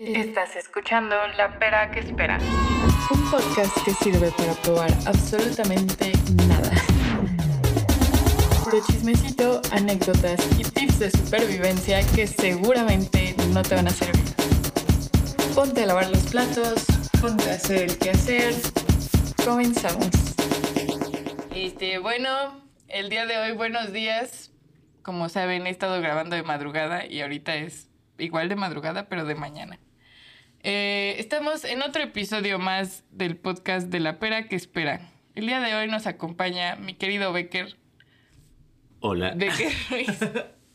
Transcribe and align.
Estás 0.00 0.56
escuchando 0.56 1.14
La 1.36 1.58
Pera 1.58 1.90
que 1.90 2.00
Espera. 2.00 2.38
Un 3.10 3.30
podcast 3.30 3.84
que 3.84 3.90
sirve 3.92 4.32
para 4.34 4.54
probar 4.54 4.90
absolutamente 5.04 6.12
nada. 6.48 6.70
Puro 8.64 8.78
chismecito, 8.86 9.60
anécdotas 9.72 10.40
y 10.58 10.62
tips 10.62 11.00
de 11.00 11.10
supervivencia 11.10 12.00
que 12.14 12.26
seguramente 12.26 13.34
no 13.52 13.60
te 13.60 13.74
van 13.74 13.88
a 13.88 13.90
servir. 13.90 14.24
Ponte 15.54 15.82
a 15.82 15.86
lavar 15.86 16.08
los 16.08 16.30
platos, 16.30 16.86
ponte 17.20 17.50
a 17.50 17.54
hacer 17.56 17.90
el 17.90 17.98
quehacer. 17.98 18.54
Comenzamos. 19.44 20.08
Este, 21.54 21.98
bueno, 21.98 22.64
el 22.88 23.10
día 23.10 23.26
de 23.26 23.36
hoy, 23.36 23.52
buenos 23.52 23.92
días. 23.92 24.50
Como 25.02 25.28
saben, 25.28 25.66
he 25.66 25.70
estado 25.70 26.00
grabando 26.00 26.36
de 26.36 26.42
madrugada 26.42 27.04
y 27.04 27.20
ahorita 27.20 27.56
es 27.56 27.90
igual 28.16 28.48
de 28.48 28.56
madrugada, 28.56 29.06
pero 29.06 29.26
de 29.26 29.34
mañana. 29.34 29.78
Eh, 30.62 31.16
estamos 31.18 31.64
en 31.64 31.80
otro 31.80 32.02
episodio 32.02 32.58
más 32.58 33.04
del 33.10 33.36
podcast 33.36 33.88
de 33.88 33.98
la 33.98 34.18
pera 34.18 34.46
que 34.46 34.56
espera. 34.56 35.10
El 35.34 35.46
día 35.46 35.58
de 35.60 35.74
hoy 35.74 35.88
nos 35.88 36.06
acompaña 36.06 36.76
mi 36.76 36.94
querido 36.94 37.32
Becker. 37.32 37.76
Hola. 39.00 39.32
Becker 39.34 39.72
Ruiz. 39.88 40.18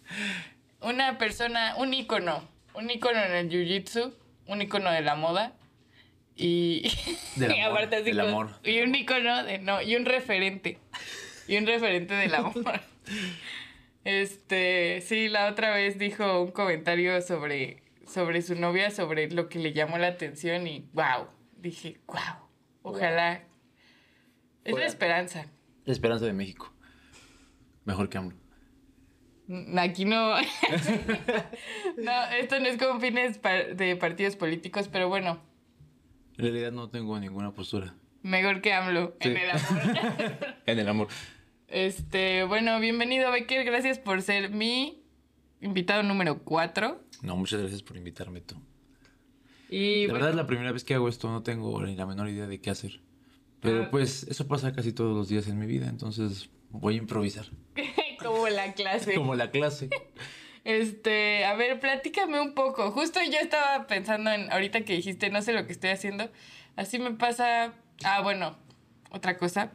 Una 0.82 1.20
persona, 1.20 1.76
un 1.78 1.94
ícono, 1.94 2.48
un 2.74 2.90
ícono 2.90 3.20
en 3.20 3.32
el 3.32 3.50
jiu-jitsu, 3.50 4.16
un 4.48 4.62
ícono 4.62 4.92
de 4.92 5.02
la 5.02 5.16
moda. 5.16 5.54
Y, 6.36 6.92
Del 7.36 7.52
y 7.52 7.60
amor, 7.60 7.78
aparte 7.78 7.98
así 7.98 8.06
del 8.06 8.20
amor. 8.20 8.50
Y 8.64 8.82
un 8.82 8.94
ícono 8.94 9.44
de 9.44 9.60
no, 9.60 9.82
y 9.82 9.96
un 9.96 10.06
referente. 10.06 10.80
Y 11.48 11.58
un 11.58 11.68
referente 11.68 12.14
del 12.16 12.34
amor. 12.34 12.82
Este, 14.04 15.02
sí, 15.02 15.30
la 15.30 15.48
otra 15.48 15.74
vez 15.74 15.98
dijo 15.98 16.44
un 16.44 16.52
comentario 16.52 17.20
sobre, 17.24 17.82
sobre 18.08 18.42
su 18.42 18.56
novia, 18.56 18.92
sobre 18.92 19.30
lo 19.32 19.50
que 19.50 19.60
le 19.60 19.74
llamó 19.74 19.98
la 19.98 20.08
atención 20.08 20.68
y 20.68 20.90
wow, 20.94 21.28
dije, 21.58 22.00
wow, 22.08 22.18
ojalá. 22.84 23.44
Es 24.64 24.76
la 24.76 24.86
esperanza. 24.86 25.46
La 25.86 25.94
esperanza 25.94 26.26
de 26.26 26.34
México. 26.34 26.74
Mejor 27.84 28.10
que 28.10 28.18
AMLO. 28.18 28.36
Aquí 29.78 30.06
no. 30.06 30.36
no, 31.98 32.24
esto 32.40 32.60
no 32.60 32.66
es 32.66 32.78
con 32.78 33.00
fines 33.00 33.40
de 33.76 33.96
partidos 33.96 34.36
políticos, 34.36 34.90
pero 34.92 35.08
bueno, 35.08 35.40
En 36.38 36.46
realidad 36.46 36.72
no 36.72 36.90
tengo 36.90 37.20
ninguna 37.20 37.52
postura. 37.54 37.94
mejor 38.24 38.62
que 38.62 38.74
AMLO 38.74 39.16
en 39.20 39.38
el 39.38 39.52
amor. 39.52 39.82
En 40.66 40.80
el 40.80 40.88
amor. 40.90 41.08
este, 41.68 42.44
bueno, 42.46 42.80
bienvenido, 42.80 43.32
Becker. 43.32 43.64
Gracias 43.66 44.00
por 44.00 44.24
ser 44.24 44.50
mi 44.50 45.04
invitado 45.62 46.02
número 46.02 46.40
4. 46.40 47.00
No, 47.26 47.36
muchas 47.36 47.60
gracias 47.62 47.82
por 47.84 47.98
invitarme 47.98 48.42
tú. 48.42 48.56
Y 49.70 50.02
La 50.08 50.14
bueno, 50.14 50.14
verdad 50.14 50.30
es 50.30 50.36
la 50.36 50.48
primera 50.48 50.72
vez 50.72 50.84
que 50.84 50.94
hago 50.94 51.10
esto, 51.10 51.30
no 51.30 51.42
tengo 51.44 51.82
ni 51.82 51.96
la 51.96 52.06
menor 52.06 52.30
idea 52.30 52.48
de 52.48 52.62
qué 52.62 52.70
hacer. 52.70 53.02
Pero 53.62 53.84
Ah. 53.84 53.88
pues 53.92 54.24
eso 54.24 54.48
pasa 54.48 54.74
casi 54.74 54.94
todos 54.94 55.16
los 55.16 55.28
días 55.28 55.48
en 55.48 55.58
mi 55.58 55.66
vida, 55.66 55.88
entonces 55.88 56.50
voy 56.70 56.96
a 56.96 56.98
improvisar. 56.98 57.48
como 58.24 58.48
la 58.48 58.74
clase. 58.74 59.16
Como 59.16 59.36
la 59.36 59.50
clase. 59.52 59.90
Este, 60.64 61.46
a 61.46 61.56
ver, 61.56 61.80
platícame 61.80 62.40
un 62.42 62.54
poco. 62.54 62.92
Justo 62.92 63.20
yo 63.24 63.38
estaba 63.40 63.86
pensando 63.88 64.32
en, 64.32 64.52
ahorita 64.52 64.82
que 64.84 64.94
dijiste, 64.94 65.30
no 65.30 65.42
sé 65.42 65.54
lo 65.54 65.66
que 65.66 65.72
estoy 65.74 65.92
haciendo. 65.92 66.30
Así 66.76 66.98
me 67.00 67.12
pasa. 67.12 67.74
Ah, 68.04 68.22
bueno, 68.22 68.56
otra 69.12 69.38
cosa. 69.38 69.72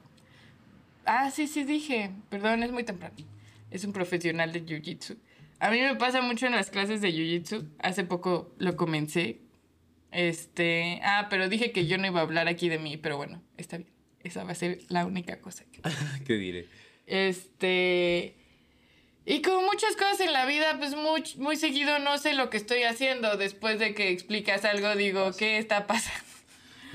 Ah, 1.04 1.30
sí, 1.30 1.46
sí, 1.46 1.64
dije. 1.64 2.10
Perdón, 2.28 2.62
es 2.62 2.72
muy 2.72 2.82
temprano. 2.84 3.14
Es 3.70 3.84
un 3.84 3.92
profesional 3.92 4.52
de 4.52 4.64
Jiu-Jitsu. 4.66 5.16
A 5.60 5.70
mí 5.70 5.78
me 5.78 5.94
pasa 5.94 6.22
mucho 6.22 6.46
en 6.46 6.52
las 6.52 6.70
clases 6.70 7.02
de 7.02 7.12
Jiu-Jitsu. 7.12 7.68
Hace 7.78 8.04
poco 8.04 8.54
lo 8.58 8.76
comencé. 8.76 9.42
Este. 10.10 11.00
Ah, 11.04 11.26
pero 11.28 11.48
dije 11.48 11.70
que 11.70 11.86
yo 11.86 11.98
no 11.98 12.06
iba 12.06 12.20
a 12.20 12.22
hablar 12.22 12.48
aquí 12.48 12.68
de 12.68 12.78
mí, 12.78 12.96
pero 12.96 13.18
bueno, 13.18 13.42
está 13.58 13.76
bien. 13.76 13.90
Esa 14.22 14.44
va 14.44 14.52
a 14.52 14.54
ser 14.54 14.80
la 14.88 15.04
única 15.04 15.40
cosa 15.40 15.64
que. 15.70 15.80
¿Qué 16.26 16.34
diré? 16.34 16.66
Este. 17.06 18.36
Y 19.26 19.42
como 19.42 19.62
muchas 19.62 19.94
cosas 19.96 20.20
en 20.20 20.32
la 20.32 20.46
vida, 20.46 20.78
pues 20.78 20.96
muy, 20.96 21.22
muy 21.36 21.56
seguido 21.56 21.98
no 21.98 22.16
sé 22.16 22.32
lo 22.32 22.48
que 22.48 22.56
estoy 22.56 22.84
haciendo. 22.84 23.36
Después 23.36 23.78
de 23.78 23.94
que 23.94 24.08
explicas 24.08 24.64
algo, 24.64 24.96
digo, 24.96 25.30
¿qué 25.38 25.58
está 25.58 25.86
pasando? 25.86 26.24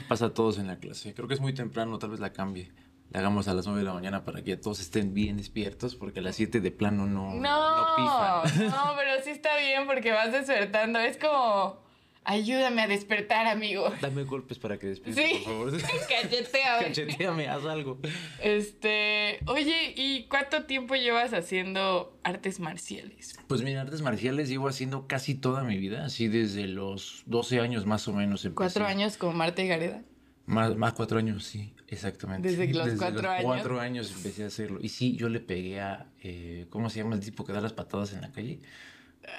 Pasa 0.08 0.26
a 0.26 0.34
todos 0.34 0.58
en 0.58 0.68
la 0.68 0.78
clase. 0.78 1.14
Creo 1.14 1.28
que 1.28 1.36
es 1.36 1.40
muy 1.40 1.54
temprano, 1.54 2.00
tal 2.00 2.10
vez 2.10 2.20
la 2.20 2.34
cambie. 2.34 2.72
La 3.12 3.20
hagamos 3.20 3.48
a 3.48 3.54
las 3.54 3.66
9 3.66 3.80
de 3.80 3.86
la 3.86 3.94
mañana 3.94 4.26
para 4.26 4.44
que 4.44 4.58
todos 4.58 4.80
estén 4.80 5.14
bien 5.14 5.38
despiertos, 5.38 5.96
porque 5.96 6.20
a 6.20 6.22
las 6.24 6.36
7 6.36 6.60
de 6.60 6.72
plano 6.72 7.06
no, 7.06 7.34
No, 7.36 7.76
no 7.78 7.96
pifan. 8.44 8.68
no, 8.70 8.94
pero 8.98 9.24
sí 9.24 9.30
está 9.30 9.58
bien 9.58 9.86
porque 9.88 10.12
vas 10.12 10.32
despertando. 10.34 11.00
Es 11.00 11.16
como, 11.18 11.78
ayúdame 12.26 12.82
a 12.82 12.88
despertar, 12.88 13.46
amigo. 13.48 13.94
Dame 14.02 14.24
golpes 14.24 14.60
para 14.60 14.78
que 14.80 14.88
despiertes, 14.88 15.24
Sí, 15.26 15.44
por 15.46 15.70
favor. 15.72 15.82
cacheteame. 16.10 16.86
Cacheteame, 16.88 17.48
haz 17.48 17.64
algo. 17.66 18.00
Este, 18.42 19.40
oye, 19.46 19.94
¿y 19.96 20.24
cuánto 20.28 20.64
tiempo 20.66 20.96
llevas 20.96 21.34
haciendo 21.34 22.18
artes 22.24 22.60
marciales? 22.60 23.38
Pues 23.48 23.62
mira, 23.62 23.82
artes 23.82 24.02
marciales 24.02 24.50
llevo 24.50 24.68
haciendo 24.68 25.08
casi 25.08 25.36
toda 25.36 25.64
mi 25.64 25.78
vida, 25.78 26.06
así 26.06 26.28
desde 26.28 26.68
los 26.68 27.24
12 27.28 27.60
años 27.62 27.86
más 27.86 28.08
o 28.08 28.14
menos. 28.14 28.44
empecé. 28.44 28.56
¿Cuatro 28.56 28.86
años 28.88 29.16
como 29.18 29.34
Marta 29.34 29.62
y 29.62 29.68
Gareda? 29.68 30.02
Más, 30.48 30.76
más 30.76 30.94
cuatro 30.94 31.18
años, 31.18 31.44
sí, 31.46 31.74
exactamente. 31.88 32.50
Desde 32.50 32.74
los 32.74 32.98
cuatro 32.98 33.30
años. 33.30 33.44
cuatro 33.44 33.80
años 33.80 34.14
empecé 34.16 34.44
a 34.44 34.48
hacerlo. 34.48 34.80
Y 34.82 34.90
sí, 34.90 35.16
yo 35.16 35.30
le 35.30 35.40
pegué 35.40 35.82
a, 35.82 36.08
eh, 36.22 36.68
¿cómo 36.70 36.90
se 36.90 37.00
llama 37.00 37.16
el 37.16 37.22
tipo 37.22 37.46
que 37.46 37.54
da 37.54 37.62
las 37.62 37.74
patadas 37.74 38.14
en 38.14 38.22
la 38.22 38.32
calle? 38.32 38.60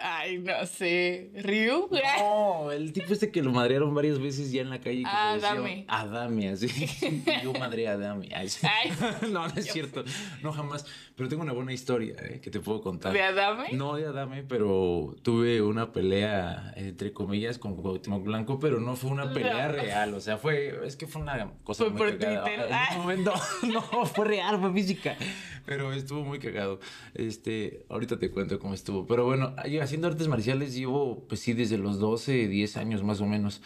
Ay, 0.03 0.39
no 0.39 0.67
sé. 0.67 1.31
¿Ryu? 1.37 1.89
No, 2.19 2.71
el 2.73 2.93
tipo 2.93 3.13
este 3.13 3.31
que 3.31 3.43
lo 3.43 3.53
madrearon 3.53 3.95
varias 3.95 4.19
veces 4.19 4.51
ya 4.53 4.63
en 4.63 4.71
la 4.71 4.81
calle. 4.81 5.03
Que 5.03 5.09
Ah, 5.09 5.33
Adame. 5.33 5.85
Adame, 5.89 6.49
así. 6.51 6.69
yo 7.43 7.53
madré 7.55 7.89
a 7.89 7.93
Adame. 7.93 8.29
Ay. 8.35 8.49
Ay. 8.63 8.93
no, 9.33 9.47
no 9.49 9.55
es 9.57 9.67
cierto. 9.73 10.05
No, 10.43 10.53
jamás. 10.53 10.87
Pero 11.17 11.29
tengo 11.31 11.43
una 11.43 11.53
buena 11.53 11.73
historia 11.73 12.15
eh, 12.21 12.41
que 12.43 12.51
te 12.51 12.61
puedo 12.61 12.83
contar. 12.83 13.13
¿De 13.13 13.23
Adame? 13.23 13.73
No 13.73 13.95
de 13.95 14.07
Adame, 14.07 14.43
pero 14.43 15.17
tuve 15.23 15.63
una 15.63 15.93
pelea, 15.93 16.73
entre 16.77 17.13
comillas, 17.13 17.59
con 17.59 17.75
Cuauhtémoc 17.77 18.23
Blanco, 18.25 18.59
pero 18.61 18.81
no 18.81 18.97
fue 18.97 19.11
una 19.11 19.33
pelea 19.33 19.69
No. 19.69 19.73
real. 19.73 20.15
O 20.15 20.21
sea, 20.21 20.37
fue, 20.37 20.75
es 20.87 20.97
que 20.97 21.07
fue 21.07 21.23
una 21.23 21.53
cosa 21.65 21.85
Fue 21.85 21.91
muy 21.93 21.99
por 21.99 22.19
cagada. 22.19 22.45
Twitter. 22.45 22.69
Ah, 22.71 22.87
Ah. 22.91 23.15
No, 23.63 23.73
no, 23.73 24.07
fue 24.07 24.27
real, 24.27 24.61
fue 24.61 24.73
física. 24.73 25.17
Pero 25.65 25.93
estuvo 25.93 26.23
muy 26.23 26.39
cagado. 26.39 26.81
Este, 27.15 27.85
ahorita 27.89 28.19
te 28.19 28.31
cuento 28.31 28.59
cómo 28.59 28.75
estuvo. 28.75 29.07
Pero 29.07 29.25
bueno, 29.25 29.55
haciendo 29.81 30.09
artes 30.09 30.29
marciales 30.29 30.75
llevo, 30.75 31.25
pues 31.29 31.41
sí, 31.41 31.53
desde 31.53 31.79
los 31.79 31.99
12, 31.99 32.49
10 32.49 32.77
años 32.77 33.03
más 33.03 33.21
o 33.21 33.27
menos. 33.27 33.63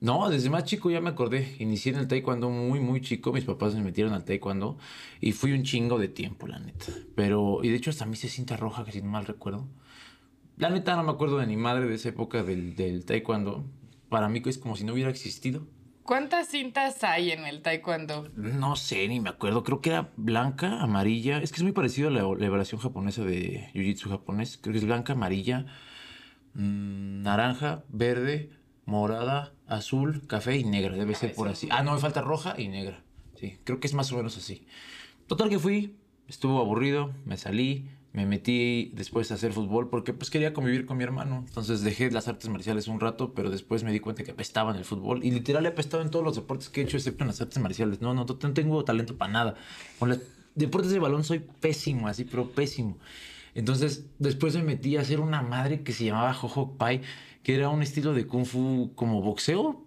No, 0.00 0.30
desde 0.30 0.48
más 0.48 0.64
chico 0.64 0.90
ya 0.90 1.00
me 1.00 1.10
acordé. 1.10 1.56
Inicié 1.58 1.92
en 1.92 1.98
el 1.98 2.08
taekwondo 2.08 2.48
muy, 2.48 2.80
muy 2.80 3.02
chico. 3.02 3.32
Mis 3.32 3.44
papás 3.44 3.74
me 3.74 3.82
metieron 3.82 4.14
al 4.14 4.24
taekwondo 4.24 4.78
y 5.20 5.32
fui 5.32 5.52
un 5.52 5.62
chingo 5.62 5.98
de 5.98 6.08
tiempo, 6.08 6.46
la 6.46 6.58
neta. 6.58 6.86
Pero, 7.14 7.60
y 7.62 7.68
de 7.68 7.76
hecho 7.76 7.90
hasta 7.90 8.06
me 8.06 8.14
hice 8.14 8.28
cinta 8.28 8.56
roja, 8.56 8.84
que 8.84 8.92
si 8.92 9.02
no 9.02 9.10
mal 9.10 9.26
recuerdo. 9.26 9.68
La 10.56 10.70
neta 10.70 10.96
no 10.96 11.02
me 11.02 11.10
acuerdo 11.10 11.38
de 11.38 11.46
ni 11.46 11.56
madre 11.56 11.86
de 11.86 11.94
esa 11.94 12.08
época 12.08 12.42
del, 12.42 12.76
del 12.76 13.04
taekwondo. 13.04 13.64
Para 14.08 14.28
mí 14.28 14.42
es 14.46 14.58
como 14.58 14.74
si 14.74 14.84
no 14.84 14.94
hubiera 14.94 15.10
existido. 15.10 15.66
¿Cuántas 16.10 16.48
cintas 16.48 17.04
hay 17.04 17.30
en 17.30 17.46
el 17.46 17.62
taekwondo? 17.62 18.28
No 18.34 18.74
sé, 18.74 19.06
ni 19.06 19.20
me 19.20 19.30
acuerdo. 19.30 19.62
Creo 19.62 19.80
que 19.80 19.90
era 19.90 20.10
blanca, 20.16 20.80
amarilla. 20.82 21.40
Es 21.40 21.52
que 21.52 21.58
es 21.58 21.62
muy 21.62 21.70
parecido 21.70 22.08
a 22.08 22.10
la, 22.10 22.22
la 22.24 22.64
japonesa 22.64 23.22
de 23.22 23.70
Jiu-Jitsu 23.74 24.08
japonés. 24.08 24.58
Creo 24.60 24.72
que 24.72 24.80
es 24.80 24.84
blanca, 24.84 25.12
amarilla, 25.12 25.66
mm, 26.54 27.22
naranja, 27.22 27.84
verde, 27.90 28.50
morada, 28.86 29.52
azul, 29.68 30.26
café 30.26 30.56
y 30.56 30.64
negra. 30.64 30.96
Debe 30.96 31.14
ser 31.14 31.32
por 31.32 31.46
así. 31.46 31.68
Ah, 31.70 31.84
no, 31.84 31.94
me 31.94 32.00
falta 32.00 32.22
roja 32.22 32.56
y 32.58 32.66
negra. 32.66 33.04
Sí, 33.36 33.60
creo 33.62 33.78
que 33.78 33.86
es 33.86 33.94
más 33.94 34.10
o 34.10 34.16
menos 34.16 34.36
así. 34.36 34.66
Total 35.28 35.48
que 35.48 35.60
fui, 35.60 35.94
estuvo 36.26 36.58
aburrido, 36.58 37.14
me 37.24 37.36
salí, 37.36 37.88
me 38.12 38.26
metí 38.26 38.90
después 38.94 39.30
a 39.30 39.34
hacer 39.34 39.52
fútbol 39.52 39.88
porque 39.88 40.12
pues 40.12 40.30
quería 40.30 40.52
convivir 40.52 40.84
con 40.84 40.96
mi 40.96 41.04
hermano. 41.04 41.44
Entonces 41.46 41.82
dejé 41.82 42.10
las 42.10 42.26
artes 42.26 42.48
marciales 42.48 42.88
un 42.88 42.98
rato, 42.98 43.34
pero 43.34 43.50
después 43.50 43.84
me 43.84 43.92
di 43.92 44.00
cuenta 44.00 44.24
que 44.24 44.32
apestaba 44.32 44.72
en 44.72 44.78
el 44.78 44.84
fútbol. 44.84 45.24
Y 45.24 45.30
literal 45.30 45.64
he 45.66 45.68
apestado 45.68 46.02
en 46.02 46.10
todos 46.10 46.24
los 46.24 46.34
deportes 46.34 46.68
que 46.70 46.80
he 46.80 46.84
hecho, 46.84 46.96
excepto 46.96 47.22
en 47.22 47.28
las 47.28 47.40
artes 47.40 47.58
marciales. 47.62 48.00
No, 48.00 48.12
no, 48.12 48.26
no 48.26 48.52
tengo 48.52 48.84
talento 48.84 49.16
para 49.16 49.32
nada. 49.32 49.54
Con 49.98 50.08
los 50.08 50.18
deportes 50.56 50.90
de 50.90 50.98
balón 50.98 51.22
soy 51.22 51.38
pésimo, 51.38 52.08
así, 52.08 52.24
pero 52.24 52.50
pésimo. 52.50 52.98
Entonces 53.54 54.06
después 54.18 54.56
me 54.56 54.62
metí 54.62 54.96
a 54.96 55.02
hacer 55.02 55.20
una 55.20 55.42
madre 55.42 55.82
que 55.82 55.92
se 55.92 56.04
llamaba 56.04 56.34
Jojo 56.34 56.76
Pai, 56.76 57.02
que 57.42 57.54
era 57.54 57.68
un 57.68 57.82
estilo 57.82 58.12
de 58.12 58.26
kung 58.26 58.44
fu 58.44 58.92
como 58.94 59.22
boxeo, 59.22 59.84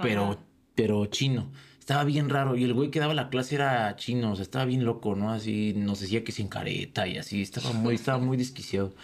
pero, 0.00 0.24
Ajá. 0.24 0.38
pero 0.74 1.06
chino. 1.06 1.50
Estaba 1.84 2.04
bien 2.04 2.30
raro. 2.30 2.56
Y 2.56 2.64
el 2.64 2.72
güey 2.72 2.90
que 2.90 2.98
daba 2.98 3.12
la 3.12 3.28
clase 3.28 3.56
era 3.56 3.94
chino. 3.96 4.32
O 4.32 4.36
sea, 4.36 4.42
estaba 4.42 4.64
bien 4.64 4.86
loco, 4.86 5.14
¿no? 5.16 5.30
Así 5.30 5.74
nos 5.76 6.00
decía 6.00 6.24
que 6.24 6.32
sin 6.32 6.48
careta 6.48 7.06
y 7.06 7.18
así. 7.18 7.42
Estaba 7.42 7.72
muy, 7.72 7.94
estaba 7.96 8.16
muy 8.16 8.38
desquiciado. 8.38 8.94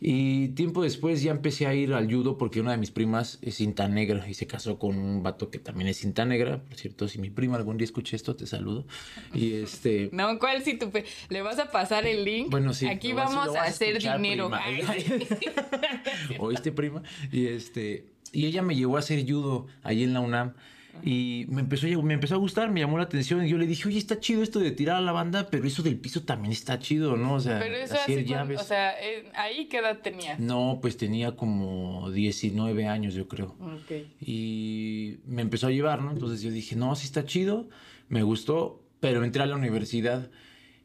Y 0.00 0.48
tiempo 0.48 0.82
después 0.82 1.22
ya 1.22 1.32
empecé 1.32 1.66
a 1.66 1.74
ir 1.74 1.92
al 1.92 2.10
judo 2.10 2.38
porque 2.38 2.60
una 2.62 2.70
de 2.72 2.78
mis 2.78 2.90
primas 2.90 3.38
es 3.42 3.56
cinta 3.56 3.88
negra 3.88 4.26
y 4.26 4.32
se 4.32 4.46
casó 4.46 4.78
con 4.78 4.96
un 4.98 5.22
vato 5.22 5.50
que 5.50 5.58
también 5.58 5.86
es 5.88 5.98
cinta 5.98 6.24
negra. 6.24 6.62
Por 6.62 6.76
cierto, 6.78 7.08
si 7.08 7.18
mi 7.18 7.28
prima 7.28 7.56
algún 7.56 7.76
día 7.76 7.84
escucha 7.84 8.16
esto, 8.16 8.34
te 8.34 8.46
saludo. 8.46 8.86
Y 9.34 9.52
este. 9.56 10.08
No, 10.12 10.38
¿cuál 10.38 10.62
si 10.64 10.78
tu 10.78 10.90
pe- 10.90 11.04
le 11.28 11.42
vas 11.42 11.58
a 11.58 11.70
pasar 11.70 12.06
el 12.06 12.24
link? 12.24 12.48
Bueno, 12.50 12.72
sí. 12.72 12.86
Aquí 12.86 13.12
vas- 13.12 13.34
vamos 13.34 13.54
a 13.54 13.64
hacer 13.64 13.96
escuchar, 13.96 14.18
dinero. 14.20 14.50
prima. 14.50 14.62
Ay, 14.88 15.26
¿Oíste, 16.38 16.72
prima? 16.72 17.02
Y 17.30 17.46
este. 17.48 18.06
y 18.32 18.46
ella 18.46 18.62
me 18.62 18.74
llevó 18.74 18.96
a 18.96 19.00
hacer 19.00 19.22
judo 19.30 19.66
ahí 19.82 20.02
en 20.04 20.14
la 20.14 20.20
UNAM. 20.20 20.54
Y 21.02 21.44
me 21.48 21.60
empezó, 21.60 21.86
a- 21.86 22.02
me 22.02 22.14
empezó 22.14 22.34
a 22.34 22.38
gustar, 22.38 22.70
me 22.70 22.80
llamó 22.80 22.96
la 22.98 23.04
atención. 23.04 23.44
Y 23.44 23.48
yo 23.48 23.58
le 23.58 23.66
dije, 23.66 23.88
oye, 23.88 23.98
está 23.98 24.20
chido 24.20 24.42
esto 24.42 24.58
de 24.58 24.70
tirar 24.70 24.96
a 24.96 25.00
la 25.00 25.12
banda, 25.12 25.48
pero 25.50 25.66
eso 25.66 25.82
del 25.82 25.96
piso 25.98 26.22
también 26.22 26.52
está 26.52 26.78
chido, 26.78 27.16
¿no? 27.16 27.34
O 27.34 27.40
sea, 27.40 27.58
Pero 27.58 27.76
eso 27.76 27.94
hacer 27.94 28.18
hace 28.20 28.24
cuan- 28.24 28.26
llaves. 28.26 28.60
O 28.60 28.64
sea, 28.64 28.92
eh, 29.02 29.24
ahí 29.34 29.66
qué 29.66 29.78
edad 29.78 29.98
tenías. 30.02 30.38
No, 30.40 30.78
pues 30.80 30.96
tenía 30.96 31.36
como 31.36 32.10
19 32.10 32.86
años, 32.86 33.14
yo 33.14 33.28
creo. 33.28 33.56
Ok. 33.60 34.06
Y 34.20 35.18
me 35.26 35.42
empezó 35.42 35.66
a 35.66 35.70
llevar, 35.70 36.02
¿no? 36.02 36.10
Entonces 36.12 36.42
yo 36.42 36.50
dije, 36.50 36.76
no, 36.76 36.94
sí 36.96 37.06
está 37.06 37.24
chido, 37.26 37.68
me 38.08 38.22
gustó, 38.22 38.82
pero 39.00 39.24
entré 39.24 39.42
a 39.42 39.46
la 39.46 39.56
universidad. 39.56 40.30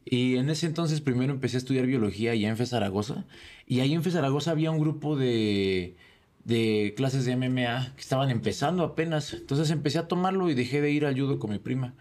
Y 0.05 0.37
en 0.37 0.49
ese 0.49 0.65
entonces 0.65 1.01
primero 1.01 1.31
empecé 1.33 1.57
a 1.57 1.59
estudiar 1.59 1.85
biología 1.85 2.31
allá 2.31 2.49
en 2.49 2.55
FE 2.57 2.65
Zaragoza. 2.65 3.25
Y 3.67 3.81
ahí 3.81 3.93
en 3.93 4.01
FE 4.01 4.11
Zaragoza 4.11 4.51
había 4.51 4.71
un 4.71 4.79
grupo 4.79 5.15
de, 5.15 5.95
de 6.43 6.93
clases 6.95 7.25
de 7.25 7.35
MMA 7.35 7.93
que 7.95 8.01
estaban 8.01 8.29
empezando 8.29 8.83
apenas. 8.83 9.33
Entonces 9.33 9.69
empecé 9.71 9.99
a 9.99 10.07
tomarlo 10.07 10.49
y 10.49 10.53
dejé 10.53 10.81
de 10.81 10.91
ir 10.91 11.05
al 11.05 11.19
judo 11.19 11.39
con 11.39 11.51
mi 11.51 11.59
prima. 11.59 11.93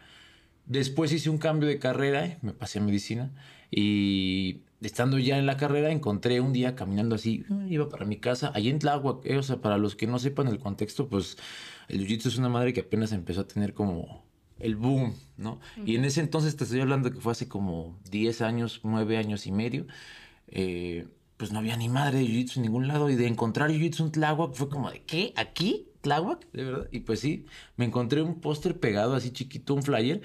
Después 0.67 1.13
hice 1.13 1.31
un 1.31 1.39
cambio 1.39 1.69
de 1.69 1.79
carrera, 1.79 2.27
eh, 2.27 2.39
me 2.43 2.53
pasé 2.53 2.79
a 2.79 2.83
medicina 2.83 3.31
y 3.71 4.61
estando 4.81 5.19
ya 5.19 5.39
en 5.39 5.47
la 5.47 5.57
carrera 5.57 5.91
encontré 5.91 6.41
un 6.41 6.53
día 6.53 6.75
caminando 6.75 7.15
así, 7.15 7.45
mm, 7.49 7.73
iba 7.73 7.89
para 7.89 8.05
mi 8.05 8.19
casa, 8.19 8.53
allí 8.55 8.69
en 8.71 8.79
Tláhuac, 8.79 9.25
eh, 9.27 9.39
o 9.39 9.43
sea, 9.43 9.61
para 9.61 9.79
los 9.79 9.97
que 9.97 10.07
no 10.07 10.19
sepan 10.19 10.49
el 10.49 10.59
contexto, 10.59 11.09
pues 11.09 11.37
el 11.89 12.07
jiu-jitsu 12.07 12.27
es 12.27 12.39
una 12.39 12.49
madre 12.49 12.73
que 12.73 12.81
apenas 12.81 13.13
empezó 13.13 13.43
a 13.43 13.49
tener 13.49 13.75
como 13.75 14.25
el 14.59 14.77
boom, 14.77 15.15
¿no? 15.37 15.61
Y 15.85 15.97
en 15.97 16.05
ese 16.05 16.21
entonces 16.21 16.57
te 16.57 16.65
estoy 16.65 16.81
hablando 16.81 17.11
que 17.11 17.21
fue 17.21 17.33
hace 17.33 17.49
como 17.49 17.99
10 18.11 18.43
años, 18.43 18.81
9 18.83 19.17
años 19.17 19.47
y 19.47 19.53
medio, 19.53 19.87
eh, 20.49 21.07
pues 21.39 21.51
no 21.53 21.61
había 21.61 21.77
ni 21.79 21.89
madre 21.89 22.19
de 22.19 22.27
jiu-jitsu 22.27 22.57
en 22.57 22.63
ningún 22.63 22.87
lado 22.89 23.09
y 23.09 23.15
de 23.17 23.27
encontrar 23.27 23.71
jiu-jitsu 23.71 24.01
en 24.01 24.13
Tláhuac 24.13 24.53
fue 24.55 24.69
como 24.69 24.91
de, 24.91 25.01
¿qué? 25.03 25.33
¿Aquí? 25.37 25.87
¿Tláhuac? 26.03 26.47
De 26.53 26.65
verdad. 26.65 26.89
Y 26.93 27.01
pues 27.01 27.21
sí, 27.21 27.47
me 27.77 27.85
encontré 27.85 28.23
un 28.23 28.41
póster 28.41 28.79
pegado 28.79 29.15
así 29.15 29.31
chiquito, 29.33 29.75
un 29.75 29.83
flyer, 29.83 30.21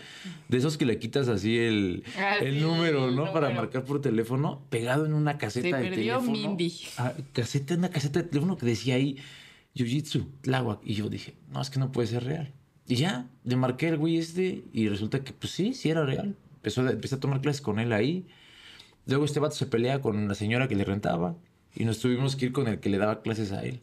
de 0.50 0.58
esos 0.58 0.78
que 0.78 0.86
le 0.86 1.00
quitas 1.00 1.28
así 1.30 1.58
el, 1.58 2.04
Ah, 2.18 2.38
el 2.42 2.56
sí, 2.56 2.62
número, 2.62 3.10
¿no? 3.12 3.32
Para 3.34 3.50
marcar 3.52 3.84
por 3.84 4.02
teléfono, 4.02 4.66
pegado 4.70 5.06
en 5.06 5.14
una 5.14 5.38
caseta 5.38 5.70
Se 5.70 5.84
de 5.84 5.90
perdió 5.90 6.20
teléfono. 6.20 6.32
Mindy. 6.32 6.74
Ah, 6.98 7.14
caseta, 7.32 7.76
una 7.76 7.90
caseta 7.90 8.22
de 8.22 8.28
teléfono 8.30 8.58
que 8.58 8.66
decía 8.66 8.96
ahí, 8.96 9.18
Jiu-Jitsu, 9.76 10.28
Tláhuac. 10.42 10.80
Y 10.84 10.94
yo 10.94 11.10
dije, 11.10 11.36
no, 11.52 11.62
es 11.62 11.70
que 11.70 11.80
no 11.80 11.92
puede 11.92 12.08
ser 12.08 12.24
real. 12.24 12.54
Y 12.88 12.96
ya, 12.96 13.28
le 13.44 13.56
marqué 13.56 13.88
al 13.88 13.98
güey 13.98 14.18
este 14.18 14.64
y 14.74 14.90
resulta 14.90 15.24
que, 15.24 15.34
pues 15.34 15.52
sí, 15.54 15.74
sí 15.74 15.90
era 15.90 16.06
real. 16.06 16.36
Empezó 16.58 16.88
empecé 16.88 17.16
a 17.16 17.20
tomar 17.20 17.42
clases 17.42 17.62
con 17.62 17.80
él 17.80 17.94
ahí. 17.94 18.28
Luego 19.06 19.26
este 19.26 19.40
vato 19.40 19.56
se 19.56 19.66
pelea 19.66 20.02
con 20.02 20.28
la 20.28 20.36
señora 20.36 20.68
que 20.68 20.76
le 20.76 20.86
rentaba 20.86 21.36
y 21.76 21.86
nos 21.86 22.00
tuvimos 22.00 22.36
que 22.36 22.46
ir 22.46 22.52
con 22.52 22.68
el 22.68 22.80
que 22.80 22.90
le 22.90 22.98
daba 22.98 23.22
clases 23.22 23.52
a 23.52 23.64
él. 23.64 23.82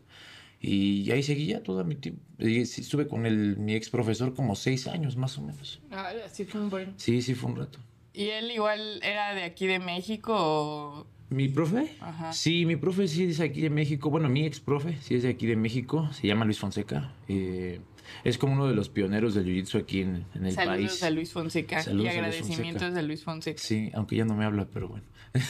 Y 0.60 1.10
ahí 1.10 1.22
seguí 1.22 1.46
ya 1.46 1.62
todo 1.62 1.84
mi 1.84 1.94
tiempo. 1.94 2.22
Y 2.38 2.60
Estuve 2.60 3.06
con 3.06 3.24
el, 3.26 3.56
mi 3.56 3.74
ex 3.74 3.88
profesor 3.88 4.34
como 4.34 4.54
seis 4.54 4.86
años 4.86 5.16
más 5.16 5.38
o 5.38 5.42
menos. 5.42 5.80
Ah, 5.90 6.12
sí 6.30 6.44
fue 6.44 6.60
un 6.60 6.68
buen. 6.68 6.94
Sí, 6.96 7.22
sí, 7.22 7.34
fue 7.34 7.50
un 7.50 7.56
rato. 7.56 7.78
¿Y 8.12 8.28
él 8.28 8.50
igual 8.50 9.00
era 9.02 9.34
de 9.34 9.44
aquí 9.44 9.66
de 9.66 9.78
México 9.78 10.34
o...? 10.36 11.06
¿Mi 11.30 11.48
profe? 11.48 11.92
Ajá. 12.00 12.32
Sí, 12.32 12.66
mi 12.66 12.74
profe 12.74 13.06
sí 13.06 13.24
es 13.24 13.40
aquí 13.40 13.60
de 13.60 13.70
México. 13.70 14.10
Bueno, 14.10 14.28
mi 14.28 14.44
ex 14.44 14.58
profe 14.58 14.98
sí 15.00 15.14
es 15.14 15.22
de 15.22 15.28
aquí 15.28 15.46
de 15.46 15.54
México. 15.54 16.12
Se 16.12 16.26
llama 16.26 16.44
Luis 16.44 16.58
Fonseca. 16.58 17.12
Eh, 17.28 17.80
es 18.24 18.38
como 18.38 18.52
uno 18.54 18.66
de 18.68 18.74
los 18.74 18.88
pioneros 18.88 19.34
del 19.34 19.46
jiu-jitsu 19.46 19.80
aquí 19.80 20.00
en, 20.02 20.24
en 20.34 20.46
el 20.46 20.52
Saludos 20.52 20.90
país. 20.90 21.02
a 21.02 21.10
Luis 21.10 21.32
Fonseca 21.32 21.82
Saludos 21.82 22.04
y 22.06 22.08
a 22.08 22.12
Luis 22.12 22.18
agradecimientos 22.34 22.94
a 22.96 23.02
Luis 23.02 23.24
Fonseca. 23.24 23.60
Sí, 23.62 23.90
aunque 23.94 24.16
ya 24.16 24.24
no 24.24 24.34
me 24.34 24.44
habla, 24.44 24.66
pero 24.72 24.88
bueno. 24.88 25.04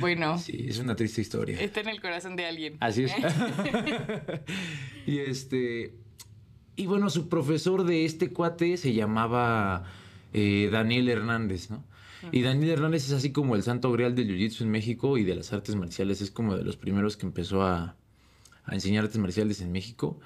Bueno, 0.00 0.38
Sí, 0.38 0.66
es 0.68 0.78
una 0.80 0.94
triste 0.96 1.22
historia. 1.22 1.58
está 1.58 1.80
en 1.80 1.88
el 1.88 1.98
corazón 2.02 2.36
de 2.36 2.44
alguien. 2.44 2.76
Así 2.80 3.04
es. 3.04 3.12
y 5.06 5.18
este. 5.18 5.94
Y 6.76 6.86
bueno, 6.86 7.10
su 7.10 7.28
profesor 7.28 7.84
de 7.84 8.04
este 8.04 8.30
cuate 8.32 8.76
se 8.76 8.92
llamaba 8.94 9.84
eh, 10.32 10.68
Daniel 10.72 11.08
Hernández, 11.08 11.70
¿no? 11.70 11.84
Y 12.30 12.42
Daniel 12.42 12.70
Hernández 12.70 13.06
es 13.06 13.12
así 13.12 13.32
como 13.32 13.56
el 13.56 13.62
santo 13.62 13.90
grial 13.92 14.14
del 14.14 14.28
jiu-jitsu 14.28 14.60
en 14.62 14.70
México 14.70 15.18
y 15.18 15.24
de 15.24 15.34
las 15.34 15.52
artes 15.52 15.74
marciales. 15.74 16.20
Es 16.20 16.30
como 16.30 16.56
de 16.56 16.64
los 16.64 16.76
primeros 16.76 17.16
que 17.16 17.26
empezó 17.26 17.62
a, 17.62 17.96
a 18.64 18.74
enseñar 18.74 19.04
artes 19.04 19.18
marciales 19.18 19.60
en 19.60 19.72
México. 19.72 20.20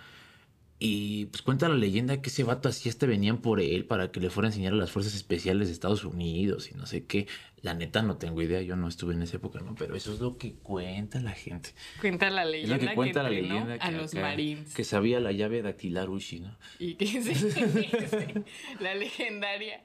Y 0.79 1.27
pues 1.27 1.41
cuenta 1.41 1.69
la 1.69 1.75
leyenda 1.75 2.21
que 2.21 2.29
ese 2.29 2.45
vato 2.45 2.69
así 2.69 2.91
hasta 2.91 3.07
venían 3.07 3.39
por 3.39 3.61
él 3.61 3.87
para 3.87 4.11
que 4.11 4.21
le 4.21 4.29
fuera 4.29 4.49
a 4.49 4.51
enseñar 4.51 4.75
a 4.75 4.77
las 4.77 4.91
fuerzas 4.91 5.15
especiales 5.15 5.69
de 5.69 5.73
Estados 5.73 6.05
Unidos 6.05 6.71
y 6.71 6.75
no 6.75 6.85
sé 6.85 7.07
qué. 7.07 7.27
La 7.63 7.73
neta 7.73 8.03
no 8.03 8.19
tengo 8.19 8.43
idea, 8.43 8.61
yo 8.61 8.77
no 8.77 8.87
estuve 8.87 9.15
en 9.15 9.23
esa 9.23 9.39
época, 9.39 9.61
¿no? 9.61 9.75
Pero 9.75 9.97
eso 9.97 10.13
es 10.13 10.21
lo 10.21 10.37
que 10.37 10.55
cuenta 10.55 11.19
la 11.21 11.33
gente. 11.33 11.71
Cuenta 12.01 12.29
la 12.29 12.45
Es 12.45 12.51
leyenda 12.51 12.77
lo 12.77 12.81
que 12.81 12.95
cuenta 12.95 13.23
la 13.23 13.31
leyenda 13.31 13.75
a 13.81 13.91
los 13.91 14.15
Marines. 14.15 14.75
Que 14.75 14.85
sabía 14.85 15.19
la 15.19 15.33
llave 15.33 15.63
dactilar 15.63 16.11
Ushi, 16.11 16.41
¿no? 16.41 16.59
Y 16.79 16.95
que 16.95 17.07
sí, 17.07 17.23
sí, 17.35 18.45
la 18.81 18.95
legendaria. 18.95 19.83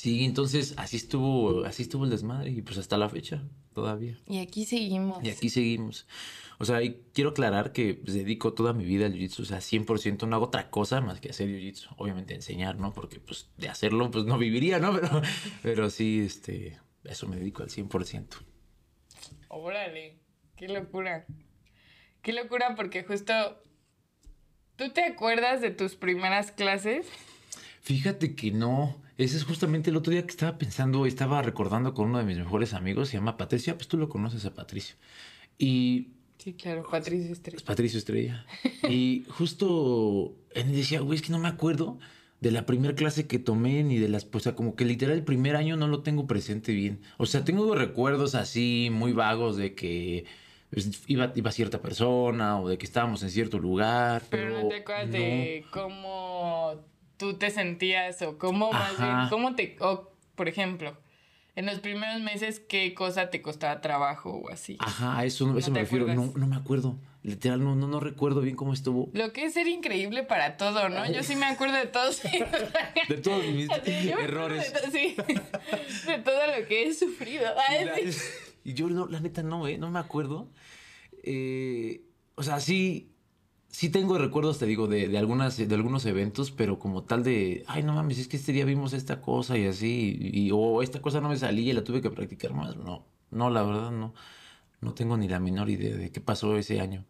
Sí, 0.00 0.24
entonces 0.24 0.72
así 0.78 0.96
estuvo, 0.96 1.66
así 1.66 1.82
estuvo 1.82 2.04
el 2.04 2.10
desmadre 2.10 2.48
y 2.48 2.62
pues 2.62 2.78
hasta 2.78 2.96
la 2.96 3.10
fecha 3.10 3.42
todavía. 3.74 4.16
Y 4.26 4.38
aquí 4.38 4.64
seguimos. 4.64 5.22
Y 5.22 5.28
aquí 5.28 5.50
seguimos. 5.50 6.06
O 6.58 6.64
sea, 6.64 6.82
y 6.82 7.02
quiero 7.12 7.30
aclarar 7.30 7.72
que 7.72 7.96
pues, 7.96 8.14
dedico 8.14 8.54
toda 8.54 8.72
mi 8.72 8.86
vida 8.86 9.04
al 9.04 9.12
jiu-jitsu, 9.12 9.40
o 9.40 9.44
sea, 9.44 9.58
100% 9.58 10.26
no 10.26 10.36
hago 10.36 10.46
otra 10.46 10.70
cosa 10.70 11.02
más 11.02 11.20
que 11.20 11.28
hacer 11.28 11.48
jiu-jitsu. 11.50 11.88
Obviamente 11.98 12.34
enseñar, 12.34 12.78
¿no? 12.78 12.94
Porque 12.94 13.20
pues 13.20 13.50
de 13.58 13.68
hacerlo 13.68 14.10
pues 14.10 14.24
no 14.24 14.38
viviría, 14.38 14.78
¿no? 14.78 14.92
Pero, 14.98 15.20
pero 15.62 15.90
sí, 15.90 16.20
este, 16.24 16.78
eso 17.04 17.28
me 17.28 17.36
dedico 17.36 17.62
al 17.62 17.68
100%. 17.68 18.26
Órale, 19.48 20.18
qué 20.56 20.68
locura. 20.68 21.26
Qué 22.22 22.32
locura 22.32 22.74
porque 22.74 23.04
justo... 23.04 23.34
¿Tú 24.76 24.92
te 24.92 25.04
acuerdas 25.04 25.60
de 25.60 25.72
tus 25.72 25.94
primeras 25.94 26.52
clases? 26.52 27.06
Fíjate 27.82 28.34
que 28.34 28.50
no. 28.50 28.96
Ese 29.20 29.36
es 29.36 29.44
justamente 29.44 29.90
el 29.90 29.96
otro 29.96 30.12
día 30.12 30.22
que 30.22 30.30
estaba 30.30 30.56
pensando, 30.56 31.04
estaba 31.06 31.42
recordando 31.42 31.92
con 31.94 32.08
uno 32.08 32.18
de 32.18 32.24
mis 32.24 32.38
mejores 32.38 32.72
amigos, 32.72 33.08
se 33.10 33.18
llama 33.18 33.36
Patricia, 33.36 33.76
pues 33.76 33.86
tú 33.86 33.96
lo 33.98 34.08
conoces 34.08 34.44
a 34.46 34.54
Patricio. 34.54 34.96
Y 35.58 36.08
Sí, 36.42 36.54
claro, 36.54 36.86
Patricio 36.90 37.30
Estrella. 37.32 37.56
es 37.58 37.62
Patricio 37.62 37.98
Estrella. 37.98 38.46
Y 38.88 39.26
justo 39.28 40.34
él 40.54 40.72
decía, 40.72 41.00
güey, 41.00 41.16
es 41.16 41.22
que 41.22 41.32
no 41.32 41.38
me 41.38 41.48
acuerdo 41.48 41.98
de 42.40 42.50
la 42.50 42.64
primera 42.64 42.94
clase 42.94 43.26
que 43.26 43.38
tomé 43.38 43.82
ni 43.84 43.98
de 43.98 44.08
las, 44.08 44.26
o 44.32 44.40
sea, 44.40 44.54
como 44.54 44.74
que 44.74 44.86
literal 44.86 45.18
el 45.18 45.24
primer 45.24 45.54
año 45.54 45.76
no 45.76 45.86
lo 45.86 46.00
tengo 46.02 46.26
presente 46.26 46.72
bien. 46.72 47.02
O 47.18 47.26
sea, 47.26 47.44
tengo 47.44 47.74
recuerdos 47.74 48.34
así 48.34 48.88
muy 48.90 49.12
vagos 49.12 49.58
de 49.58 49.74
que 49.74 50.24
pues, 50.70 51.02
iba, 51.08 51.30
iba 51.34 51.52
cierta 51.52 51.82
persona 51.82 52.58
o 52.58 52.70
de 52.70 52.78
que 52.78 52.86
estábamos 52.86 53.22
en 53.22 53.28
cierto 53.28 53.58
lugar. 53.58 54.22
Pero 54.30 54.44
Pero, 54.54 54.62
no 54.62 54.68
te 54.68 54.76
acuerdas 54.76 55.06
no. 55.08 55.12
de 55.12 55.64
cómo 55.70 56.80
tú 57.20 57.34
te 57.34 57.50
sentías 57.50 58.22
o 58.22 58.38
cómo 58.38 58.72
más 58.72 58.98
bien, 58.98 59.28
cómo 59.28 59.54
te, 59.54 59.76
o, 59.80 60.10
por 60.34 60.48
ejemplo, 60.48 60.96
en 61.54 61.66
los 61.66 61.80
primeros 61.80 62.22
meses, 62.22 62.60
qué 62.60 62.94
cosa 62.94 63.28
te 63.28 63.42
costaba 63.42 63.82
trabajo 63.82 64.30
o 64.30 64.50
así. 64.50 64.78
Ajá, 64.80 65.18
a 65.18 65.24
eso, 65.26 65.52
a 65.54 65.58
eso 65.58 65.68
¿No 65.68 65.74
me 65.74 65.80
refiero. 65.80 66.06
No, 66.14 66.32
no 66.34 66.46
me 66.46 66.56
acuerdo. 66.56 66.96
Literal, 67.22 67.62
no, 67.62 67.76
no, 67.76 67.86
no 67.86 68.00
recuerdo 68.00 68.40
bien 68.40 68.56
cómo 68.56 68.72
estuvo. 68.72 69.10
Lo 69.12 69.34
que 69.34 69.44
es 69.44 69.52
ser 69.52 69.66
increíble 69.68 70.22
para 70.22 70.56
todo, 70.56 70.88
¿no? 70.88 71.12
Yo 71.12 71.22
sí 71.22 71.36
me 71.36 71.44
acuerdo 71.44 71.76
de 71.76 71.84
todos. 71.86 72.22
De 73.08 73.16
todos 73.18 73.44
mis 73.44 73.68
errores. 74.18 74.72
De, 74.72 74.80
to- 74.80 74.90
sí, 74.90 75.16
de 76.06 76.18
todo 76.20 76.46
lo 76.58 76.66
que 76.66 76.84
he 76.88 76.94
sufrido. 76.94 77.46
Sí. 78.10 78.18
Y 78.64 78.74
yo, 78.74 78.88
no, 78.90 79.06
la 79.06 79.20
neta, 79.20 79.42
no, 79.42 79.66
¿eh? 79.68 79.78
No 79.78 79.90
me 79.90 79.98
acuerdo. 79.98 80.48
Eh, 81.22 82.02
o 82.34 82.42
sea, 82.42 82.60
sí, 82.60 83.10
sí 83.70 83.88
tengo 83.88 84.18
recuerdos, 84.18 84.58
te 84.58 84.66
digo, 84.66 84.86
de, 84.86 85.08
de, 85.08 85.18
algunas, 85.18 85.56
de 85.56 85.74
algunos 85.74 86.04
eventos, 86.06 86.50
pero 86.50 86.78
como 86.78 87.04
tal 87.04 87.22
de, 87.22 87.64
ay, 87.66 87.82
no 87.82 87.94
mames, 87.94 88.18
es 88.18 88.28
que 88.28 88.36
este 88.36 88.52
día 88.52 88.64
vimos 88.64 88.92
esta 88.92 89.20
cosa 89.20 89.56
y 89.56 89.66
así, 89.66 90.18
y, 90.20 90.50
o 90.52 90.82
esta 90.82 91.00
cosa 91.00 91.20
no 91.20 91.28
me 91.28 91.36
salía 91.36 91.70
y 91.70 91.74
la 91.74 91.84
tuve 91.84 92.02
que 92.02 92.10
practicar 92.10 92.52
más. 92.52 92.76
No, 92.76 93.06
no, 93.30 93.50
la 93.50 93.62
verdad, 93.62 93.90
no. 93.90 94.14
No 94.80 94.94
tengo 94.94 95.16
ni 95.16 95.28
la 95.28 95.40
menor 95.40 95.68
idea 95.68 95.94
de 95.94 96.10
qué 96.10 96.20
pasó 96.20 96.56
ese 96.56 96.80
año. 96.80 97.04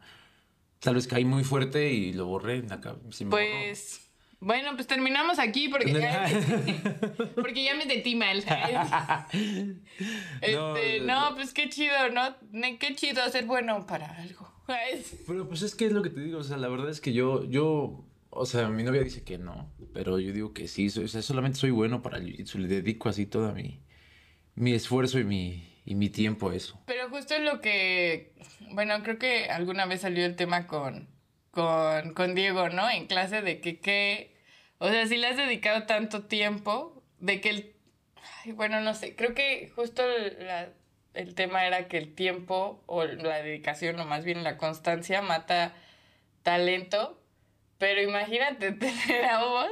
Tal 0.81 0.97
vez 0.97 1.07
caí 1.07 1.25
muy 1.25 1.45
fuerte 1.45 1.93
y 1.93 2.12
lo 2.12 2.26
borré 2.26 2.62
se 3.11 3.25
me 3.25 3.31
borró. 3.31 3.43
Pues, 3.47 4.11
bueno, 4.40 4.75
pues 4.75 4.87
terminamos 4.88 5.38
aquí 5.38 5.69
porque, 5.69 5.93
porque 7.37 7.62
ya 7.62 7.75
me 7.75 7.85
sentí 7.85 8.17
mal. 8.17 8.43
Este, 10.40 11.00
no, 11.00 11.35
pues 11.35 11.52
qué 11.52 11.69
chido, 11.69 11.95
¿no? 12.12 12.35
Qué 12.79 12.97
chido 12.97 13.29
ser 13.29 13.45
bueno 13.45 13.87
para 13.87 14.07
algo. 14.17 14.50
Pero 15.27 15.49
pues 15.49 15.62
es 15.62 15.75
que 15.75 15.87
es 15.87 15.93
lo 15.93 16.03
que 16.03 16.11
te 16.11 16.21
digo, 16.21 16.39
o 16.39 16.43
sea, 16.45 16.57
la 16.57 16.69
verdad 16.69 16.91
es 16.91 17.00
que 17.00 17.12
yo, 17.12 17.45
yo, 17.45 18.05
o 18.31 18.47
sea, 18.47 18.69
mi 18.69 18.83
novia 18.83 19.03
dice 19.03 19.23
que 19.25 19.39
no, 19.39 19.73
pero 19.93 20.19
yo 20.19 20.33
digo 20.33 20.53
que 20.53 20.69
sí, 20.69 20.91
soy- 20.91 21.05
o 21.05 21.09
sea, 21.09 21.23
solamente 21.23 21.59
soy 21.59 21.71
bueno 21.71 22.03
para 22.03 22.19
el 22.19 22.27
jiu-jitsu, 22.27 22.59
le 22.59 22.69
dedico 22.69 23.09
así 23.09 23.27
toda 23.27 23.53
mi, 23.53 23.83
mi 24.55 24.73
esfuerzo 24.73 25.19
y 25.19 25.25
mi, 25.25 25.81
y 25.85 25.95
mi 25.95 26.09
tiempo 26.11 26.50
a 26.50 26.55
eso. 26.55 26.81
Pero 26.87 27.09
justo 27.11 27.35
es 27.35 27.43
lo 27.43 27.61
que, 27.61 28.35
bueno, 28.73 29.03
creo 29.03 29.19
que 29.19 29.47
alguna 29.47 29.87
vez 29.87 30.03
salió 30.03 30.25
el 30.25 30.37
tema 30.37 30.67
con, 30.67 31.09
con, 31.50 32.15
con 32.15 32.35
Diego, 32.35 32.69
¿no? 32.69 32.89
En 32.91 33.07
clase 33.07 33.43
de 33.43 33.61
que, 33.61 33.81
que, 33.81 34.37
o 34.79 34.89
sea, 34.89 35.07
si 35.07 35.17
le 35.17 35.27
has 35.27 35.37
dedicado 35.37 35.87
tanto 35.87 36.25
tiempo, 36.25 37.03
de 37.19 37.41
que 37.41 37.50
el, 37.50 37.73
ay, 38.45 38.53
bueno, 38.53 38.81
no 38.81 38.95
sé, 38.95 39.17
creo 39.17 39.35
que 39.35 39.71
justo 39.75 40.03
la- 40.39 40.73
el 41.14 41.35
tema 41.35 41.67
era 41.67 41.88
que 41.88 41.99
el 41.99 42.14
tiempo 42.14 42.83
o 42.87 43.05
la 43.05 43.43
dedicación, 43.43 43.99
o 44.00 44.07
más 44.07 44.25
bien 44.25 44.45
la 44.45 44.57
constancia, 44.57 45.23
mata 45.23 45.75
talento, 46.43 47.21
pero 47.79 48.02
imagínate 48.02 48.73
tener 48.73 49.25
a 49.25 49.45
vos. 49.45 49.71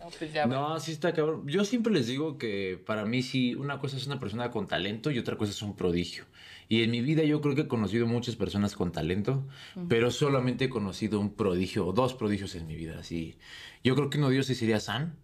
No, 0.00 0.10
pues 0.18 0.32
ya. 0.32 0.46
No, 0.46 0.80
sí 0.80 0.92
está 0.92 1.12
cabrón. 1.12 1.46
Yo 1.46 1.64
siempre 1.64 1.92
les 1.92 2.08
digo 2.08 2.36
que 2.36 2.82
para 2.84 3.04
mí 3.04 3.22
sí, 3.22 3.54
una 3.54 3.78
cosa 3.78 3.96
es 3.96 4.06
una 4.06 4.18
persona 4.18 4.50
con 4.50 4.66
talento 4.66 5.12
y 5.12 5.18
otra 5.18 5.36
cosa 5.36 5.52
es 5.52 5.62
un 5.62 5.76
prodigio. 5.76 6.24
Y 6.68 6.82
en 6.82 6.90
mi 6.90 7.02
vida 7.02 7.22
yo 7.22 7.40
creo 7.40 7.54
que 7.54 7.62
he 7.62 7.68
conocido 7.68 8.06
muchas 8.06 8.34
personas 8.34 8.74
con 8.74 8.90
talento, 8.92 9.46
pero 9.88 10.10
solamente 10.10 10.64
he 10.64 10.68
conocido 10.70 11.20
un 11.20 11.34
prodigio, 11.34 11.86
o 11.86 11.92
dos 11.92 12.14
prodigios 12.14 12.54
en 12.54 12.66
mi 12.66 12.74
vida. 12.74 12.98
Así. 12.98 13.38
Yo 13.84 13.94
creo 13.94 14.10
que 14.10 14.18
uno 14.18 14.28
de 14.30 14.36
ellos 14.36 14.46
sería 14.46 14.80
San, 14.80 15.18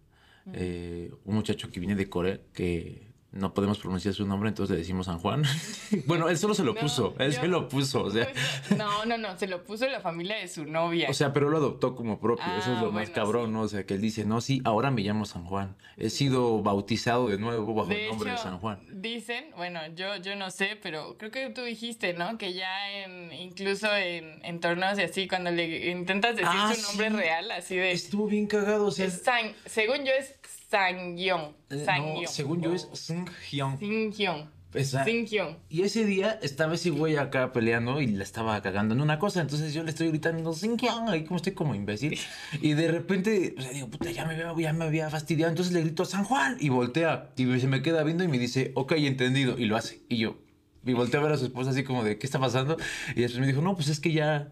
eh, 0.53 1.11
un 1.25 1.35
muchacho 1.35 1.71
que 1.71 1.79
viene 1.79 1.95
de 1.95 2.07
Corea, 2.07 2.39
que 2.53 3.08
no 3.31 3.53
podemos 3.53 3.77
pronunciar 3.77 4.13
su 4.13 4.25
nombre, 4.25 4.49
entonces 4.49 4.73
le 4.73 4.79
decimos 4.79 5.05
San 5.05 5.19
Juan. 5.19 5.43
bueno, 6.07 6.29
él 6.29 6.37
solo 6.37 6.53
se 6.53 6.63
lo 6.63 6.73
No, 6.73 6.81
puso, 6.81 7.15
él 7.19 7.31
yo- 7.33 7.41
se 7.41 7.47
lo 7.47 7.67
puso, 7.67 8.03
o 8.03 8.09
sea. 8.11 8.27
No, 8.77 9.05
no, 9.05 9.17
no, 9.17 9.37
se 9.37 9.47
lo 9.47 9.63
puso 9.63 9.87
la 9.87 9.99
familia 10.01 10.37
de 10.37 10.47
su 10.47 10.65
novia. 10.65 11.07
O 11.09 11.13
sea, 11.13 11.31
pero 11.33 11.49
lo 11.49 11.57
adoptó 11.57 11.95
como 11.95 12.19
propio, 12.19 12.45
eso 12.57 12.71
es 12.73 12.77
Ah, 12.79 12.81
lo 12.83 12.91
más 12.91 13.09
cabrón, 13.11 13.47
sí. 13.47 13.51
¿no? 13.53 13.61
O 13.61 13.67
sea, 13.67 13.85
que 13.85 13.93
él 13.95 14.01
dice, 14.01 14.25
no, 14.25 14.41
sí, 14.41 14.61
ahora 14.65 14.89
me 14.91 15.01
llamo 15.01 15.25
San 15.25 15.43
Juan. 15.45 15.75
He 15.97 16.09
sido 16.09 16.61
bautizado 16.63 17.27
de 17.27 17.37
nuevo 17.37 17.73
bajo 17.73 17.91
el 17.91 18.07
nombre 18.07 18.31
de 18.31 18.37
San 18.37 18.57
Juan. 18.59 18.79
Dicen, 18.91 19.45
bueno, 19.57 19.79
yo, 19.95 20.15
yo 20.17 20.35
no 20.35 20.49
sé, 20.49 20.77
pero 20.81 21.17
creo 21.17 21.29
que 21.31 21.49
tú 21.49 21.61
dijiste, 21.63 22.13
¿no? 22.13 22.37
Que 22.37 22.53
ya 22.53 22.91
en, 23.03 23.31
incluso 23.33 23.87
en, 23.95 24.43
en 24.45 24.59
torneos 24.59 24.97
y 24.97 25.03
así, 25.03 25.27
cuando 25.27 25.51
le 25.51 25.89
intentas 25.91 26.35
decir 26.35 26.49
Ah, 26.51 26.73
su 26.75 26.81
nombre 26.87 27.09
sí. 27.09 27.15
real, 27.15 27.51
así 27.51 27.75
de... 27.75 27.91
Estuvo 27.91 28.27
bien 28.27 28.47
cagado, 28.47 28.85
o 28.87 28.91
sea. 28.91 29.05
es 29.05 29.21
según 29.65 29.97
yo 30.05 30.11
es 30.17 30.35
Sangyong. 30.69 31.53
eh, 31.69 31.85
no, 31.87 32.27
según 32.27 32.61
yo 32.61 32.73
es 32.73 32.87
Sung 32.93 33.27
Hyun. 33.51 33.77
Singyong. 33.79 34.49
Esa- 34.73 35.03
Singyong. 35.03 35.57
Y 35.67 35.81
ese 35.81 36.05
día 36.05 36.37
estaba 36.43 36.75
ese 36.75 36.91
güey 36.91 37.15
acá 37.17 37.51
peleando 37.51 38.01
y 38.01 38.07
la 38.07 38.23
estaba 38.23 38.61
cagando 38.61 38.93
en 38.93 39.01
una 39.01 39.17
cosa. 39.17 39.41
Entonces 39.41 39.73
yo 39.73 39.81
le 39.83 39.89
estoy 39.89 40.09
gritando, 40.09 40.53
Sung 40.53 40.79
Hyun, 40.79 41.09
ahí 41.09 41.23
como 41.23 41.37
estoy 41.37 41.53
como 41.53 41.73
imbécil. 41.73 42.19
Y 42.61 42.73
de 42.73 42.87
repente, 42.91 43.55
o 43.57 43.61
sea, 43.61 43.71
digo, 43.71 43.87
puta, 43.89 44.11
ya 44.11 44.25
me, 44.25 44.33
había- 44.35 44.53
ya 44.69 44.73
me 44.73 44.85
había 44.85 45.09
fastidiado. 45.09 45.49
Entonces 45.49 45.73
le 45.73 45.81
grito, 45.81 46.05
San 46.05 46.23
Juan. 46.23 46.57
Y 46.59 46.69
voltea. 46.69 47.31
Y 47.35 47.59
se 47.59 47.67
me 47.67 47.81
queda 47.81 48.03
viendo 48.03 48.23
y 48.23 48.27
me 48.27 48.37
dice, 48.37 48.71
ok, 48.75 48.91
entendido. 48.97 49.57
Y 49.57 49.65
lo 49.65 49.75
hace. 49.75 50.01
Y 50.07 50.17
yo, 50.17 50.37
y 50.85 50.93
volteé 50.93 51.19
a 51.19 51.23
ver 51.23 51.31
a 51.33 51.37
su 51.37 51.45
esposa 51.45 51.71
así 51.71 51.83
como 51.83 52.03
de, 52.03 52.19
¿qué 52.19 52.27
está 52.27 52.39
pasando? 52.39 52.77
Y 53.15 53.21
después 53.21 53.39
me 53.39 53.47
dijo, 53.47 53.61
no, 53.61 53.75
pues 53.75 53.87
es 53.89 53.99
que 53.99 54.11
ya, 54.11 54.51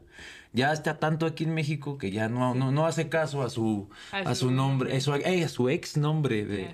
ya 0.58 0.74
está 0.74 1.00
tanto 1.00 1.26
aquí 1.26 1.46
en 1.46 1.54
México 1.54 1.98
que 1.98 2.12
ya 2.12 2.28
no, 2.28 2.54
no, 2.56 2.72
no 2.72 2.86
hace 2.86 3.08
caso 3.08 3.42
a 3.44 3.50
su, 3.50 3.90
A 4.12 4.18
a 4.18 4.36
su 4.36 4.48
su 4.48 4.52
nombre, 4.52 4.90
nombre. 4.90 4.98
eso, 4.98 5.16
eh, 5.16 5.46
a 5.46 5.48
su 5.48 5.70
ex 5.70 5.96
nombre 5.96 6.46
de 6.46 6.74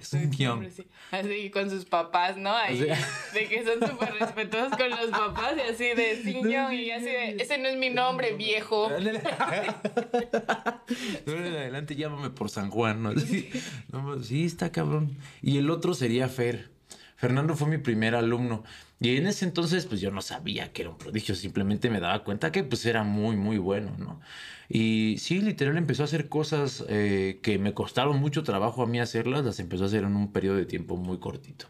hombre, 0.49 0.71
sí. 0.75 0.87
Así 1.11 1.51
con 1.51 1.69
sus 1.69 1.85
papás, 1.85 2.37
¿no? 2.37 2.55
Ahí, 2.55 2.81
O 2.81 2.85
sea- 2.85 2.97
de 3.33 3.47
que 3.47 3.63
son 3.63 3.87
súper 3.87 4.13
respetuosos 4.19 4.75
con 4.77 4.89
los 4.89 5.07
papás 5.11 5.53
y 5.57 5.61
así 5.71 5.83
de 5.93 6.21
Singyong 6.23 6.73
y 6.73 6.89
así 6.91 7.05
de, 7.05 7.35
ese 7.39 7.57
no 7.59 7.67
es 7.67 7.77
mi 7.77 7.89
nombre, 7.91 8.33
viejo. 8.33 8.89
No, 8.89 8.97
adelante 11.33 11.95
llámame 11.95 12.29
por 12.29 12.49
San 12.49 12.69
Juan, 12.69 13.03
¿no? 13.03 13.17
Sí, 13.19 13.49
no, 13.91 14.21
sí, 14.23 14.45
está 14.45 14.71
cabrón. 14.71 15.17
Y 15.41 15.57
el 15.57 15.69
otro 15.69 15.93
sería 15.93 16.27
Fer. 16.29 16.71
Fernando 17.15 17.55
fue 17.55 17.67
mi 17.67 17.77
primer 17.77 18.15
alumno. 18.15 18.63
Y 19.03 19.17
en 19.17 19.27
ese 19.27 19.43
entonces, 19.43 19.85
pues 19.85 19.99
yo 19.99 20.11
no 20.11 20.21
sabía 20.21 20.71
que 20.71 20.83
era 20.83 20.91
un 20.91 20.97
prodigio, 20.97 21.35
simplemente 21.35 21.89
me 21.89 21.99
daba 21.99 22.23
cuenta 22.23 22.51
que 22.53 22.63
pues 22.63 22.85
era 22.85 23.03
muy, 23.03 23.35
muy 23.35 23.57
bueno, 23.57 23.95
¿no? 23.99 24.21
Y 24.69 25.17
sí, 25.19 25.41
literal 25.41 25.77
empezó 25.77 26.03
a 26.03 26.05
hacer 26.05 26.29
cosas 26.29 26.85
eh, 26.87 27.39
que 27.43 27.59
me 27.59 27.73
costaron 27.73 28.17
mucho 28.19 28.43
trabajo 28.43 28.81
a 28.81 28.87
mí 28.87 28.99
hacerlas, 29.01 29.43
las 29.43 29.59
empezó 29.59 29.83
a 29.83 29.87
hacer 29.87 30.05
en 30.05 30.15
un 30.15 30.31
periodo 30.31 30.55
de 30.55 30.65
tiempo 30.65 30.95
muy 30.95 31.19
cortito. 31.19 31.67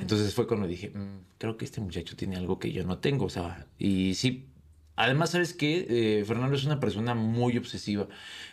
Entonces 0.00 0.34
fue 0.34 0.46
cuando 0.48 0.66
dije, 0.66 0.90
"Mm, 0.90 1.20
creo 1.38 1.56
que 1.56 1.64
este 1.64 1.80
muchacho 1.80 2.16
tiene 2.16 2.36
algo 2.36 2.58
que 2.58 2.72
yo 2.72 2.84
no 2.84 2.98
tengo, 2.98 3.26
o 3.26 3.30
sea, 3.30 3.66
y 3.78 4.14
sí, 4.14 4.46
Además, 4.96 5.30
¿sabes 5.30 5.54
qué? 5.54 5.86
Eh, 6.20 6.24
Fernando 6.24 6.54
es 6.56 6.64
una 6.64 6.78
persona 6.80 7.14
muy 7.14 7.56
obsesiva. 7.56 8.08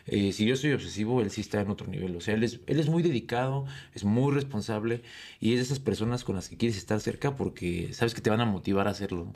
Eh, 0.05 0.31
si 0.31 0.45
yo 0.45 0.55
soy 0.55 0.71
obsesivo, 0.71 1.21
él 1.21 1.31
sí 1.31 1.41
está 1.41 1.61
en 1.61 1.69
otro 1.69 1.87
nivel. 1.87 2.15
O 2.15 2.21
sea, 2.21 2.33
él 2.33 2.43
es, 2.43 2.61
él 2.67 2.79
es 2.79 2.89
muy 2.89 3.03
dedicado, 3.03 3.65
es 3.93 4.03
muy 4.05 4.33
responsable 4.33 5.03
y 5.39 5.51
es 5.53 5.57
de 5.57 5.63
esas 5.63 5.79
personas 5.79 6.23
con 6.23 6.35
las 6.35 6.49
que 6.49 6.57
quieres 6.57 6.77
estar 6.77 6.99
cerca 7.01 7.35
porque 7.35 7.93
sabes 7.93 8.13
que 8.13 8.21
te 8.21 8.29
van 8.29 8.41
a 8.41 8.45
motivar 8.45 8.87
a 8.87 8.91
hacerlo. 8.91 9.31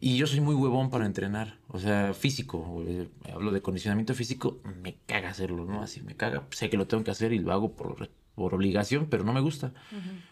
Y 0.00 0.16
yo 0.18 0.26
soy 0.26 0.40
muy 0.40 0.54
huevón 0.54 0.90
para 0.90 1.06
entrenar, 1.06 1.58
o 1.68 1.78
sea, 1.78 2.12
físico. 2.14 2.84
eh, 2.86 3.08
hablo 3.32 3.50
de 3.50 3.62
condicionamiento 3.62 4.14
físico, 4.14 4.60
me 4.82 4.96
caga 5.06 5.30
hacerlo, 5.30 5.64
¿no? 5.64 5.82
Así 5.82 6.02
me 6.02 6.16
caga. 6.16 6.46
Sé 6.50 6.68
que 6.70 6.76
lo 6.76 6.86
tengo 6.86 7.02
que 7.04 7.10
hacer 7.10 7.32
y 7.32 7.38
lo 7.38 7.52
hago 7.52 7.74
por, 7.76 8.10
por 8.36 8.54
obligación, 8.54 9.06
pero 9.10 9.24
no 9.24 9.32
me 9.32 9.40
gusta. 9.40 9.72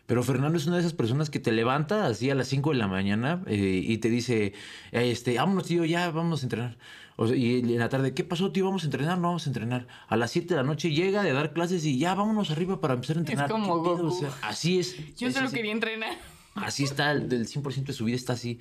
Pero 0.07 0.23
Fernando 0.23 0.57
es 0.59 0.67
una 0.67 0.77
de 0.77 0.83
esas 0.83 0.93
personas 0.93 1.31
que 1.31 1.41
te 1.41 1.51
levanta 1.51 2.07
así 2.07 2.31
a 2.31 2.35
las 2.37 2.47
5 2.49 2.71
de 2.71 2.77
la 2.77 2.87
mañana 2.87 3.43
eh, 3.47 3.83
y 3.83 3.99
te 3.99 4.09
dice, 4.11 4.53
"Eh, 4.93 5.11
este, 5.11 5.37
vámonos, 5.37 5.65
tío, 5.67 5.85
ya 5.85 6.11
vamos 6.13 6.43
a 6.43 6.47
entrenar. 6.47 6.77
O 7.17 7.27
sea, 7.27 7.37
y 7.37 7.61
en 7.61 7.79
la 7.79 7.89
tarde, 7.89 8.13
¿qué 8.13 8.23
pasó, 8.23 8.53
tío? 8.53 8.65
¿Vamos 8.67 8.83
a 8.83 8.87
entrenar? 8.87 9.17
No, 9.19 9.29
vamos 9.29 9.47
a 9.47 9.51
entrenar. 9.51 9.87
A 10.09 10.17
las 10.17 10.31
7 10.33 10.49
de 10.55 10.57
la 10.57 10.67
noche 10.67 10.91
llega 10.93 11.23
de 11.23 11.33
dar 11.33 11.53
clases 11.53 11.85
y 11.87 11.97
ya 11.99 12.15
vámonos 12.15 12.51
arriba 12.51 12.81
para 12.81 12.95
empezar 12.95 13.17
a 13.17 13.21
entrenar. 13.21 13.51
como 13.51 13.83
¿Qué 13.83 13.89
pedo? 13.91 13.97
Goku. 13.97 14.07
O 14.15 14.19
sea, 14.21 14.31
así 14.43 14.79
es. 14.79 15.17
Yo 15.17 15.29
es 15.29 15.35
solo 15.35 15.47
así. 15.47 15.57
quería 15.57 15.73
entrenar. 15.73 16.17
Así 16.55 16.85
está, 16.85 17.11
el 17.13 17.29
del 17.29 17.47
100% 17.47 17.85
de 17.87 17.93
su 17.95 18.05
vida 18.05 18.17
está 18.17 18.35
así. 18.35 18.59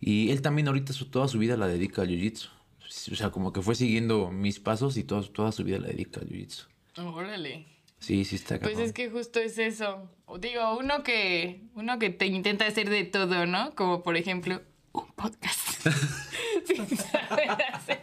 Y 0.00 0.30
él 0.30 0.40
también 0.42 0.68
ahorita 0.68 0.92
su, 0.92 1.06
toda 1.06 1.28
su 1.28 1.38
vida 1.38 1.56
la 1.56 1.66
dedica 1.68 2.02
al 2.02 2.08
jiu-jitsu. 2.08 2.48
O 3.12 3.14
sea, 3.14 3.30
como 3.30 3.52
que 3.52 3.60
fue 3.60 3.74
siguiendo 3.74 4.30
mis 4.30 4.58
pasos 4.60 4.96
y 4.96 5.04
toda, 5.04 5.22
toda 5.22 5.52
su 5.52 5.64
vida 5.64 5.78
la 5.78 5.88
dedica 5.88 6.20
al 6.20 6.28
jiu-jitsu. 6.28 6.66
Órale. 6.96 7.66
Sí, 8.06 8.24
sí 8.24 8.36
está 8.36 8.60
Pues 8.60 8.70
cabrón. 8.70 8.86
es 8.86 8.92
que 8.92 9.10
justo 9.10 9.40
es 9.40 9.58
eso. 9.58 10.08
Digo, 10.38 10.78
uno 10.78 11.02
que, 11.02 11.62
uno 11.74 11.98
que 11.98 12.10
te 12.10 12.26
intenta 12.26 12.64
hacer 12.64 12.88
de 12.88 13.02
todo, 13.02 13.46
¿no? 13.46 13.74
Como 13.74 14.04
por 14.04 14.16
ejemplo, 14.16 14.62
un 14.92 15.08
podcast. 15.16 15.84
Sin 16.66 16.86
saber 16.86 17.50
hacer. 17.72 18.02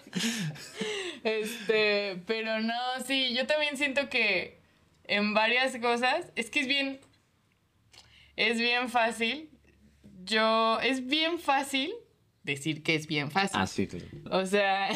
Este, 1.23 2.21
pero 2.27 2.59
no, 2.59 2.73
sí, 3.07 3.33
yo 3.33 3.47
también 3.47 3.77
siento 3.77 4.09
que 4.09 4.59
en 5.05 5.33
varias 5.33 5.77
cosas, 5.77 6.25
es 6.35 6.49
que 6.49 6.59
es 6.59 6.67
bien, 6.67 6.99
es 8.35 8.57
bien 8.57 8.89
fácil. 8.89 9.49
Yo, 10.25 10.81
es 10.81 11.07
bien 11.07 11.39
fácil 11.39 11.93
decir 12.43 12.83
que 12.83 12.95
es 12.95 13.07
bien 13.07 13.31
fácil. 13.31 13.57
Ah, 13.57 13.67
sí, 13.67 13.87
claro. 13.87 14.05
O 14.31 14.45
sea, 14.45 14.89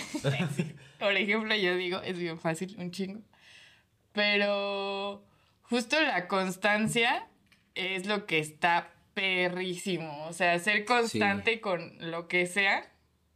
por 0.99 1.15
ejemplo, 1.15 1.55
yo 1.55 1.77
digo, 1.77 2.01
es 2.01 2.19
bien 2.19 2.37
fácil, 2.37 2.75
un 2.77 2.91
chingo. 2.91 3.21
Pero 4.17 5.23
justo 5.61 6.01
la 6.01 6.27
constancia 6.27 7.27
es 7.75 8.07
lo 8.07 8.25
que 8.25 8.39
está 8.39 8.91
perrísimo. 9.13 10.25
O 10.25 10.33
sea, 10.33 10.57
ser 10.57 10.85
constante 10.85 11.61
con 11.61 11.93
lo 11.99 12.27
que 12.27 12.47
sea 12.47 12.91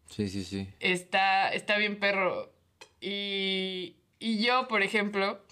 Sí, 0.10 0.28
sí, 0.28 0.44
sí. 0.44 0.68
está, 0.80 1.50
está 1.50 1.78
bien 1.78 2.00
perro. 2.00 2.52
Y, 3.00 3.98
y 4.18 4.44
yo, 4.44 4.68
por 4.68 4.82
ejemplo, 4.82 5.46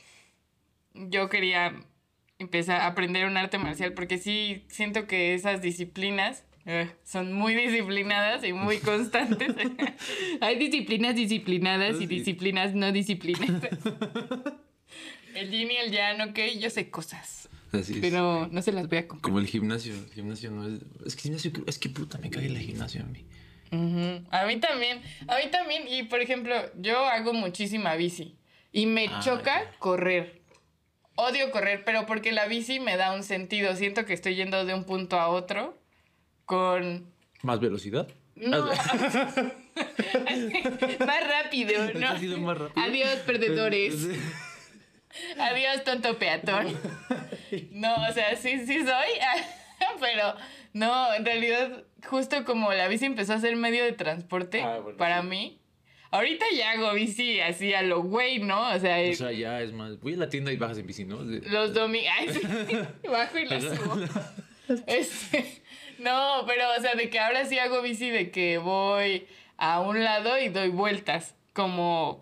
yo 0.96 1.30
quería 1.30 1.76
empezar 2.40 2.82
a 2.82 2.88
aprender 2.88 3.28
un 3.28 3.38
arte 3.38 3.60
marcial 3.60 3.94
porque 3.94 4.18
sí 4.18 4.66
siento 4.68 5.06
que 5.06 5.36
esas 5.36 5.62
disciplinas 5.62 6.44
eh, 6.66 6.90
son 7.04 7.34
muy 7.34 7.54
disciplinadas 7.54 8.44
y 8.44 8.52
muy 8.52 8.80
constantes. 8.80 9.54
Hay 10.42 10.58
disciplinas 10.58 11.16
disciplinadas 11.16 12.02
y 12.02 12.08
disciplinas 12.08 12.74
no 12.74 12.92
disciplinadas. 12.92 13.70
El 15.36 15.52
yin 15.52 15.72
y 15.72 15.76
el 15.78 15.92
yang, 15.92 16.30
ok, 16.30 16.40
yo 16.60 16.70
sé 16.70 16.90
cosas, 16.90 17.50
Así 17.72 17.94
es. 17.94 18.00
pero 18.00 18.48
no 18.52 18.62
se 18.62 18.72
las 18.72 18.88
voy 18.90 18.98
a 19.00 19.08
compartir. 19.08 19.22
Como 19.24 19.40
el 19.40 19.48
gimnasio. 19.48 19.94
El 19.94 20.12
gimnasio 20.14 20.52
no 20.52 20.68
es. 20.68 20.80
Es 21.06 21.16
que 21.16 21.22
gimnasio. 21.24 21.52
Es 21.68 21.78
que 21.80 21.90
puta, 21.90 22.18
me 22.18 22.30
cae 22.30 22.46
el 22.48 22.58
gimnasio 22.58 23.04
a 23.04 23.06
mí. 23.06 23.26
Ujú. 23.72 24.26
A 24.32 24.46
mí 24.46 24.60
también, 24.60 25.02
a 25.28 25.38
mí 25.38 25.44
también. 25.52 25.88
Y 25.88 26.04
por 26.04 26.22
ejemplo, 26.22 26.56
yo 26.78 27.06
hago 27.06 27.34
muchísima 27.34 27.96
bici 27.96 28.36
y 28.72 28.86
me 28.88 29.08
Ah, 29.08 29.20
choca 29.24 29.64
ya. 29.64 29.80
correr. 29.80 30.42
Odio 31.16 31.52
correr, 31.52 31.84
pero 31.86 32.06
porque 32.06 32.32
la 32.32 32.48
bici 32.48 32.80
me 32.80 32.98
da 32.98 33.14
un 33.14 33.24
sentido. 33.24 33.76
Siento 33.76 34.06
que 34.06 34.14
estoy 34.14 34.36
yendo 34.36 34.66
de 34.66 34.74
un 34.74 34.86
punto 34.86 35.20
a 35.20 35.28
otro 35.28 35.78
con... 36.46 37.12
¿Más 37.44 37.60
velocidad? 37.60 38.08
No. 38.36 38.66
más 41.06 41.28
rápido, 41.28 41.94
¿no? 41.94 42.00
Más 42.40 42.58
rápido. 42.58 42.72
Adiós, 42.76 43.16
perdedores. 43.26 44.08
Adiós, 45.40 45.84
tonto 45.84 46.18
peatón. 46.18 46.68
No, 47.72 47.96
o 48.08 48.14
sea, 48.14 48.36
sí, 48.36 48.64
sí 48.68 48.84
soy, 48.84 49.10
pero 50.00 50.36
no, 50.74 51.14
en 51.16 51.26
realidad, 51.26 51.84
justo 52.08 52.46
como 52.46 52.72
la 52.74 52.88
bici 52.88 53.06
empezó 53.06 53.34
a 53.34 53.40
ser 53.40 53.56
medio 53.56 53.84
de 53.84 53.94
transporte 53.94 54.62
Ah, 54.62 54.78
bueno, 54.78 54.98
para 55.00 55.22
sí. 55.22 55.28
mí, 55.28 55.62
ahorita 56.12 56.46
ya 56.56 56.72
hago 56.74 56.94
bici 56.94 57.40
así 57.40 57.74
a 57.74 57.82
lo 57.82 58.04
güey, 58.04 58.38
¿no? 58.38 58.70
O 58.70 58.78
sea, 58.80 58.98
O 59.10 59.14
sea, 59.16 59.32
ya 59.32 59.62
es 59.62 59.74
más. 59.74 60.00
Voy 60.00 60.14
a 60.14 60.18
la 60.18 60.30
tienda 60.30 60.52
y 60.52 60.58
bajas 60.58 60.78
en 60.78 60.86
bici, 60.86 61.06
¿no? 61.06 61.22
Los 61.24 61.74
domingos. 61.74 62.12
Ay, 62.20 62.30
sí, 62.30 62.42
bajo 63.08 63.40
y 63.40 63.46
la 63.46 63.62
subo. 63.62 63.98
Este, 64.86 65.64
no, 65.98 66.44
pero, 66.46 66.66
o 66.78 66.82
sea, 66.82 66.94
de 66.94 67.10
que 67.10 67.20
ahora 67.20 67.46
sí 67.46 67.58
hago 67.58 67.82
bici, 67.82 68.12
de 68.12 68.30
que 68.30 68.60
voy 68.60 69.28
a 69.58 69.80
un 69.80 70.04
lado 70.04 70.38
y 70.38 70.50
doy 70.50 70.70
vueltas, 70.70 71.34
como 71.54 72.22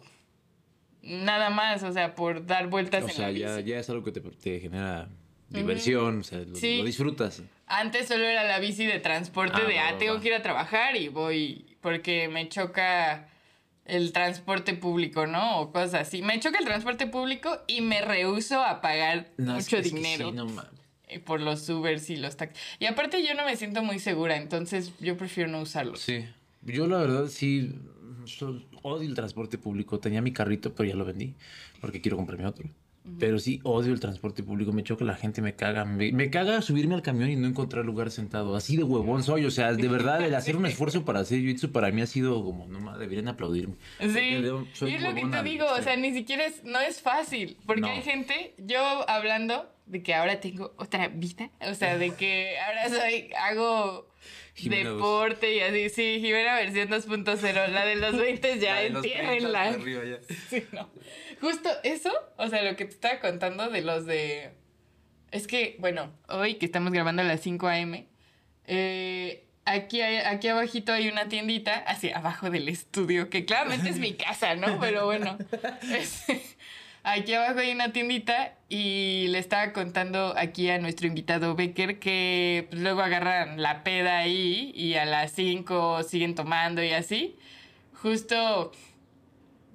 nada 1.07 1.49
más, 1.49 1.83
o 1.83 1.91
sea, 1.91 2.15
por 2.15 2.45
dar 2.45 2.67
vueltas 2.67 3.03
O 3.03 3.07
en 3.09 3.13
sea, 3.13 3.27
la 3.31 3.37
ya, 3.37 3.55
bici. 3.57 3.69
ya 3.69 3.79
es 3.79 3.89
algo 3.89 4.03
que 4.03 4.11
te, 4.11 4.21
te 4.21 4.59
genera 4.59 5.07
diversión, 5.49 6.19
o 6.19 6.23
sea, 6.23 6.39
lo, 6.39 6.55
Sí. 6.55 6.77
lo 6.79 6.83
disfrutas. 6.83 7.41
Antes 7.65 8.07
solo 8.07 8.23
era 8.25 8.43
la 8.43 8.59
bici 8.59 8.85
de 8.85 8.99
transporte 8.99 9.61
Ah, 9.63 9.67
de, 9.67 9.79
ah, 9.79 9.97
tengo 9.97 10.19
que 10.19 10.27
ir 10.27 10.33
a 10.33 10.41
trabajar 10.41 10.95
y 10.95 11.07
voy, 11.09 11.77
porque 11.81 12.27
me 12.27 12.47
choca 12.49 13.27
el 13.85 14.11
transporte 14.11 14.73
público, 14.73 15.27
¿no? 15.27 15.59
O 15.61 15.71
cosas 15.71 15.93
así. 16.07 16.21
Me 16.21 16.39
choca 16.41 16.59
el 16.59 16.65
transporte 16.65 17.07
público 17.07 17.61
y 17.67 17.79
me 17.81 18.01
rehuso 18.01 18.61
a 18.61 18.81
pagar 18.81 19.27
No, 19.37 19.57
es 19.57 19.65
mucho 19.65 19.77
que- 19.77 19.87
es 19.87 19.89
que 19.91 19.95
dinero 19.97 20.29
sí, 20.29 20.35
no 20.35 20.47
eh, 21.09 21.19
por 21.21 21.39
los 21.39 21.69
Ubers 21.69 22.09
y 22.09 22.17
los 22.17 22.35
taxis. 22.35 22.61
Y 22.79 22.85
aparte 22.85 23.25
yo 23.25 23.33
no 23.33 23.45
me 23.45 23.55
siento 23.55 23.81
muy 23.81 23.99
segura, 23.99 24.35
entonces 24.35 24.91
yo 24.99 25.15
prefiero 25.15 25.49
no 25.49 25.61
usarlos. 25.61 26.01
Sí. 26.01 26.25
Yo 26.63 26.85
la 26.87 26.97
verdad 26.97 27.27
sí 27.27 27.73
so- 28.27 28.61
odio 28.83 29.07
el 29.09 29.15
transporte 29.15 29.57
público. 29.57 29.99
Tenía 29.99 30.21
mi 30.21 30.31
carrito, 30.33 30.73
pero 30.75 30.89
ya 30.89 30.95
lo 30.95 31.05
vendí 31.05 31.35
porque 31.81 32.01
quiero 32.01 32.17
comprarme 32.17 32.45
otro. 32.45 32.69
Pero 33.19 33.39
sí 33.39 33.61
odio 33.63 33.93
el 33.93 34.01
transporte 34.01 34.43
público. 34.43 34.73
Me 34.73 34.83
choca 34.83 35.05
la 35.05 35.15
gente, 35.15 35.41
me 35.41 35.55
caga. 35.55 35.85
Me, 35.85 36.11
me 36.11 36.29
caga 36.29 36.61
subirme 36.61 36.93
al 36.93 37.01
camión 37.01 37.29
y 37.29 37.37
no 37.37 37.47
encontrar 37.47 37.85
lugar 37.85 38.11
sentado. 38.11 38.53
Así 38.57 38.75
de 38.75 38.83
huevón 38.83 39.23
soy. 39.23 39.45
O 39.45 39.51
sea, 39.51 39.71
de 39.71 39.87
verdad, 39.87 40.21
el 40.25 40.35
hacer 40.35 40.57
un 40.57 40.65
esfuerzo 40.65 41.05
para 41.05 41.21
hacer 41.21 41.39
jiu-jitsu 41.39 41.71
para 41.71 41.89
mí 41.91 42.01
ha 42.01 42.05
sido 42.05 42.43
como, 42.43 42.67
no 42.67 42.81
más, 42.81 42.99
deberían 42.99 43.29
aplaudirme. 43.29 43.75
Sí, 44.01 44.41
yo 44.43 44.65
soy 44.73 44.91
y 44.91 44.95
es 44.95 45.01
lo 45.03 45.15
que 45.15 45.25
te 45.25 45.41
digo, 45.43 45.65
o 45.71 45.81
sea, 45.81 45.95
ni 45.95 46.11
siquiera 46.13 46.45
es, 46.47 46.65
no 46.65 46.81
es 46.81 46.99
fácil, 47.01 47.55
porque 47.65 47.79
No. 47.81 47.87
hay 47.87 48.01
gente, 48.01 48.53
yo 48.57 49.09
hablando 49.09 49.71
de 49.85 50.03
que 50.03 50.13
ahora 50.13 50.41
tengo 50.41 50.73
otra 50.75 51.07
vida, 51.07 51.49
o 51.61 51.73
sea, 51.75 51.97
de 51.97 52.13
que 52.13 52.55
ahora 52.59 52.89
soy, 52.89 53.29
hago 53.39 54.09
Jimena 54.57 54.89
deporte 54.91 55.53
y 55.55 55.59
así, 55.61 55.89
sí, 55.89 56.19
Jimena 56.21 56.55
versión 56.55 56.89
2.0, 56.89 57.67
la 57.69 57.85
de 57.85 57.95
los 57.95 58.17
20 58.17 58.59
ya, 58.59 58.73
La 58.75 58.81
de 58.81 58.89
los 58.89 59.05
entiéndenla. 59.05 59.63
pechos 59.69 59.81
arriba 59.81 60.03
ya. 60.05 60.35
Sí, 60.49 60.63
no. 60.71 60.89
Justo 61.41 61.69
eso, 61.83 62.11
o 62.37 62.47
sea, 62.47 62.63
lo 62.63 62.75
que 62.75 62.85
te 62.85 62.91
estaba 62.91 63.19
contando 63.19 63.69
de 63.69 63.81
los 63.81 64.05
de... 64.05 64.51
Es 65.31 65.45
que, 65.45 65.75
bueno, 65.79 66.11
hoy 66.29 66.55
que 66.55 66.65
estamos 66.65 66.91
grabando 66.91 67.21
a 67.21 67.25
las 67.25 67.41
5 67.41 67.67
a.m., 67.67 68.07
eh, 68.65 69.43
aquí, 69.65 70.01
hay- 70.01 70.17
aquí 70.17 70.47
abajito 70.47 70.91
hay 70.93 71.07
una 71.09 71.27
tiendita, 71.29 71.75
así 71.79 72.09
abajo 72.11 72.49
del 72.49 72.67
estudio, 72.69 73.29
que 73.29 73.45
claramente 73.45 73.89
es 73.89 73.99
mi 73.99 74.13
casa, 74.13 74.55
¿no? 74.55 74.79
Pero 74.79 75.05
bueno, 75.05 75.37
es- 75.93 76.25
aquí 77.07 77.33
abajo 77.33 77.59
hay 77.59 77.71
una 77.71 77.93
tiendita 77.93 78.53
y 78.67 79.27
le 79.29 79.39
estaba 79.39 79.71
contando 79.71 80.33
aquí 80.37 80.69
a 80.69 80.77
nuestro 80.77 81.07
invitado 81.07 81.55
Becker 81.55 81.99
que 81.99 82.67
pues, 82.69 82.81
luego 82.81 83.01
agarran 83.01 83.61
la 83.61 83.83
peda 83.83 84.19
ahí 84.19 84.71
y 84.75 84.95
a 84.95 85.05
las 85.05 85.31
5 85.31 86.03
siguen 86.03 86.35
tomando 86.35 86.83
y 86.83 86.91
así. 86.91 87.37
Justo 87.93 88.71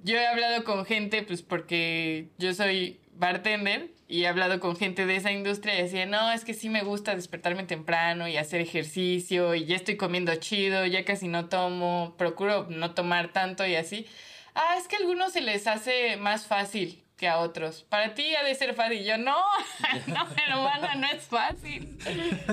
yo 0.03 0.15
he 0.15 0.27
hablado 0.27 0.63
con 0.63 0.85
gente, 0.85 1.23
pues 1.23 1.41
porque 1.41 2.29
yo 2.37 2.53
soy 2.53 2.99
bartender 3.15 3.89
y 4.07 4.23
he 4.23 4.27
hablado 4.27 4.59
con 4.59 4.75
gente 4.75 5.05
de 5.07 5.15
esa 5.15 5.31
industria 5.31 5.79
y 5.79 5.83
decía, 5.83 6.05
no, 6.05 6.31
es 6.31 6.45
que 6.45 6.53
sí 6.53 6.69
me 6.69 6.83
gusta 6.83 7.15
despertarme 7.15 7.63
temprano 7.63 8.27
y 8.27 8.37
hacer 8.37 8.61
ejercicio 8.61 9.55
y 9.55 9.65
ya 9.65 9.75
estoy 9.75 9.97
comiendo 9.97 10.35
chido, 10.35 10.85
ya 10.85 11.03
casi 11.03 11.27
no 11.27 11.47
tomo, 11.49 12.15
procuro 12.17 12.67
no 12.69 12.93
tomar 12.93 13.33
tanto 13.33 13.65
y 13.65 13.75
así. 13.75 14.05
Ah, 14.53 14.75
es 14.77 14.87
que 14.87 14.97
a 14.97 14.99
algunos 14.99 15.33
se 15.33 15.41
les 15.41 15.65
hace 15.65 16.17
más 16.17 16.45
fácil 16.45 17.02
que 17.23 17.29
a 17.29 17.37
otros. 17.39 17.83
Para 17.87 18.13
ti 18.13 18.35
ha 18.35 18.43
de 18.43 18.53
ser 18.53 18.73
fácil. 18.73 19.01
Yo, 19.05 19.17
no, 19.17 19.37
no, 20.07 20.27
hermana, 20.45 20.95
no 20.95 21.07
es 21.07 21.23
fácil. 21.23 21.97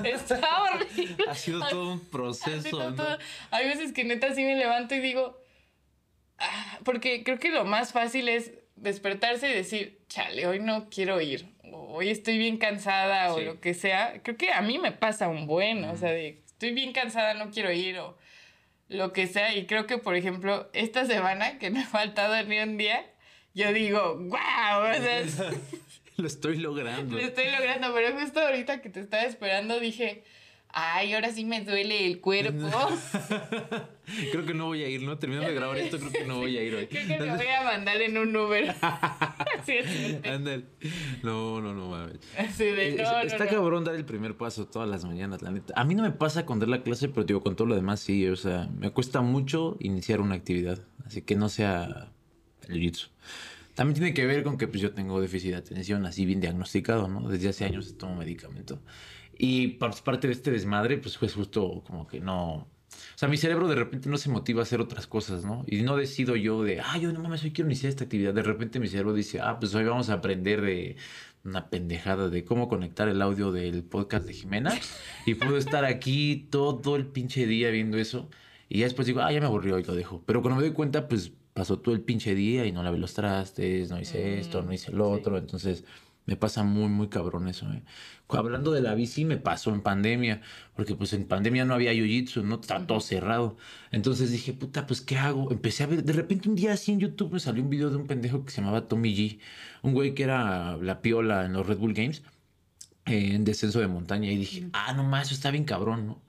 Está 0.04 0.62
horrible. 0.62 1.24
Ha 1.28 1.34
sido 1.34 1.68
todo 1.68 1.92
un 1.94 2.08
proceso. 2.08 2.78
¿no? 2.90 2.94
todo. 2.94 3.18
Hay 3.50 3.66
veces 3.66 3.92
que 3.92 4.04
neta 4.04 4.32
sí 4.32 4.44
me 4.44 4.54
levanto 4.54 4.94
y 4.94 5.00
digo, 5.00 5.36
ah, 6.38 6.78
porque 6.84 7.24
creo 7.24 7.40
que 7.40 7.48
lo 7.50 7.64
más 7.64 7.92
fácil 7.92 8.28
es 8.28 8.52
despertarse 8.76 9.50
y 9.50 9.54
decir, 9.54 10.02
chale, 10.08 10.46
hoy 10.46 10.60
no 10.60 10.88
quiero 10.88 11.20
ir, 11.20 11.52
o 11.64 11.96
hoy 11.96 12.08
estoy 12.10 12.38
bien 12.38 12.56
cansada 12.56 13.32
o 13.34 13.38
Sí. 13.38 13.44
lo 13.44 13.60
que 13.60 13.74
sea. 13.74 14.22
Creo 14.22 14.36
que 14.36 14.52
a 14.52 14.60
mí 14.62 14.78
me 14.78 14.92
pasa 14.92 15.26
un 15.26 15.48
buen, 15.48 15.82
o 15.82 15.96
sea, 15.96 16.10
de 16.12 16.42
estoy 16.46 16.70
bien 16.72 16.92
cansada, 16.92 17.34
no 17.34 17.50
quiero 17.50 17.72
ir 17.72 17.98
o 17.98 18.16
lo 18.86 19.12
que 19.12 19.26
sea. 19.26 19.52
Y 19.56 19.66
creo 19.66 19.88
que, 19.88 19.98
por 19.98 20.14
ejemplo, 20.14 20.70
esta 20.74 21.06
semana 21.06 21.58
que 21.58 21.70
me 21.70 21.80
ha 21.80 21.86
faltado 21.86 22.40
ni 22.44 22.60
un 22.60 22.76
día, 22.78 23.04
yo 23.54 23.72
digo, 23.72 24.16
wow, 24.16 24.90
o 24.90 24.94
sea, 24.94 25.50
Lo 26.16 26.26
estoy 26.26 26.58
logrando. 26.58 27.16
lo 27.16 27.22
estoy 27.22 27.46
logrando, 27.50 27.94
pero 27.94 28.18
justo 28.18 28.40
ahorita 28.40 28.82
que 28.82 28.90
te 28.90 29.00
estaba 29.00 29.22
esperando 29.22 29.80
dije, 29.80 30.22
ay, 30.68 31.14
ahora 31.14 31.32
sí 31.32 31.44
me 31.46 31.62
duele 31.64 32.04
el 32.06 32.20
cuerpo. 32.20 32.68
Creo 34.32 34.44
que 34.44 34.52
no 34.54 34.66
voy 34.66 34.82
a 34.82 34.88
ir, 34.88 35.02
¿no? 35.02 35.18
Terminando 35.18 35.48
de 35.48 35.54
grabar 35.54 35.78
esto, 35.78 35.98
creo 35.98 36.10
que 36.12 36.24
no 36.24 36.38
voy 36.38 36.58
a 36.58 36.62
ir 36.62 36.74
hoy. 36.74 36.86
Creo 36.88 37.06
que 37.06 37.16
me 37.18 37.36
voy 37.36 37.46
a 37.46 37.62
mandar 37.62 38.02
en 38.02 38.18
un 38.18 38.36
Uber. 38.36 38.74
Así 38.82 39.72
es. 39.78 40.22
No, 41.22 41.60
no, 41.60 41.72
no 41.74 41.88
mames. 41.88 42.18
Así 42.36 42.64
de, 42.64 42.88
Eh, 42.90 42.94
no, 42.96 43.02
es- 43.04 43.10
no, 43.12 43.20
está 43.22 43.44
no. 43.44 43.50
cabrón 43.50 43.84
dar 43.84 43.94
el 43.94 44.04
primer 44.04 44.36
paso 44.36 44.66
todas 44.66 44.88
las 44.88 45.04
mañanas, 45.04 45.42
la 45.42 45.52
neta. 45.52 45.72
A 45.76 45.84
mí 45.84 45.94
no 45.94 46.02
me 46.02 46.10
pasa 46.10 46.44
con 46.44 46.58
dar 46.58 46.68
la 46.68 46.82
clase, 46.82 47.08
pero 47.08 47.24
digo, 47.24 47.40
con 47.42 47.56
todo 47.56 47.68
lo 47.68 47.76
demás 47.76 48.00
sí. 48.00 48.26
O 48.28 48.36
sea, 48.36 48.68
me 48.76 48.90
cuesta 48.90 49.20
mucho 49.20 49.76
iniciar 49.80 50.20
una 50.20 50.34
actividad. 50.34 50.80
Así 51.06 51.22
que 51.22 51.36
no 51.36 51.48
sea 51.48 52.10
el 52.68 52.80
jiu-jitsu. 52.80 53.08
También 53.80 53.94
tiene 53.94 54.12
que 54.12 54.26
ver 54.26 54.42
con 54.42 54.58
que 54.58 54.68
pues, 54.68 54.82
yo 54.82 54.92
tengo 54.92 55.22
déficit 55.22 55.52
de 55.52 55.56
atención 55.56 56.04
así 56.04 56.26
bien 56.26 56.38
diagnosticado, 56.38 57.08
¿no? 57.08 57.26
Desde 57.30 57.48
hace 57.48 57.64
años 57.64 57.96
tomo 57.96 58.14
medicamento. 58.14 58.82
Y 59.38 59.68
par- 59.68 59.94
parte 60.04 60.26
de 60.26 60.34
este 60.34 60.50
desmadre, 60.50 60.98
pues 60.98 61.16
fue 61.16 61.30
justo 61.30 61.82
como 61.86 62.06
que 62.06 62.20
no... 62.20 62.56
O 62.56 62.68
sea, 63.16 63.26
mi 63.26 63.38
cerebro 63.38 63.68
de 63.68 63.76
repente 63.76 64.10
no 64.10 64.18
se 64.18 64.28
motiva 64.28 64.60
a 64.60 64.64
hacer 64.64 64.82
otras 64.82 65.06
cosas, 65.06 65.46
¿no? 65.46 65.64
Y 65.66 65.80
no 65.80 65.96
decido 65.96 66.36
yo 66.36 66.62
de, 66.62 66.80
ah, 66.82 66.98
yo 66.98 67.10
no 67.10 67.20
mames, 67.20 67.42
hoy 67.42 67.52
quiero 67.52 67.70
iniciar 67.70 67.88
esta 67.88 68.04
actividad. 68.04 68.34
De 68.34 68.42
repente 68.42 68.80
mi 68.80 68.86
cerebro 68.86 69.14
dice, 69.14 69.40
ah, 69.40 69.58
pues 69.58 69.74
hoy 69.74 69.84
vamos 69.84 70.10
a 70.10 70.12
aprender 70.12 70.60
de 70.60 70.96
una 71.42 71.70
pendejada 71.70 72.28
de 72.28 72.44
cómo 72.44 72.68
conectar 72.68 73.08
el 73.08 73.22
audio 73.22 73.50
del 73.50 73.82
podcast 73.82 74.26
de 74.26 74.34
Jimena. 74.34 74.78
Y 75.24 75.36
puedo 75.36 75.56
estar 75.56 75.86
aquí 75.86 76.48
todo 76.50 76.96
el 76.96 77.06
pinche 77.06 77.46
día 77.46 77.70
viendo 77.70 77.96
eso. 77.96 78.28
Y 78.68 78.80
ya 78.80 78.84
después 78.84 79.06
digo, 79.06 79.22
ah, 79.22 79.32
ya 79.32 79.40
me 79.40 79.46
aburrió 79.46 79.78
y 79.78 79.84
lo 79.84 79.94
dejo. 79.94 80.22
Pero 80.26 80.42
cuando 80.42 80.60
me 80.60 80.66
doy 80.66 80.74
cuenta, 80.74 81.08
pues 81.08 81.32
pasó 81.52 81.78
todo 81.78 81.94
el 81.94 82.02
pinche 82.02 82.34
día 82.34 82.66
y 82.66 82.72
no 82.72 82.82
lavé 82.82 82.98
los 82.98 83.14
trastes, 83.14 83.90
no 83.90 84.00
hice 84.00 84.38
esto, 84.38 84.62
no 84.62 84.72
hice 84.72 84.92
lo 84.92 85.10
otro. 85.10 85.38
Entonces 85.38 85.84
me 86.26 86.36
pasa 86.36 86.62
muy, 86.62 86.88
muy 86.88 87.08
cabrón 87.08 87.48
eso. 87.48 87.66
¿eh? 87.72 87.82
Hablando 88.28 88.70
de 88.70 88.80
la 88.80 88.94
bici, 88.94 89.24
me 89.24 89.36
pasó 89.36 89.74
en 89.74 89.80
pandemia, 89.80 90.42
porque 90.76 90.94
pues 90.94 91.12
en 91.12 91.26
pandemia 91.26 91.64
no 91.64 91.74
había 91.74 91.92
jiu-jitsu, 91.92 92.44
¿no? 92.44 92.60
Estaba 92.60 92.86
todo 92.86 93.00
cerrado. 93.00 93.56
Entonces 93.90 94.30
dije, 94.30 94.52
puta, 94.52 94.86
pues 94.86 95.00
¿qué 95.00 95.18
hago? 95.18 95.50
Empecé 95.50 95.82
a 95.82 95.86
ver, 95.86 96.04
de 96.04 96.12
repente 96.12 96.48
un 96.48 96.54
día 96.54 96.72
así 96.72 96.92
en 96.92 97.00
YouTube 97.00 97.32
me 97.32 97.40
salió 97.40 97.62
un 97.62 97.70
video 97.70 97.90
de 97.90 97.96
un 97.96 98.06
pendejo 98.06 98.44
que 98.44 98.52
se 98.52 98.60
llamaba 98.60 98.86
Tommy 98.86 99.14
G, 99.14 99.40
un 99.82 99.92
güey 99.94 100.14
que 100.14 100.22
era 100.22 100.76
la 100.76 101.02
piola 101.02 101.46
en 101.46 101.54
los 101.54 101.66
Red 101.66 101.78
Bull 101.78 101.94
Games, 101.94 102.22
eh, 103.06 103.34
en 103.34 103.44
descenso 103.44 103.80
de 103.80 103.88
montaña, 103.88 104.30
y 104.30 104.36
dije, 104.36 104.68
ah, 104.72 104.92
no 104.92 105.04
más, 105.04 105.26
eso 105.26 105.34
está 105.34 105.50
bien 105.50 105.64
cabrón, 105.64 106.06
¿no? 106.06 106.22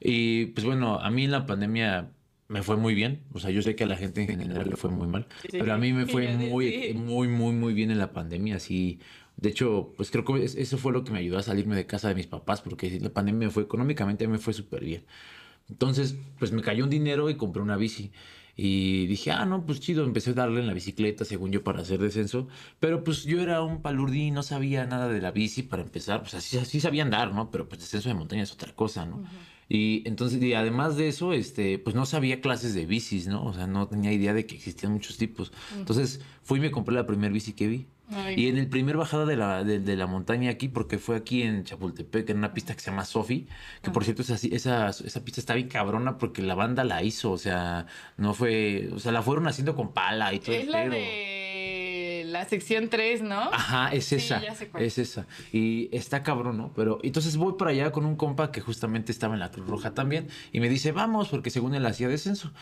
Y 0.00 0.46
pues 0.46 0.64
bueno, 0.64 1.00
a 1.00 1.10
mí 1.10 1.24
en 1.24 1.32
la 1.32 1.46
pandemia 1.46 2.12
me 2.48 2.62
fue 2.62 2.76
muy 2.76 2.94
bien, 2.94 3.24
o 3.32 3.38
sea, 3.38 3.50
yo 3.50 3.60
sé 3.62 3.76
que 3.76 3.84
a 3.84 3.86
la 3.86 3.96
gente 3.96 4.22
en 4.22 4.28
general 4.28 4.68
le 4.70 4.76
fue 4.76 4.90
muy 4.90 5.06
mal, 5.06 5.26
pero 5.60 5.74
a 5.74 5.78
mí 5.78 5.92
me 5.92 6.06
fue 6.06 6.26
muy, 6.50 6.94
muy, 6.94 7.28
muy, 7.28 7.52
muy 7.54 7.74
bien 7.74 7.90
en 7.90 7.98
la 7.98 8.12
pandemia, 8.12 8.56
así. 8.56 8.98
De 9.36 9.50
hecho, 9.50 9.92
pues 9.96 10.10
creo 10.10 10.24
que 10.24 10.42
es- 10.44 10.54
eso 10.56 10.78
fue 10.78 10.92
lo 10.92 11.04
que 11.04 11.12
me 11.12 11.18
ayudó 11.18 11.38
a 11.38 11.42
salirme 11.42 11.76
de 11.76 11.86
casa 11.86 12.08
de 12.08 12.14
mis 12.14 12.26
papás, 12.26 12.60
porque 12.62 12.98
la 13.00 13.10
pandemia 13.10 13.50
fue 13.50 13.62
económicamente 13.64 14.26
me 14.26 14.38
fue 14.38 14.52
súper 14.54 14.84
bien. 14.84 15.04
Entonces, 15.68 16.16
pues 16.38 16.50
me 16.52 16.62
cayó 16.62 16.84
un 16.84 16.90
dinero 16.90 17.28
y 17.30 17.34
compré 17.36 17.62
una 17.62 17.76
bici. 17.76 18.10
Y 18.56 19.06
dije, 19.06 19.30
ah, 19.30 19.44
no, 19.44 19.64
pues 19.66 19.78
chido, 19.78 20.02
empecé 20.02 20.30
a 20.30 20.32
darle 20.32 20.60
en 20.60 20.66
la 20.66 20.72
bicicleta, 20.72 21.24
según 21.24 21.52
yo, 21.52 21.62
para 21.62 21.82
hacer 21.82 22.00
descenso. 22.00 22.48
Pero 22.80 23.04
pues 23.04 23.22
yo 23.24 23.40
era 23.40 23.62
un 23.62 23.82
palurdí, 23.82 24.32
no 24.32 24.42
sabía 24.42 24.84
nada 24.86 25.08
de 25.08 25.20
la 25.20 25.30
bici 25.30 25.62
para 25.62 25.82
empezar. 25.82 26.22
Pues 26.22 26.34
así, 26.34 26.58
así 26.58 26.80
sabía 26.80 27.04
andar, 27.04 27.32
¿no? 27.32 27.50
Pero 27.52 27.68
pues 27.68 27.80
descenso 27.82 28.08
de 28.08 28.14
montaña 28.16 28.42
es 28.42 28.52
otra 28.52 28.74
cosa, 28.74 29.06
¿no? 29.06 29.22
Y 29.68 30.02
entonces, 30.08 30.42
y 30.42 30.54
además 30.54 30.96
de 30.96 31.08
eso, 31.08 31.32
este, 31.34 31.78
pues 31.78 31.94
no 31.94 32.06
sabía 32.06 32.40
clases 32.40 32.74
de 32.74 32.86
bicis, 32.86 33.26
¿no? 33.28 33.44
O 33.44 33.52
sea, 33.52 33.66
no 33.66 33.86
tenía 33.86 34.12
idea 34.12 34.32
de 34.32 34.46
que 34.46 34.54
existían 34.54 34.92
muchos 34.92 35.18
tipos. 35.18 35.52
Entonces 35.76 36.20
fui 36.42 36.58
y 36.58 36.62
me 36.62 36.70
compré 36.70 36.94
la 36.94 37.06
primera 37.06 37.32
bici 37.32 37.52
que 37.52 37.66
vi. 37.68 37.86
Ay, 38.10 38.36
Y 38.38 38.46
en 38.48 38.56
el 38.56 38.68
primer 38.68 38.96
bajada 38.96 39.26
de 39.26 39.36
la, 39.36 39.64
de, 39.64 39.80
de 39.80 39.94
la 39.94 40.06
montaña 40.06 40.50
aquí, 40.50 40.68
porque 40.68 40.96
fue 40.96 41.14
aquí 41.16 41.42
en 41.42 41.64
Chapultepec, 41.64 42.30
en 42.30 42.38
una 42.38 42.54
pista 42.54 42.72
que 42.74 42.80
se 42.80 42.90
llama 42.90 43.04
Sofi, 43.04 43.46
que 43.82 43.90
por 43.90 44.02
cierto 44.04 44.22
esa, 44.22 44.36
esa, 44.36 44.88
esa 44.88 45.24
pista 45.26 45.42
está 45.42 45.52
bien 45.52 45.68
cabrona 45.68 46.16
porque 46.16 46.40
la 46.40 46.54
banda 46.54 46.84
la 46.84 47.02
hizo, 47.02 47.30
o 47.30 47.36
sea, 47.36 47.84
no 48.16 48.32
fue, 48.32 48.88
o 48.94 48.98
sea, 48.98 49.12
la 49.12 49.20
fueron 49.20 49.46
haciendo 49.46 49.76
con 49.76 49.92
pala 49.92 50.32
y 50.32 50.38
todo 50.40 50.54
Es 50.54 50.62
el 50.64 50.70
la 50.72 50.78
pedo. 50.84 50.92
de 50.92 51.47
la 52.28 52.48
sección 52.48 52.88
3, 52.88 53.22
¿no? 53.22 53.40
Ajá, 53.52 53.88
es 53.92 54.06
Sí, 54.06 54.16
esa, 54.16 54.40
ya 54.42 54.54
sé 54.54 54.68
cuál. 54.68 54.82
es 54.84 54.98
esa. 54.98 55.26
Y 55.52 55.88
está 55.92 56.22
cabrón, 56.22 56.56
¿no? 56.56 56.72
Pero 56.74 56.98
entonces 57.02 57.36
voy 57.36 57.54
para 57.58 57.72
allá 57.72 57.90
con 57.92 58.04
un 58.04 58.16
compa 58.16 58.52
que 58.52 58.60
justamente 58.60 59.12
estaba 59.12 59.34
en 59.34 59.40
la 59.40 59.50
Cruz 59.50 59.66
Roja 59.66 59.94
también 59.94 60.28
y 60.52 60.60
me 60.60 60.68
dice, 60.68 60.92
vamos, 60.92 61.28
porque 61.28 61.50
según 61.50 61.74
él 61.74 61.84
hacía 61.86 62.08
descenso. 62.08 62.52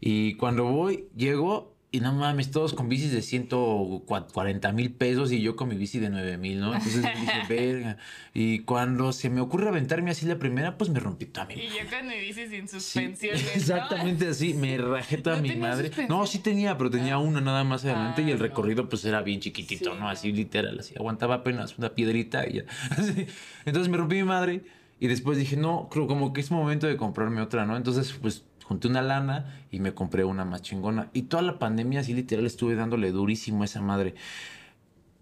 Y 0.00 0.34
cuando 0.36 0.64
voy, 0.64 1.06
llego 1.16 1.73
y 1.94 2.00
no 2.00 2.12
mames, 2.12 2.50
todos 2.50 2.74
con 2.74 2.88
bicis 2.88 3.12
de 3.12 3.22
140 3.22 4.72
mil 4.72 4.92
pesos 4.92 5.30
y 5.30 5.40
yo 5.40 5.54
con 5.54 5.68
mi 5.68 5.76
bici 5.76 5.98
de 6.00 6.10
9 6.10 6.38
mil, 6.38 6.58
¿no? 6.60 6.74
Entonces 6.74 7.02
dije, 7.02 7.40
verga. 7.48 7.96
Y 8.32 8.60
cuando 8.60 9.12
se 9.12 9.30
me 9.30 9.40
ocurre 9.40 9.68
aventarme 9.68 10.10
así 10.10 10.26
la 10.26 10.36
primera, 10.38 10.76
pues 10.76 10.90
me 10.90 10.98
rompí 10.98 11.26
mi 11.48 11.54
Y 11.54 11.68
yo 11.68 11.88
con 11.96 12.08
mi 12.08 12.18
bici 12.18 12.46
sin 12.48 12.66
Sí, 12.68 12.80
suspensiones, 12.80 13.44
¿no? 13.44 13.50
exactamente 13.52 14.26
así, 14.28 14.54
me 14.54 14.76
rajé 14.78 15.18
toda 15.18 15.36
¿No 15.36 15.42
mi 15.42 15.54
madre. 15.56 15.88
suspensión? 15.88 16.18
No, 16.18 16.26
sí 16.26 16.38
tenía, 16.40 16.76
pero 16.76 16.90
tenía 16.90 17.18
una 17.18 17.40
nada 17.40 17.62
más 17.64 17.84
adelante 17.84 18.22
y 18.22 18.26
Ah, 18.26 18.30
el 18.32 18.38
no. 18.38 18.42
recorrido 18.42 18.88
pues 18.88 19.04
era 19.04 19.22
bien 19.22 19.40
chiquitito, 19.40 19.90
Sí, 19.90 19.96
¿no? 19.96 20.00
no. 20.04 20.08
Así 20.08 20.32
literal, 20.32 20.78
así 20.80 20.94
aguantaba 20.96 21.36
apenas 21.36 21.78
una 21.78 21.90
piedrita 21.90 22.44
y 22.48 22.54
ya. 22.54 22.64
Así. 22.90 23.26
Entonces 23.64 23.88
me 23.88 23.96
rompí 23.98 24.16
mi 24.16 24.24
madre 24.24 24.62
y 24.98 25.06
después 25.06 25.38
dije, 25.38 25.56
no, 25.56 25.88
creo 25.90 26.06
como 26.06 26.32
que 26.32 26.40
es 26.40 26.50
momento 26.50 26.86
de 26.86 26.96
comprarme 26.96 27.40
otra, 27.40 27.66
¿no? 27.66 27.76
Entonces 27.76 28.12
pues 28.20 28.42
junté 28.64 28.88
una 28.88 29.02
lana 29.02 29.46
y 29.70 29.80
me 29.80 29.94
compré 29.94 30.24
una 30.24 30.44
más 30.44 30.62
chingona. 30.62 31.10
Y 31.12 31.22
toda 31.22 31.42
la 31.42 31.58
pandemia 31.58 32.00
así 32.00 32.14
literal 32.14 32.46
estuve 32.46 32.74
dándole 32.74 33.12
durísimo 33.12 33.62
a 33.62 33.66
esa 33.66 33.82
madre 33.82 34.14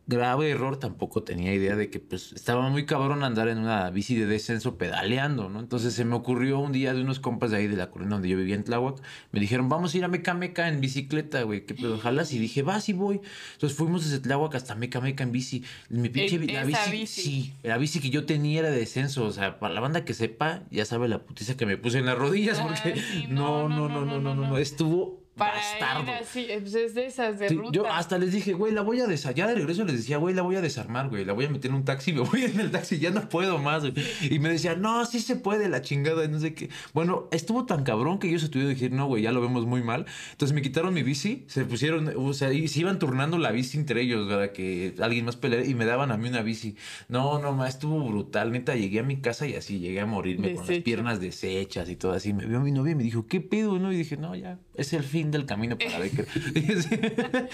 grave 0.06 0.50
error, 0.50 0.78
tampoco 0.78 1.22
tenía 1.22 1.54
idea 1.54 1.76
de 1.76 1.88
que 1.88 2.00
pues 2.00 2.32
estaba 2.32 2.68
muy 2.68 2.86
cabrón 2.86 3.22
andar 3.22 3.48
en 3.48 3.58
una 3.58 3.88
bici 3.90 4.16
de 4.16 4.26
descenso 4.26 4.76
pedaleando, 4.76 5.48
¿no? 5.48 5.60
Entonces 5.60 5.94
se 5.94 6.04
me 6.04 6.16
ocurrió 6.16 6.58
un 6.58 6.72
día 6.72 6.92
de 6.92 7.02
unos 7.02 7.20
compas 7.20 7.52
de 7.52 7.58
ahí 7.58 7.68
de 7.68 7.76
la 7.76 7.90
colonia 7.90 8.14
donde 8.14 8.28
yo 8.28 8.36
vivía 8.36 8.56
en 8.56 8.64
Tláhuac, 8.64 9.00
me 9.30 9.40
dijeron, 9.40 9.68
vamos 9.68 9.94
a 9.94 9.98
ir 9.98 10.04
a 10.04 10.08
Meca 10.08 10.34
Meca 10.34 10.68
en 10.68 10.80
bicicleta, 10.80 11.42
güey, 11.42 11.64
¿qué 11.66 11.74
pedo, 11.74 11.98
jalas? 11.98 12.32
Y 12.32 12.38
dije, 12.38 12.62
va, 12.62 12.80
sí 12.80 12.92
voy. 12.92 13.20
Entonces 13.54 13.78
fuimos 13.78 14.04
desde 14.04 14.18
Tláhuac 14.20 14.54
hasta 14.56 14.74
Meca 14.74 15.00
Meca 15.00 15.22
en 15.22 15.32
bici. 15.32 15.64
Mi 15.88 16.08
pinche, 16.08 16.36
En 16.36 16.52
la 16.54 16.64
bici, 16.64 16.90
bici. 16.90 17.22
sí, 17.22 17.52
la 17.62 17.78
bici 17.78 18.00
que 18.00 18.10
yo 18.10 18.26
tenía 18.26 18.60
era 18.60 18.70
de 18.70 18.78
descenso, 18.78 19.24
o 19.24 19.32
sea, 19.32 19.60
para 19.60 19.72
la 19.72 19.80
banda 19.80 20.04
que 20.04 20.14
sepa, 20.14 20.62
ya 20.70 20.84
sabe 20.84 21.08
la 21.08 21.22
putiza 21.22 21.56
que 21.56 21.64
me 21.64 21.76
puse 21.76 21.98
en 21.98 22.06
las 22.06 22.18
rodillas, 22.18 22.58
Ay, 22.58 22.66
porque 22.66 23.28
no, 23.28 23.68
no, 23.68 23.88
no, 23.88 24.04
no, 24.04 24.20
no, 24.20 24.34
no, 24.34 24.48
no, 24.48 24.58
estuvo 24.58 25.21
Para 25.36 25.54
bastardo. 25.54 26.02
ir 26.02 26.10
así, 26.10 26.46
pues 26.60 26.74
es 26.74 26.94
de 26.94 27.06
esas 27.06 27.38
de 27.38 27.48
Sí, 27.48 27.54
ruta. 27.56 27.70
yo 27.72 27.86
hasta 27.90 28.18
les 28.18 28.32
dije, 28.32 28.52
güey, 28.52 28.72
la 28.72 28.82
voy 28.82 29.00
a 29.00 29.06
desarmar. 29.06 29.34
Ya 29.36 29.46
de 29.46 29.54
regreso 29.54 29.84
les 29.84 29.96
decía, 29.96 30.18
güey, 30.18 30.34
la 30.34 30.42
voy 30.42 30.56
a 30.56 30.60
desarmar, 30.60 31.08
güey. 31.08 31.24
La 31.24 31.32
voy 31.32 31.46
a 31.46 31.48
meter 31.50 31.70
en 31.70 31.76
un 31.76 31.84
taxi, 31.84 32.12
me 32.12 32.20
voy 32.20 32.42
en 32.44 32.60
el 32.60 32.70
taxi, 32.70 32.98
ya 32.98 33.10
no 33.10 33.28
puedo 33.28 33.58
más, 33.58 33.82
güey. 33.82 33.94
Y 34.30 34.38
me 34.40 34.50
decía, 34.50 34.74
no, 34.76 35.04
sí 35.06 35.20
se 35.20 35.36
puede, 35.36 35.68
la 35.70 35.80
chingada, 35.80 36.26
no 36.28 36.38
sé 36.38 36.54
qué. 36.54 36.68
Bueno, 36.92 37.28
estuvo 37.30 37.64
tan 37.64 37.82
cabrón 37.84 38.18
que 38.18 38.28
ellos 38.28 38.42
se 38.42 38.48
tuvieron 38.50 38.74
que 38.74 38.80
decir, 38.80 38.92
no, 38.96 39.06
güey, 39.06 39.22
ya 39.22 39.32
lo 39.32 39.40
vemos 39.40 39.64
muy 39.66 39.82
mal. 39.82 40.04
Entonces 40.32 40.54
me 40.54 40.60
quitaron 40.60 40.92
mi 40.92 41.02
bici, 41.02 41.44
se 41.46 41.64
pusieron, 41.64 42.12
o 42.16 42.34
sea, 42.34 42.52
y 42.52 42.68
se 42.68 42.80
iban 42.80 42.98
turnando 42.98 43.38
la 43.38 43.52
bici 43.52 43.78
entre 43.78 44.02
ellos, 44.02 44.28
¿verdad? 44.28 44.52
Que 44.52 44.94
alguien 45.00 45.24
más 45.24 45.36
peleara 45.36 45.64
y 45.64 45.74
me 45.74 45.86
daban 45.86 46.10
a 46.12 46.16
mí 46.18 46.28
una 46.28 46.42
bici. 46.42 46.76
No, 47.08 47.38
no, 47.38 47.52
más, 47.52 47.70
estuvo 47.74 48.04
brutal. 48.06 48.52
Neta, 48.52 48.76
llegué 48.76 49.00
a 49.00 49.02
mi 49.02 49.16
casa 49.20 49.46
y 49.46 49.54
así 49.54 49.78
llegué 49.78 50.00
a 50.00 50.06
morirme 50.06 50.54
con 50.54 50.66
las 50.66 50.78
piernas 50.80 51.20
deshechas 51.20 51.88
y 51.88 51.96
todo 51.96 52.12
así. 52.12 52.34
Me 52.34 52.44
vio 52.44 52.60
mi 52.60 52.70
novia 52.70 52.92
y 52.92 52.96
me 52.96 53.02
dijo, 53.02 53.26
¿qué 53.26 53.40
pedo, 53.40 53.78
no? 53.78 53.92
Y 53.92 53.96
dije, 53.96 54.16
no, 54.18 54.34
ya, 54.36 54.58
es 54.74 54.92
el 54.92 55.02
fin 55.04 55.21
del 55.30 55.46
camino 55.46 55.76
para 55.78 55.98
Becker. 55.98 56.26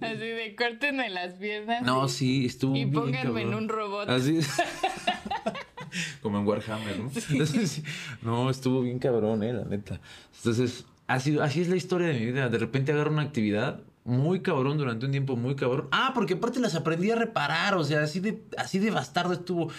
Así 0.00 0.18
de 0.26 0.54
córtenme 0.56 1.08
las 1.10 1.34
piernas. 1.34 1.82
No, 1.82 2.06
y- 2.06 2.08
sí, 2.08 2.46
estuvo 2.46 2.74
Y 2.76 2.80
bien 2.84 2.92
pónganme 2.92 3.18
en 3.42 3.48
cabrón. 3.48 3.54
un 3.54 3.68
robot. 3.68 4.08
Así 4.10 4.40
Como 6.22 6.38
en 6.38 6.46
Warhammer, 6.46 6.98
¿no? 6.98 7.10
Entonces, 7.30 7.82
no, 8.22 8.50
estuvo 8.50 8.82
bien 8.82 8.98
cabrón, 8.98 9.42
eh, 9.42 9.52
la 9.52 9.64
neta. 9.64 10.00
Entonces, 10.36 10.84
así, 11.06 11.38
así 11.38 11.60
es 11.60 11.68
la 11.68 11.76
historia 11.76 12.08
de 12.08 12.14
mi 12.18 12.26
vida. 12.26 12.48
De 12.48 12.58
repente 12.58 12.92
agarro 12.92 13.12
una 13.12 13.22
actividad 13.22 13.80
muy 14.04 14.40
cabrón 14.40 14.76
durante 14.76 15.06
un 15.06 15.12
tiempo 15.12 15.36
muy 15.36 15.54
cabrón. 15.54 15.88
Ah, 15.92 16.10
porque 16.14 16.34
aparte 16.34 16.58
las 16.60 16.74
aprendí 16.74 17.10
a 17.10 17.16
reparar, 17.16 17.74
o 17.76 17.84
sea, 17.84 18.02
así 18.02 18.20
de, 18.20 18.42
así 18.58 18.78
de 18.78 18.90
bastardo 18.90 19.32
estuvo. 19.34 19.70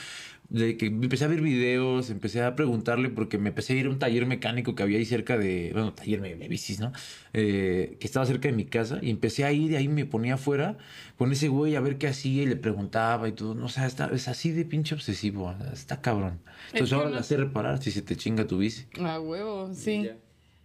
De 0.49 0.77
que 0.77 0.86
empecé 0.86 1.25
a 1.25 1.27
ver 1.27 1.41
videos, 1.41 2.10
empecé 2.10 2.41
a 2.43 2.55
preguntarle 2.55 3.10
porque 3.10 3.38
me 3.38 3.49
empecé 3.49 3.73
a 3.73 3.75
ir 3.77 3.86
a 3.88 3.89
un 3.89 3.99
taller 3.99 4.25
mecánico 4.25 4.75
que 4.75 4.84
había 4.84 4.97
ahí 4.99 5.05
cerca 5.05 5.38
de, 5.38 5.71
bueno, 5.73 5.93
taller 5.93 6.21
de, 6.21 6.36
de 6.36 6.47
bicis, 6.47 6.79
¿no? 6.79 6.91
Eh, 7.34 7.97
que 7.99 8.05
estaba 8.08 8.25
cerca 8.25 8.47
de 8.47 8.53
mi 8.53 8.65
casa 8.65 8.99
y 9.01 9.10
empecé 9.10 9.43
a 9.43 9.51
ir 9.51 9.71
y 9.71 9.75
ahí 9.75 9.88
me 9.88 10.05
ponía 10.05 10.36
afuera 10.36 10.77
con 11.17 11.31
ese 11.31 11.47
güey 11.47 11.75
a 11.75 11.79
ver 11.81 11.97
qué 11.97 12.08
hacía 12.08 12.43
y 12.43 12.45
le 12.45 12.55
preguntaba 12.55 13.27
y 13.27 13.31
todo. 13.31 13.55
No, 13.55 13.65
o 13.65 13.69
sea, 13.69 13.86
está, 13.88 14.10
es 14.13 14.27
así 14.27 14.51
de 14.51 14.65
pinche 14.65 14.93
obsesivo, 14.95 15.53
está 15.73 16.01
cabrón. 16.01 16.39
Entonces 16.71 16.93
ahora 16.93 17.10
no- 17.10 17.15
la 17.15 17.23
sé 17.23 17.38
reparar 17.38 17.81
si 17.81 17.91
se 17.91 18.01
te 18.01 18.15
chinga 18.15 18.45
tu 18.45 18.60
bici. 18.60 18.86
A 18.99 19.19
huevo, 19.19 19.73
sí. 19.73 20.10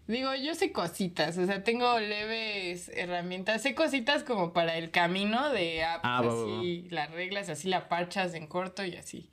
Digo, 0.06 0.30
yo 0.34 0.54
sé 0.56 0.72
cositas, 0.72 1.38
o 1.38 1.46
sea, 1.46 1.62
tengo 1.62 1.98
leves 2.00 2.90
herramientas, 2.96 3.62
sé 3.62 3.76
cositas 3.76 4.24
como 4.24 4.52
para 4.52 4.76
el 4.76 4.90
camino 4.90 5.50
de 5.52 5.84
ah, 5.84 6.00
Ah, 6.02 6.20
pues 6.22 6.34
va, 6.34 6.44
va, 6.46 6.58
así 6.58 6.86
las 6.90 7.10
reglas, 7.12 7.48
así 7.48 7.68
la 7.68 7.88
parchas 7.88 8.34
en 8.34 8.46
corto 8.48 8.84
y 8.84 8.96
así. 8.96 9.30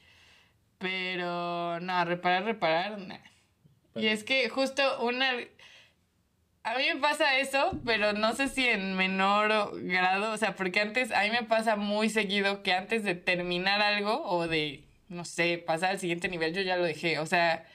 Pero 0.77 1.79
no, 1.79 2.05
reparar, 2.05 2.43
reparar, 2.43 2.99
nah. 2.99 3.17
Y 3.95 4.07
es 4.07 4.23
que 4.23 4.47
justo 4.49 4.83
una 5.01 5.31
a 6.63 6.77
mí 6.77 6.83
me 6.93 6.99
pasa 6.99 7.39
eso, 7.39 7.71
pero 7.85 8.11
no 8.11 8.33
sé 8.33 8.49
si 8.49 8.67
en 8.67 8.95
menor 8.95 9.71
grado, 9.83 10.33
o 10.33 10.37
sea, 10.37 10.55
porque 10.55 10.81
antes 10.81 11.11
a 11.13 11.23
mí 11.23 11.31
me 11.31 11.43
pasa 11.43 11.77
muy 11.77 12.09
seguido 12.09 12.61
que 12.61 12.73
antes 12.73 13.03
de 13.05 13.15
terminar 13.15 13.81
algo 13.81 14.21
o 14.25 14.47
de 14.47 14.83
no 15.09 15.25
sé, 15.25 15.57
pasar 15.57 15.91
al 15.91 15.99
siguiente 15.99 16.27
nivel, 16.27 16.53
yo 16.53 16.61
ya 16.61 16.75
lo 16.75 16.83
dejé, 16.83 17.19
o 17.19 17.25
sea, 17.25 17.65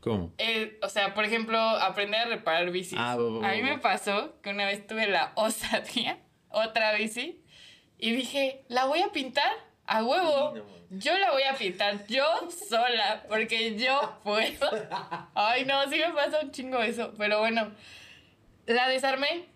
¿Cómo? 0.00 0.32
eh, 0.38 0.78
o 0.82 0.88
sea, 0.88 1.14
por 1.14 1.24
ejemplo, 1.24 1.58
aprender 1.58 2.20
a 2.20 2.26
reparar 2.26 2.70
bicis. 2.70 2.98
Ah, 2.98 3.16
va, 3.16 3.48
a 3.48 3.54
mí 3.54 3.62
me 3.62 3.78
pasó 3.78 4.40
que 4.42 4.50
una 4.50 4.66
vez 4.66 4.86
tuve 4.86 5.06
la 5.06 5.32
osadía, 5.36 6.18
otra 6.50 6.92
bici, 6.94 7.42
y 7.98 8.12
dije, 8.12 8.64
la 8.68 8.84
voy 8.84 9.00
a 9.00 9.12
pintar 9.12 9.50
a 9.86 10.04
huevo. 10.04 10.54
Yo 10.98 11.16
la 11.18 11.32
voy 11.32 11.42
a 11.42 11.54
pintar 11.54 12.06
yo 12.06 12.24
sola, 12.68 13.24
porque 13.28 13.76
yo 13.76 14.18
puedo. 14.22 14.70
Ay, 15.34 15.64
no, 15.64 15.82
sí 15.90 15.98
me 15.98 16.12
pasa 16.12 16.40
un 16.42 16.50
chingo 16.50 16.80
eso, 16.82 17.12
pero 17.18 17.40
bueno, 17.40 17.72
la 18.66 18.88
desarmé. 18.88 19.46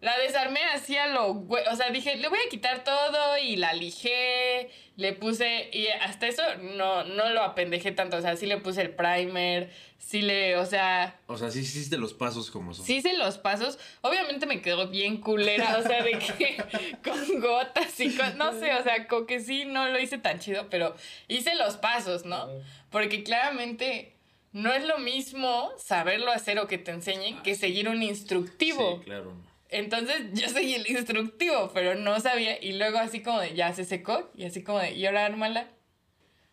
La 0.00 0.16
desarmé 0.18 0.60
así 0.74 0.96
a 0.96 1.08
lo 1.08 1.34
güey. 1.34 1.62
O 1.70 1.76
sea, 1.76 1.90
dije, 1.90 2.16
le 2.16 2.28
voy 2.28 2.38
a 2.38 2.48
quitar 2.48 2.84
todo 2.84 3.36
y 3.36 3.56
la 3.56 3.74
lijé. 3.74 4.70
Le 4.96 5.12
puse. 5.12 5.68
Y 5.72 5.88
hasta 5.88 6.26
eso 6.26 6.42
no, 6.76 7.04
no 7.04 7.28
lo 7.30 7.42
apendejé 7.42 7.92
tanto. 7.92 8.16
O 8.16 8.20
sea, 8.22 8.36
sí 8.36 8.46
le 8.46 8.56
puse 8.56 8.80
el 8.80 8.90
primer. 8.94 9.70
Sí 9.98 10.22
le. 10.22 10.56
O 10.56 10.64
sea, 10.64 11.20
O 11.26 11.36
sea, 11.36 11.50
sí 11.50 11.60
hiciste 11.60 11.98
los 11.98 12.14
pasos 12.14 12.50
como 12.50 12.72
son. 12.72 12.86
sí 12.86 12.96
hice 12.96 13.12
los 13.18 13.36
pasos. 13.36 13.78
Obviamente 14.00 14.46
me 14.46 14.62
quedó 14.62 14.88
bien 14.88 15.18
culera. 15.18 15.76
O 15.78 15.82
sea, 15.82 16.02
de 16.02 16.12
que 16.18 16.62
con 17.04 17.40
gotas 17.40 18.00
y 18.00 18.16
con. 18.16 18.38
No 18.38 18.58
sé, 18.58 18.72
o 18.74 18.82
sea, 18.82 19.06
como 19.06 19.26
que 19.26 19.40
sí 19.40 19.66
no 19.66 19.86
lo 19.88 19.98
hice 20.00 20.16
tan 20.16 20.38
chido. 20.38 20.68
Pero 20.70 20.94
hice 21.28 21.54
los 21.56 21.76
pasos, 21.76 22.24
¿no? 22.24 22.48
Porque 22.90 23.22
claramente. 23.22 24.16
No 24.52 24.72
es 24.72 24.84
lo 24.84 24.98
mismo 24.98 25.70
saberlo 25.78 26.32
hacer 26.32 26.58
o 26.58 26.66
que 26.66 26.76
te 26.76 26.90
enseñen 26.90 27.40
que 27.42 27.54
seguir 27.54 27.88
un 27.88 28.02
instructivo. 28.02 28.96
Sí, 28.98 29.04
claro. 29.04 29.32
Entonces 29.70 30.22
yo 30.32 30.48
seguí 30.48 30.74
el 30.74 30.88
instructivo, 30.90 31.70
pero 31.72 31.94
no 31.94 32.18
sabía. 32.20 32.62
Y 32.62 32.72
luego 32.72 32.98
así 32.98 33.22
como 33.22 33.40
de, 33.40 33.54
ya 33.54 33.72
se 33.72 33.84
secó. 33.84 34.30
Y 34.34 34.44
así 34.44 34.62
como 34.62 34.78
de, 34.80 34.92
¿y 34.92 35.06
ahora 35.06 35.26
ármala? 35.26 35.68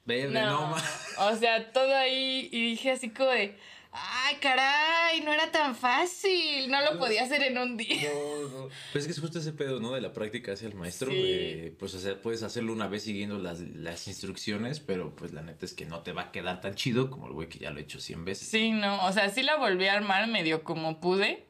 Verde, 0.05 0.31
No. 0.39 0.69
no, 0.69 0.75
o 1.27 1.35
sea, 1.35 1.71
todo 1.73 1.95
ahí. 1.95 2.47
Y 2.51 2.61
dije 2.69 2.91
así 2.91 3.09
como 3.09 3.31
de, 3.31 3.57
ay, 3.91 4.35
caray, 4.39 5.19
no 5.21 5.33
era 5.33 5.51
tan 5.51 5.75
fácil. 5.75 6.69
No 6.69 6.79
lo 6.81 6.97
podía 6.99 7.23
hacer 7.23 7.43
en 7.43 7.57
un 7.57 7.75
día. 7.75 8.09
No, 8.13 8.47
no. 8.49 8.69
Pues 8.93 9.03
es 9.03 9.05
que 9.07 9.11
es 9.11 9.19
justo 9.19 9.39
ese 9.39 9.51
pedo, 9.51 9.79
¿no? 9.79 9.93
De 9.93 9.99
la 10.01 10.13
práctica 10.13 10.53
hacia 10.53 10.67
el 10.67 10.75
maestro. 10.75 11.11
Sí. 11.11 11.73
pues 11.77 11.93
o 11.95 11.99
sea, 11.99 12.21
puedes 12.21 12.43
hacerlo 12.43 12.71
una 12.71 12.87
vez 12.87 13.03
siguiendo 13.03 13.37
las, 13.37 13.59
las 13.59 14.07
instrucciones, 14.07 14.79
pero 14.79 15.15
pues 15.15 15.33
la 15.33 15.41
neta 15.41 15.65
es 15.65 15.73
que 15.73 15.85
no 15.85 16.03
te 16.03 16.13
va 16.13 16.21
a 16.23 16.31
quedar 16.31 16.61
tan 16.61 16.75
chido 16.75 17.09
como 17.09 17.27
el 17.27 17.33
güey 17.33 17.49
que 17.49 17.59
ya 17.59 17.71
lo 17.71 17.79
ha 17.79 17.81
hecho 17.81 17.99
100 17.99 18.23
veces. 18.25 18.47
Sí, 18.47 18.71
no. 18.71 19.03
O 19.05 19.11
sea, 19.11 19.29
sí 19.29 19.41
la 19.43 19.55
volví 19.57 19.87
a 19.87 19.93
armar 19.93 20.27
medio 20.27 20.63
como 20.63 21.01
pude. 21.01 21.46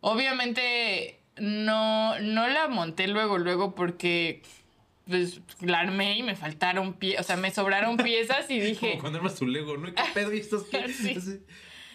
Obviamente 0.00 1.20
no, 1.36 2.18
no 2.20 2.48
la 2.48 2.68
monté 2.68 3.08
luego, 3.08 3.38
luego 3.38 3.74
porque 3.74 4.42
pues 5.06 5.40
la 5.60 5.80
armé 5.80 6.18
y 6.18 6.22
me 6.22 6.36
faltaron 6.36 6.94
piezas, 6.94 7.24
o 7.24 7.26
sea, 7.26 7.36
me 7.36 7.50
sobraron 7.50 7.96
piezas 8.04 8.50
y 8.50 8.60
dije, 8.60 8.90
Como 8.90 9.00
cuando 9.00 9.18
armas 9.18 9.36
tu 9.36 9.46
Lego, 9.46 9.76
¿no? 9.76 9.92
¿Qué 9.94 10.02
pedo? 10.14 10.32
¿Y 10.32 10.40
estos 10.40 10.64
qué? 10.64 10.88
Sí. 10.92 11.40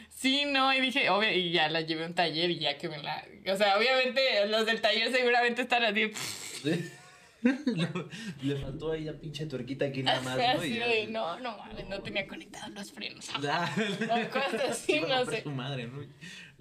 Sí, 0.09 0.45
no, 0.45 0.73
y 0.73 0.79
dije, 0.79 1.09
obvio, 1.09 1.31
y 1.33 1.51
ya 1.51 1.67
la 1.67 1.81
llevé 1.81 2.05
a 2.05 2.07
un 2.07 2.13
taller 2.13 2.49
y 2.49 2.59
ya 2.59 2.77
que 2.77 2.87
me 2.87 2.97
la. 3.01 3.25
O 3.51 3.57
sea, 3.57 3.77
obviamente 3.77 4.45
los 4.47 4.65
del 4.65 4.79
taller 4.79 5.11
seguramente 5.11 5.63
están 5.63 5.83
así. 5.83 6.11
No, 7.43 7.87
Le 8.41 8.55
faltó 8.55 8.91
ahí 8.91 9.03
la 9.03 9.13
pinche 9.13 9.45
tuerquita 9.47 9.85
aquí 9.85 10.01
nada 10.01 10.21
más, 10.21 10.37
¿no? 10.37 10.65
Y 10.65 11.07
no, 11.07 11.39
no 11.39 11.57
mames, 11.57 11.89
no 11.89 12.01
tenía 12.01 12.25
conectados 12.25 12.69
los 12.69 12.91
frenos. 12.91 13.27
O 13.29 14.29
cosas 14.29 14.69
así, 14.69 15.01
no 15.01 15.25
sé. 15.25 15.43
su 15.43 15.51
madre, 15.51 15.87
¿no? 15.87 16.03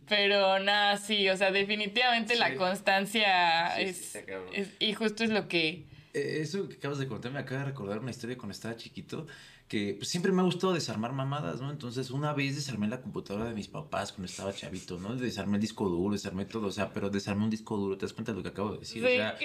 Pero 0.09 0.59
nada, 0.59 0.97
sí, 0.97 1.29
o 1.29 1.37
sea, 1.37 1.51
definitivamente 1.53 2.37
la 2.37 2.55
constancia 2.57 3.75
Sí, 3.77 3.93
sí, 3.95 4.19
es, 4.19 4.27
es- 4.53 4.69
Y 4.79 4.93
justo 4.95 5.25
es 5.25 5.31
lo 5.31 5.49
que. 5.49 5.87
Eh, 6.15 6.39
Eso 6.43 6.69
que 6.69 6.75
acabas 6.77 6.99
de 6.99 7.07
contar 7.07 7.33
me 7.33 7.39
acaba 7.39 7.61
de 7.61 7.67
recordar 7.69 7.99
una 8.01 8.11
historia 8.11 8.37
cuando 8.37 8.53
estaba 8.53 8.77
chiquito 8.77 9.27
que 9.69 9.95
pues, 9.97 10.09
siempre 10.09 10.33
me 10.33 10.43
ha 10.43 10.45
gustado 10.45 10.75
desarmar 10.75 11.13
mamadas, 11.13 11.61
¿no? 11.63 11.71
Entonces 11.71 12.11
una 12.11 12.35
vez 12.35 12.57
desarmé 12.57 12.89
la 12.89 13.01
computadora 13.01 13.47
de 13.47 13.55
mis 13.55 13.69
papás 13.69 14.13
cuando 14.13 14.27
estaba 14.27 14.53
chavito, 14.53 14.99
¿no? 14.99 15.17
Desarmé 15.17 15.57
el 15.57 15.63
disco 15.63 15.89
duro, 15.89 16.13
desarmé 16.13 16.45
todo, 16.45 16.67
o 16.67 16.73
sea, 16.73 16.93
pero 16.93 17.09
desarmé 17.09 17.45
un 17.45 17.51
disco 17.51 17.77
duro, 17.79 17.97
¿te 17.97 18.05
das 18.05 18.13
cuenta 18.13 18.33
de 18.33 18.37
lo 18.39 18.43
que 18.43 18.51
acabo 18.51 18.73
de 18.75 18.81
decir? 18.81 19.03
O 19.03 19.09
sea, 19.09 19.39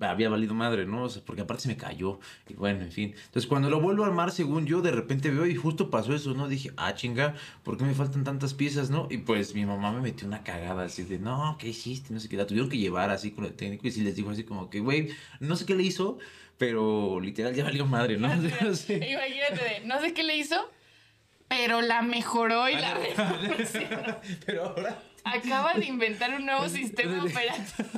había 0.00 0.28
valido 0.28 0.54
madre, 0.54 0.86
¿no? 0.86 1.04
O 1.04 1.08
sea, 1.08 1.22
porque 1.24 1.42
aparte 1.42 1.64
se 1.64 1.68
me 1.68 1.76
cayó. 1.76 2.20
Y 2.48 2.54
bueno, 2.54 2.82
en 2.82 2.92
fin. 2.92 3.14
Entonces, 3.26 3.46
cuando 3.46 3.70
lo 3.70 3.80
vuelvo 3.80 4.04
a 4.04 4.06
armar, 4.06 4.30
según 4.30 4.66
yo, 4.66 4.80
de 4.80 4.90
repente 4.90 5.30
veo 5.30 5.46
y 5.46 5.54
justo 5.54 5.90
pasó 5.90 6.14
eso, 6.14 6.34
¿no? 6.34 6.48
Dije, 6.48 6.70
ah, 6.76 6.94
chinga, 6.94 7.34
¿por 7.62 7.76
qué 7.76 7.84
me 7.84 7.94
faltan 7.94 8.24
tantas 8.24 8.54
piezas, 8.54 8.90
no? 8.90 9.08
Y 9.10 9.18
pues 9.18 9.54
mi 9.54 9.64
mamá 9.64 9.92
me 9.92 10.00
metió 10.00 10.26
una 10.26 10.42
cagada 10.42 10.84
así 10.84 11.02
de, 11.04 11.18
no, 11.18 11.56
¿qué 11.58 11.68
hiciste? 11.68 12.12
No 12.12 12.20
sé 12.20 12.28
qué. 12.28 12.36
La 12.36 12.46
tuvieron 12.46 12.70
que 12.70 12.78
llevar 12.78 13.10
así 13.10 13.30
con 13.30 13.44
el 13.44 13.54
técnico 13.54 13.86
y 13.86 13.90
sí 13.90 14.02
les 14.02 14.16
dijo 14.16 14.30
así 14.30 14.44
como 14.44 14.70
que, 14.70 14.80
güey, 14.80 15.10
no 15.40 15.56
sé 15.56 15.66
qué 15.66 15.74
le 15.74 15.82
hizo, 15.82 16.18
pero 16.58 17.20
literal 17.20 17.54
ya 17.54 17.64
valió 17.64 17.86
madre, 17.86 18.16
¿no? 18.18 18.28
Sí. 18.74 18.94
Imagínate, 18.94 19.64
de, 19.64 19.80
no 19.84 20.00
sé 20.00 20.12
qué 20.12 20.22
le 20.22 20.36
hizo, 20.36 20.70
pero 21.48 21.80
la 21.80 22.02
mejoró 22.02 22.68
y 22.68 22.74
la. 22.74 22.96
pero 24.46 24.64
ahora. 24.64 25.02
Acaba 25.24 25.74
de 25.74 25.86
inventar 25.86 26.34
un 26.34 26.46
nuevo 26.46 26.68
sistema 26.68 27.24
operativo. 27.24 27.88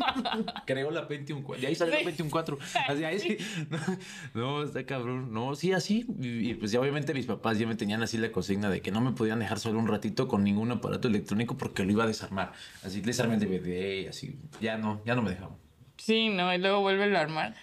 Creo 0.66 0.90
la 0.90 1.06
Pentium 1.06 1.42
4. 1.42 1.62
Y 1.62 1.66
ahí 1.66 1.74
salió 1.74 1.94
la 1.94 2.04
Pentium 2.04 2.30
4. 2.30 2.58
Así, 2.88 3.04
ahí 3.04 3.18
sí. 3.18 3.36
No, 4.34 4.62
está 4.62 4.84
cabrón. 4.84 5.32
No, 5.32 5.54
sí, 5.54 5.72
así. 5.72 6.06
Y, 6.20 6.54
pues 6.54 6.72
ya 6.72 6.80
obviamente 6.80 7.14
mis 7.14 7.26
papás 7.26 7.58
ya 7.58 7.66
me 7.66 7.74
tenían 7.74 8.02
así 8.02 8.18
la 8.18 8.32
consigna 8.32 8.70
de 8.70 8.80
que 8.80 8.90
no 8.90 9.00
me 9.00 9.12
podían 9.12 9.38
dejar 9.38 9.58
solo 9.58 9.78
un 9.78 9.88
ratito 9.88 10.28
con 10.28 10.44
ningún 10.44 10.70
aparato 10.70 11.08
electrónico 11.08 11.56
porque 11.56 11.84
lo 11.84 11.92
iba 11.92 12.04
a 12.04 12.06
desarmar. 12.06 12.52
Así, 12.82 13.00
desarmé 13.00 13.34
el 13.34 13.40
DVD 13.40 14.08
así. 14.08 14.38
Ya 14.60 14.78
no, 14.78 15.02
ya 15.04 15.14
no 15.14 15.22
me 15.22 15.30
dejaban. 15.30 15.56
Sí, 15.96 16.28
no, 16.30 16.52
y 16.54 16.58
luego 16.58 16.80
vuelve 16.80 17.16
a 17.16 17.20
armar. 17.20 17.54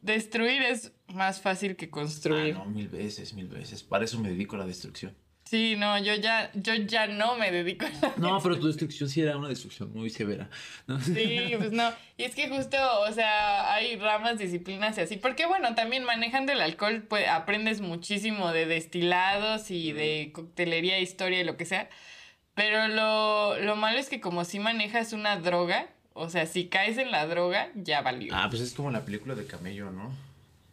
destruir 0.00 0.62
es 0.62 0.92
más 1.08 1.40
fácil 1.40 1.76
que 1.76 1.90
construir. 1.90 2.54
Ah, 2.54 2.64
no, 2.64 2.70
mil 2.70 2.88
veces, 2.88 3.34
mil 3.34 3.48
veces. 3.48 3.82
Para 3.82 4.04
eso 4.04 4.18
me 4.20 4.30
dedico 4.30 4.56
a 4.56 4.60
la 4.60 4.66
destrucción. 4.66 5.14
Sí, 5.52 5.76
no, 5.76 5.98
yo 5.98 6.14
ya, 6.14 6.50
yo 6.54 6.72
ya 6.76 7.06
no 7.08 7.36
me 7.36 7.50
dedico 7.52 7.84
a 7.84 7.90
la 7.90 8.14
No, 8.16 8.40
pero 8.42 8.58
tu 8.58 8.68
destrucción 8.68 9.10
sí 9.10 9.20
era 9.20 9.36
una 9.36 9.50
destrucción 9.50 9.92
muy 9.92 10.08
severa. 10.08 10.48
Sí, 11.04 11.52
pues 11.58 11.72
no. 11.72 11.92
Y 12.16 12.22
es 12.22 12.34
que 12.34 12.48
justo, 12.48 12.78
o 13.06 13.12
sea, 13.12 13.74
hay 13.74 13.96
ramas, 13.96 14.38
disciplinas 14.38 14.96
y 14.96 15.02
así. 15.02 15.18
Porque 15.18 15.44
bueno, 15.44 15.74
también 15.74 16.04
manejando 16.04 16.52
el 16.52 16.62
alcohol, 16.62 17.04
pues 17.06 17.28
aprendes 17.28 17.82
muchísimo 17.82 18.50
de 18.50 18.64
destilados 18.64 19.70
y 19.70 19.92
de 19.92 20.30
coctelería, 20.32 20.98
historia 21.00 21.42
y 21.42 21.44
lo 21.44 21.58
que 21.58 21.66
sea. 21.66 21.90
Pero 22.54 22.88
lo, 22.88 23.58
lo 23.58 23.76
malo 23.76 23.98
es 23.98 24.08
que 24.08 24.22
como 24.22 24.46
si 24.46 24.58
manejas 24.58 25.12
una 25.12 25.36
droga, 25.36 25.86
o 26.14 26.30
sea, 26.30 26.46
si 26.46 26.68
caes 26.68 26.96
en 26.96 27.10
la 27.10 27.26
droga, 27.26 27.68
ya 27.74 28.00
valió. 28.00 28.34
Ah, 28.34 28.46
pues 28.48 28.62
es 28.62 28.72
como 28.72 28.90
la 28.90 29.04
película 29.04 29.34
de 29.34 29.44
Camello, 29.44 29.90
¿no? 29.90 30.14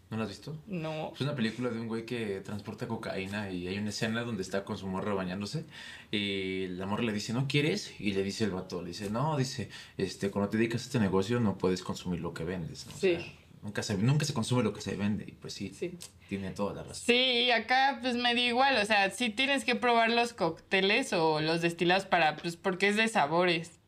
¿No 0.10 0.18
la 0.18 0.24
has 0.24 0.30
visto? 0.30 0.58
No. 0.66 1.12
Es 1.14 1.22
una 1.22 1.36
película 1.36 1.70
de 1.70 1.80
un 1.80 1.88
güey 1.88 2.04
que 2.04 2.42
transporta 2.42 2.88
cocaína 2.88 3.52
y 3.52 3.68
hay 3.68 3.78
una 3.78 3.90
escena 3.90 4.24
donde 4.24 4.42
está 4.42 4.66
con 4.66 4.76
su 4.76 4.88
morra 4.88 5.14
bañándose 5.14 5.66
y 6.10 6.68
la 6.68 6.88
morra 6.88 7.04
le 7.04 7.14
dice, 7.14 7.32
¿no 7.32 7.48
quieres? 7.48 7.94
Y 8.00 8.14
le 8.14 8.24
dice 8.24 8.46
el 8.46 8.52
vato, 8.52 8.82
le 8.82 8.88
dice, 8.88 9.12
no, 9.12 9.38
dice, 9.38 9.70
este, 9.98 10.32
cuando 10.32 10.50
te 10.50 10.58
dedicas 10.58 10.82
a 10.82 10.86
este 10.86 11.00
negocio 11.00 11.40
no 11.40 11.60
puedes 11.60 11.84
consumir 11.84 12.22
lo 12.22 12.34
que 12.34 12.44
vendes. 12.44 12.88
¿no? 12.88 12.94
Sí. 12.94 13.18
nunca 13.62 13.84
se, 13.84 13.98
nunca 13.98 14.26
se 14.26 14.34
consume 14.34 14.64
lo 14.64 14.74
que 14.74 14.82
se 14.82 14.96
vende 14.96 15.26
y 15.28 15.34
pues 15.34 15.54
sí, 15.54 15.72
sí, 15.78 15.96
tiene 16.28 16.50
toda 16.52 16.74
la 16.74 16.82
razón. 16.82 17.06
Sí, 17.06 17.52
acá 17.52 18.00
pues 18.02 18.16
me 18.16 18.34
dio 18.34 18.48
igual, 18.48 18.78
o 18.82 18.86
sea, 18.86 19.12
sí 19.12 19.30
tienes 19.30 19.64
que 19.64 19.76
probar 19.76 20.10
los 20.10 20.34
cócteles 20.34 21.14
o 21.14 21.40
los 21.40 21.62
destilados 21.62 22.06
para, 22.06 22.36
pues 22.36 22.56
porque 22.56 22.88
es 22.88 22.96
de 22.96 23.08
sabores. 23.10 23.79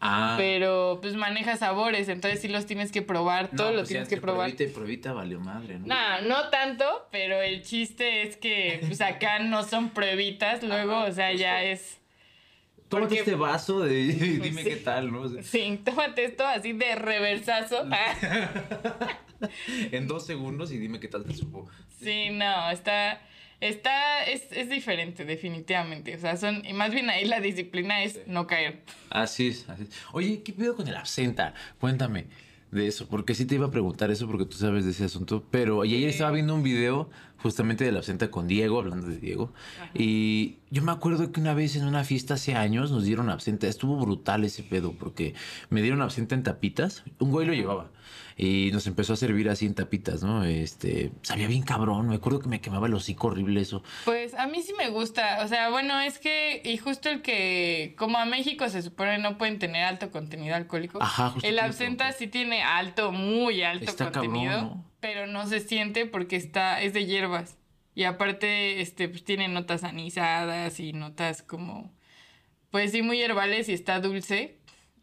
Ah. 0.00 0.34
Pero 0.38 0.98
pues 1.02 1.14
maneja 1.14 1.58
sabores, 1.58 2.08
entonces 2.08 2.40
sí 2.40 2.48
los 2.48 2.64
tienes 2.64 2.90
que 2.90 3.02
probar, 3.02 3.50
todo 3.50 3.70
lo 3.70 3.78
pues 3.78 3.90
tienes 3.90 4.08
que 4.08 4.16
probar. 4.16 4.48
Pruebita 4.48 4.64
y 4.64 4.68
pruebita 4.68 5.12
valió 5.12 5.40
madre, 5.40 5.78
¿no? 5.78 5.86
No, 5.86 6.22
no 6.22 6.48
tanto, 6.48 7.06
pero 7.12 7.42
el 7.42 7.62
chiste 7.62 8.22
es 8.22 8.38
que 8.38 8.82
pues 8.86 9.02
acá 9.02 9.40
no 9.40 9.62
son 9.62 9.90
pruebitas, 9.90 10.62
luego, 10.62 11.04
o 11.04 11.12
sea, 11.12 11.28
pues 11.28 11.40
ya 11.40 11.62
es... 11.64 11.98
Tómate 12.88 13.18
este 13.18 13.34
vaso 13.34 13.80
de 13.80 14.04
dime 14.42 14.64
qué 14.64 14.76
tal, 14.76 15.12
¿no? 15.12 15.28
Sí, 15.42 15.80
tómate 15.84 16.24
esto 16.24 16.46
así 16.46 16.72
de 16.72 16.96
reversazo. 16.96 17.84
en 19.92 20.08
dos 20.08 20.26
segundos 20.26 20.72
y 20.72 20.78
dime 20.78 20.98
qué 20.98 21.08
tal 21.08 21.24
te 21.24 21.34
supo. 21.34 21.68
Sí, 22.00 22.30
no, 22.30 22.70
está 22.70 23.20
está, 23.60 24.24
es, 24.24 24.50
es 24.52 24.68
diferente, 24.68 25.24
definitivamente. 25.24 26.14
O 26.16 26.18
sea, 26.18 26.36
son, 26.36 26.64
y 26.64 26.72
más 26.72 26.92
bien 26.92 27.10
ahí 27.10 27.24
la 27.24 27.40
disciplina 27.40 28.02
es 28.02 28.20
no 28.26 28.46
caer. 28.46 28.82
Así 29.10 29.48
es, 29.48 29.68
así 29.68 29.84
es. 29.84 29.90
Oye, 30.12 30.42
¿qué 30.42 30.52
pido 30.52 30.76
con 30.76 30.88
el 30.88 30.96
absenta? 30.96 31.54
Cuéntame 31.78 32.26
de 32.70 32.86
eso, 32.86 33.08
porque 33.08 33.34
sí 33.34 33.46
te 33.46 33.56
iba 33.56 33.66
a 33.66 33.70
preguntar 33.70 34.10
eso 34.10 34.28
porque 34.28 34.44
tú 34.44 34.56
sabes 34.56 34.84
de 34.84 34.92
ese 34.92 35.04
asunto, 35.04 35.44
pero 35.50 35.82
ayer 35.82 36.08
estaba 36.08 36.30
viendo 36.30 36.54
un 36.54 36.62
video 36.62 37.10
justamente 37.38 37.84
de 37.84 37.90
la 37.90 37.98
absenta 37.98 38.30
con 38.30 38.46
Diego, 38.46 38.78
hablando 38.78 39.08
de 39.08 39.16
Diego, 39.16 39.52
y 39.94 40.58
yo 40.70 40.82
me 40.82 40.92
acuerdo 40.92 41.32
que 41.32 41.40
una 41.40 41.54
vez 41.54 41.74
en 41.74 41.84
una 41.84 42.04
fiesta 42.04 42.34
hace 42.34 42.54
años 42.54 42.92
nos 42.92 43.04
dieron 43.04 43.28
absenta, 43.28 43.66
estuvo 43.66 43.96
brutal 43.96 44.44
ese 44.44 44.62
pedo, 44.62 44.92
porque 44.92 45.34
me 45.68 45.82
dieron 45.82 46.00
absenta 46.02 46.34
en 46.34 46.42
tapitas, 46.44 47.02
un 47.18 47.32
güey 47.32 47.46
lo 47.46 47.54
llevaba, 47.54 47.90
y 48.42 48.70
nos 48.72 48.86
empezó 48.86 49.12
a 49.12 49.16
servir 49.16 49.50
así 49.50 49.66
en 49.66 49.74
tapitas, 49.74 50.22
¿no? 50.22 50.44
Este, 50.44 51.12
sabía 51.20 51.46
bien 51.46 51.60
cabrón, 51.62 52.08
me 52.08 52.14
acuerdo 52.14 52.40
que 52.40 52.48
me 52.48 52.62
quemaba 52.62 52.86
el 52.86 52.94
hocico 52.94 53.26
horrible 53.26 53.60
eso. 53.60 53.82
Pues 54.06 54.32
a 54.32 54.46
mí 54.46 54.62
sí 54.62 54.72
me 54.78 54.88
gusta, 54.88 55.40
o 55.44 55.48
sea, 55.48 55.68
bueno, 55.68 56.00
es 56.00 56.18
que, 56.18 56.62
y 56.64 56.78
justo 56.78 57.10
el 57.10 57.20
que, 57.20 57.94
como 57.98 58.16
a 58.16 58.24
México 58.24 58.66
se 58.70 58.80
supone 58.80 59.18
no 59.18 59.36
pueden 59.36 59.58
tener 59.58 59.84
alto 59.84 60.10
contenido 60.10 60.56
alcohólico, 60.56 61.02
Ajá, 61.02 61.34
el 61.42 61.58
absenta 61.58 62.10
sí 62.12 62.28
tiene 62.28 62.62
alto, 62.62 63.12
muy 63.12 63.62
alto 63.62 63.94
contenido, 63.94 64.82
pero 65.00 65.26
no 65.26 65.46
se 65.46 65.60
siente 65.60 66.06
porque 66.06 66.36
está, 66.36 66.80
es 66.80 66.94
de 66.94 67.04
hierbas. 67.04 67.58
Y 67.94 68.04
aparte, 68.04 68.80
este, 68.80 69.10
pues 69.10 69.22
tiene 69.22 69.48
notas 69.48 69.84
anisadas 69.84 70.80
y 70.80 70.94
notas 70.94 71.42
como, 71.42 71.92
pues 72.70 72.92
sí, 72.92 73.02
muy 73.02 73.20
herbales 73.20 73.68
y 73.68 73.74
está 73.74 74.00
dulce. 74.00 74.56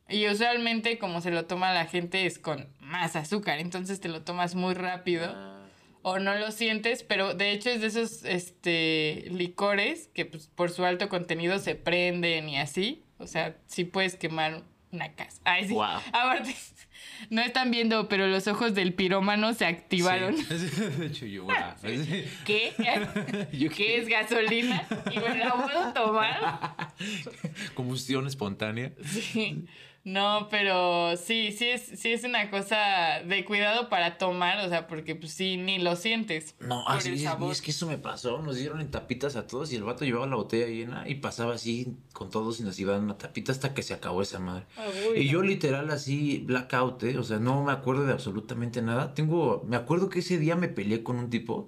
Y 0.09 0.27
usualmente 0.27 0.97
como 0.97 1.21
se 1.21 1.29
lo 1.31 1.45
toma 1.45 1.73
la 1.73 1.85
gente 1.85 2.25
es 2.25 2.39
con 2.39 2.76
más 2.87 3.15
azúcar, 3.15 3.59
entonces 3.59 3.99
te 3.99 4.09
lo 4.09 4.23
tomas 4.23 4.55
muy 4.55 4.73
rápido 4.73 5.25
ah. 5.35 5.65
o 6.01 6.19
no 6.19 6.35
lo 6.35 6.51
sientes, 6.51 7.03
pero 7.03 7.33
de 7.33 7.51
hecho 7.51 7.69
es 7.69 7.81
de 7.81 7.87
esos 7.87 8.23
este, 8.23 9.27
licores 9.29 10.09
que 10.13 10.25
pues, 10.25 10.47
por 10.47 10.71
su 10.71 10.85
alto 10.85 11.09
contenido 11.09 11.59
se 11.59 11.75
prenden 11.75 12.49
y 12.49 12.57
así, 12.57 13.03
o 13.17 13.27
sea, 13.27 13.57
sí 13.67 13.83
puedes 13.83 14.15
quemar 14.15 14.63
una 14.91 15.13
casa. 15.13 15.41
Ay, 15.43 15.67
sí. 15.67 15.75
Aparte, 16.13 16.55
no 17.29 17.41
están 17.41 17.71
viendo, 17.71 18.07
pero 18.07 18.27
los 18.27 18.47
ojos 18.47 18.73
del 18.73 18.93
pirómano 18.93 19.53
se 19.53 19.65
activaron. 19.65 20.35
De 20.97 21.07
hecho, 21.07 21.25
yo, 21.25 21.45
¿Qué? 22.45 22.73
¿Qué 23.75 23.97
es 23.97 24.07
gasolina? 24.07 24.87
¿Y 25.11 25.19
me 25.19 25.37
la 25.37 25.53
puedo 25.53 25.93
tomar? 25.93 26.95
Combustión 27.73 28.27
espontánea. 28.27 28.91
Sí. 29.03 29.65
No, 30.07 30.47
pero 30.49 31.17
sí, 31.17 31.51
sí 31.51 31.67
es, 31.67 31.81
sí 31.81 32.13
es 32.13 32.23
una 32.23 32.49
cosa 32.49 32.77
de 33.25 33.43
cuidado 33.43 33.89
para 33.89 34.17
tomar, 34.17 34.65
o 34.65 34.69
sea, 34.69 34.87
porque 34.87 35.15
pues 35.15 35.33
sí, 35.33 35.57
ni 35.57 35.79
lo 35.79 35.97
sientes. 35.97 36.55
No, 36.61 36.87
así 36.87 37.11
es, 37.11 37.29
es 37.51 37.61
que 37.61 37.71
eso 37.71 37.87
me 37.87 37.97
pasó, 37.97 38.41
nos 38.41 38.55
dieron 38.55 38.79
en 38.79 38.89
tapitas 38.89 39.35
a 39.35 39.47
todos 39.47 39.73
y 39.73 39.75
el 39.75 39.83
vato 39.83 40.05
llevaba 40.05 40.25
la 40.25 40.37
botella 40.37 40.67
llena 40.67 41.03
y 41.09 41.15
pasaba 41.15 41.55
así 41.55 41.97
con 42.13 42.29
todos 42.29 42.61
y 42.61 42.63
nos 42.63 42.79
iban 42.79 43.03
una 43.03 43.17
tapita 43.17 43.51
hasta 43.51 43.73
que 43.73 43.83
se 43.83 43.93
acabó 43.93 44.21
esa 44.21 44.39
madre. 44.39 44.65
Y 45.13 45.27
yo 45.27 45.41
literal 45.41 45.91
así, 45.91 46.37
blackout, 46.37 47.03
¿eh? 47.03 47.17
o 47.17 47.23
sea, 47.23 47.39
no 47.39 47.65
me 47.65 47.73
acuerdo 47.73 48.05
de 48.05 48.13
absolutamente 48.13 48.81
nada. 48.81 49.13
Tengo, 49.13 49.65
me 49.67 49.75
acuerdo 49.75 50.07
que 50.07 50.19
ese 50.19 50.37
día 50.37 50.55
me 50.55 50.69
peleé 50.69 51.03
con 51.03 51.17
un 51.17 51.29
tipo 51.29 51.67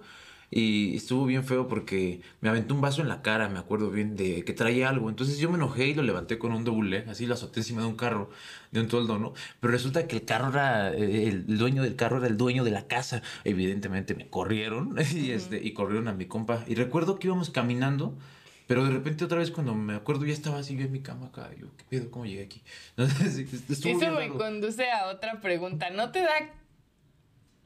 y 0.52 0.96
estuvo 0.96 1.26
bien 1.26 1.44
feo 1.44 1.68
porque 1.68 2.22
me 2.42 2.50
aventó 2.50 2.74
un 2.74 2.82
vaso 2.82 3.02
en 3.02 3.08
la 3.08 3.22
cara, 3.22 3.50
me 3.50 3.60
acuerdo 3.60 3.92
bien 3.92 4.16
de 4.16 4.44
que 4.44 4.54
traía 4.54 4.90
algo. 4.90 5.10
Entonces 5.10 5.38
yo 5.38 5.50
me 5.50 5.58
enojé 5.58 5.88
y 5.88 5.94
lo 5.94 6.02
levanté 6.02 6.40
con 6.40 6.52
un 6.52 6.64
doble, 6.64 7.06
así 7.08 7.26
lo 7.28 7.36
azoté 7.36 7.60
encima 7.60 7.82
de 7.82 7.88
un 7.88 7.96
carro, 7.96 8.30
de 8.72 8.82
un 8.82 8.88
toldo, 8.88 9.20
¿no? 9.20 9.34
Pero 9.60 9.72
resulta 9.72 10.08
que 10.08 10.18
el 10.18 10.26
carro 10.26 10.50
era, 10.50 10.92
eh, 10.94 11.28
el 11.28 11.58
dueño 11.58 11.84
del 11.84 11.96
carro 11.96 12.18
era 12.18 12.28
el 12.28 12.38
dueño 12.38 12.64
de 12.64 12.72
la 12.72 12.88
casa. 12.88 13.22
Evidentemente 13.44 14.16
me 14.16 14.28
corrieron 14.28 14.96
y, 15.14 15.32
este, 15.32 15.64
y 15.64 15.74
corrieron 15.74 16.08
a 16.08 16.14
mi 16.14 16.26
compa. 16.26 16.64
Y 16.68 16.76
recuerdo 16.76 17.20
que 17.20 17.28
íbamos 17.28 17.50
caminando. 17.50 18.18
Pero 18.66 18.86
de 18.86 18.92
repente 18.92 19.26
otra 19.26 19.40
vez 19.40 19.50
cuando 19.50 19.74
me 19.74 19.96
acuerdo 19.96 20.26
ya 20.26 20.34
estaba 20.34 20.60
así 20.60 20.80
en 20.80 20.92
mi 20.92 21.02
cama 21.02 21.28
acá. 21.28 21.50
Yo, 21.60 21.76
¿qué 21.76 21.86
pedo? 21.90 22.12
¿Cómo 22.12 22.28
llegué 22.28 22.44
aquí? 22.44 22.62
Eso 22.98 24.12
me 24.12 24.30
conduce 24.30 24.92
a 24.92 25.08
otra 25.08 25.42
pregunta. 25.42 25.90
¿No 25.90 26.12
te 26.12 26.20
da 26.20 26.54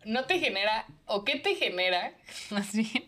no 0.06 0.26
te 0.26 0.40
genera, 0.40 0.86
o 1.06 1.24
qué 1.24 1.40
te 1.40 1.56
genera, 1.56 2.14
más 2.50 2.74
bien, 2.74 3.06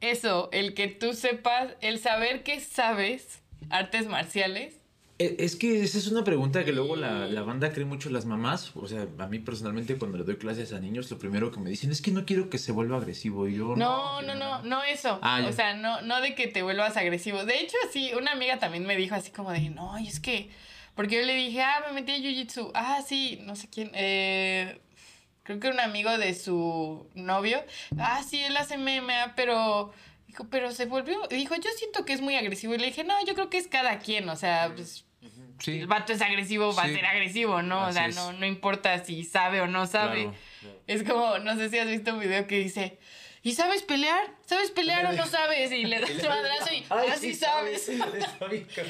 eso, 0.00 0.48
el 0.52 0.74
que 0.74 0.88
tú 0.88 1.14
sepas, 1.14 1.74
el 1.80 1.98
saber 1.98 2.42
que 2.42 2.60
sabes 2.60 3.40
artes 3.70 4.06
marciales. 4.06 4.80
E, 5.18 5.36
es 5.38 5.54
que 5.54 5.82
esa 5.82 5.96
es 5.96 6.08
una 6.08 6.24
pregunta 6.24 6.64
que 6.64 6.72
luego 6.72 6.96
la, 6.96 7.42
banda 7.42 7.72
cree 7.72 7.86
mucho 7.86 8.10
las 8.10 8.26
mamás. 8.26 8.72
O 8.74 8.86
sea, 8.86 9.06
a 9.18 9.26
mí 9.28 9.38
personalmente 9.38 9.96
cuando 9.96 10.18
le 10.18 10.24
doy 10.24 10.36
clases 10.36 10.72
a 10.72 10.80
niños, 10.80 11.10
lo 11.10 11.18
primero 11.18 11.50
que 11.50 11.60
me 11.60 11.70
dicen 11.70 11.90
es 11.90 12.02
que 12.02 12.10
no 12.10 12.26
quiero 12.26 12.50
que 12.50 12.58
se 12.58 12.72
vuelva 12.72 12.96
agresivo. 12.96 13.48
Y 13.48 13.56
yo 13.56 13.76
no, 13.76 14.22
no, 14.22 14.34
no, 14.34 14.62
no, 14.62 14.82
eso. 14.82 15.18
Ah, 15.22 15.42
o 15.48 15.52
sea, 15.52 15.74
no, 15.74 16.02
no 16.02 16.20
de 16.20 16.34
que 16.34 16.48
te 16.48 16.62
vuelvas 16.62 16.96
agresivo. 16.96 17.44
De 17.44 17.60
hecho, 17.60 17.76
sí, 17.92 18.10
una 18.18 18.32
amiga 18.32 18.58
también 18.58 18.86
me 18.86 18.96
dijo 18.96 19.14
así 19.14 19.30
como 19.30 19.52
de, 19.52 19.70
no, 19.70 19.98
y 19.98 20.08
es 20.08 20.20
que, 20.20 20.50
porque 20.94 21.16
yo 21.20 21.26
le 21.26 21.34
dije, 21.34 21.62
ah, 21.62 21.84
me 21.86 22.00
metí 22.00 22.12
a 22.12 22.18
Jiu-Jitsu. 22.18 22.72
Ah, 22.74 23.00
sí, 23.06 23.40
no 23.44 23.56
sé 23.56 23.68
quién. 23.70 23.90
Eh, 23.94 24.80
creo 25.44 25.60
que 25.60 25.68
un 25.68 25.78
amigo 25.78 26.18
de 26.18 26.34
su 26.34 27.08
novio, 27.14 27.62
ah, 27.98 28.22
sí, 28.28 28.42
él 28.42 28.56
hace 28.56 28.76
MMA, 28.76 29.34
pero, 29.36 29.92
dijo, 30.26 30.48
pero 30.50 30.72
se 30.72 30.86
volvió, 30.86 31.16
dijo, 31.28 31.54
yo 31.54 31.70
siento 31.76 32.04
que 32.04 32.14
es 32.14 32.20
muy 32.20 32.34
agresivo. 32.34 32.74
Y 32.74 32.78
le 32.78 32.86
dije, 32.86 33.04
no, 33.04 33.14
yo 33.24 33.34
creo 33.34 33.50
que 33.50 33.58
es 33.58 33.68
cada 33.68 33.98
quien, 33.98 34.28
o 34.28 34.36
sea, 34.36 34.72
pues, 34.74 35.04
el 35.66 35.86
vato 35.86 36.12
es 36.12 36.20
agresivo, 36.20 36.74
va 36.74 36.84
a 36.84 36.88
ser 36.88 37.06
agresivo, 37.06 37.62
¿no? 37.62 37.86
o 37.86 37.92
sea, 37.92 38.08
no, 38.08 38.32
no 38.32 38.46
importa 38.46 39.02
si 39.04 39.24
sabe 39.24 39.60
o 39.60 39.66
no 39.66 39.86
sabe. 39.86 40.30
Es 40.86 41.04
como, 41.04 41.38
no 41.38 41.56
sé 41.56 41.68
si 41.70 41.78
has 41.78 41.88
visto 41.88 42.14
un 42.14 42.20
video 42.20 42.46
que 42.46 42.58
dice, 42.58 42.98
¿y 43.44 43.52
sabes 43.52 43.82
pelear? 43.82 44.34
¿Sabes 44.46 44.72
pelear 44.72 45.06
o 45.06 45.12
no 45.12 45.26
sabes? 45.26 45.70
Y 45.70 45.84
le 45.84 46.00
das 46.00 46.10
un 46.22 46.28
madrazo 46.28 46.72
y 46.72 46.84
así 47.10 47.30
ah, 47.32 47.46
sabes. 47.46 47.86
claramente 47.86 48.80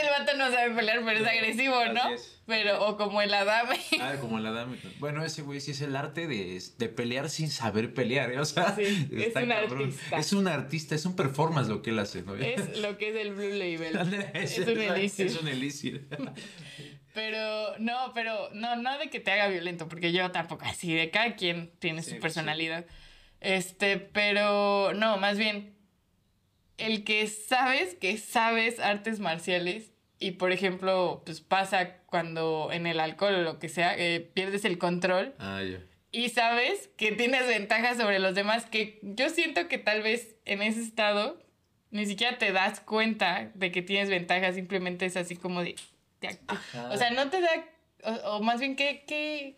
el 0.00 0.10
vato 0.10 0.36
no 0.36 0.50
sabe 0.50 0.74
pelear, 0.74 1.04
pero 1.04 1.18
es 1.18 1.26
agresivo, 1.26 1.84
¿no? 1.86 2.02
Pero, 2.46 2.86
o 2.86 2.96
como 2.96 3.22
el 3.22 3.32
Adame. 3.32 3.78
Ah, 4.00 4.16
como 4.20 4.38
el 4.38 4.46
Adame. 4.46 4.76
Bueno, 4.98 5.24
ese 5.24 5.42
güey 5.42 5.60
sí 5.60 5.70
es 5.70 5.80
el 5.80 5.94
arte 5.96 6.26
de, 6.26 6.62
de 6.78 6.88
pelear 6.88 7.30
sin 7.30 7.50
saber 7.50 7.94
pelear, 7.94 8.30
¿eh? 8.30 8.38
O 8.38 8.44
sea, 8.44 8.76
sí, 8.76 9.08
es 9.10 9.34
un 9.34 9.52
artista. 9.52 10.18
Es 10.18 10.32
un 10.32 10.48
artista, 10.48 10.94
es 10.94 11.06
un 11.06 11.16
performance 11.16 11.68
lo 11.68 11.82
que 11.82 11.90
él 11.90 11.98
hace, 11.98 12.22
¿no? 12.22 12.34
Es 12.34 12.78
lo 12.78 12.98
que 12.98 13.10
es 13.10 13.16
el 13.16 13.32
Blue 13.32 13.48
Label. 13.48 13.98
es, 14.34 14.58
un 14.58 14.80
elixir. 14.80 15.26
Es 15.26 15.40
un 15.40 15.48
elixir. 15.48 16.06
Pero, 17.14 17.78
no, 17.78 18.12
pero, 18.14 18.50
no, 18.52 18.76
no 18.76 18.98
de 18.98 19.10
que 19.10 19.20
te 19.20 19.30
haga 19.30 19.48
violento, 19.48 19.88
porque 19.88 20.12
yo 20.12 20.30
tampoco, 20.30 20.64
así, 20.64 20.94
de 20.94 21.10
cada 21.10 21.36
quien 21.36 21.72
tiene 21.78 22.02
su 22.02 22.18
personalidad. 22.18 22.86
Este, 23.40 23.98
pero, 23.98 24.92
no, 24.94 25.18
más 25.18 25.36
bien, 25.36 25.74
el 26.78 27.04
que 27.04 27.26
sabes 27.26 27.94
que 27.94 28.16
sabes 28.18 28.80
artes 28.80 29.20
marciales 29.20 29.92
y, 30.18 30.32
por 30.32 30.52
ejemplo, 30.52 31.22
pues 31.26 31.40
pasa 31.40 31.98
cuando 32.06 32.70
en 32.72 32.86
el 32.86 33.00
alcohol 33.00 33.34
o 33.34 33.42
lo 33.42 33.58
que 33.58 33.68
sea, 33.68 33.94
eh, 33.96 34.20
pierdes 34.20 34.64
el 34.64 34.78
control. 34.78 35.34
Ah, 35.38 35.62
ya. 35.62 35.80
Y 36.12 36.28
sabes 36.28 36.90
que 36.96 37.12
tienes 37.12 37.46
ventajas 37.46 37.96
sobre 37.96 38.18
los 38.18 38.34
demás, 38.34 38.66
que 38.66 39.00
yo 39.02 39.30
siento 39.30 39.66
que 39.68 39.78
tal 39.78 40.02
vez 40.02 40.36
en 40.44 40.62
ese 40.62 40.80
estado 40.82 41.42
ni 41.90 42.06
siquiera 42.06 42.38
te 42.38 42.52
das 42.52 42.80
cuenta 42.80 43.50
de 43.54 43.70
que 43.70 43.82
tienes 43.82 44.08
ventajas, 44.08 44.54
simplemente 44.54 45.06
es 45.06 45.16
así 45.16 45.36
como 45.36 45.62
de... 45.62 45.76
o 46.90 46.96
sea, 46.96 47.10
no 47.10 47.28
te 47.30 47.40
da... 47.40 47.48
O, 48.24 48.42
más 48.42 48.58
bien, 48.58 48.74
¿qué, 48.74 49.04
qué, 49.06 49.56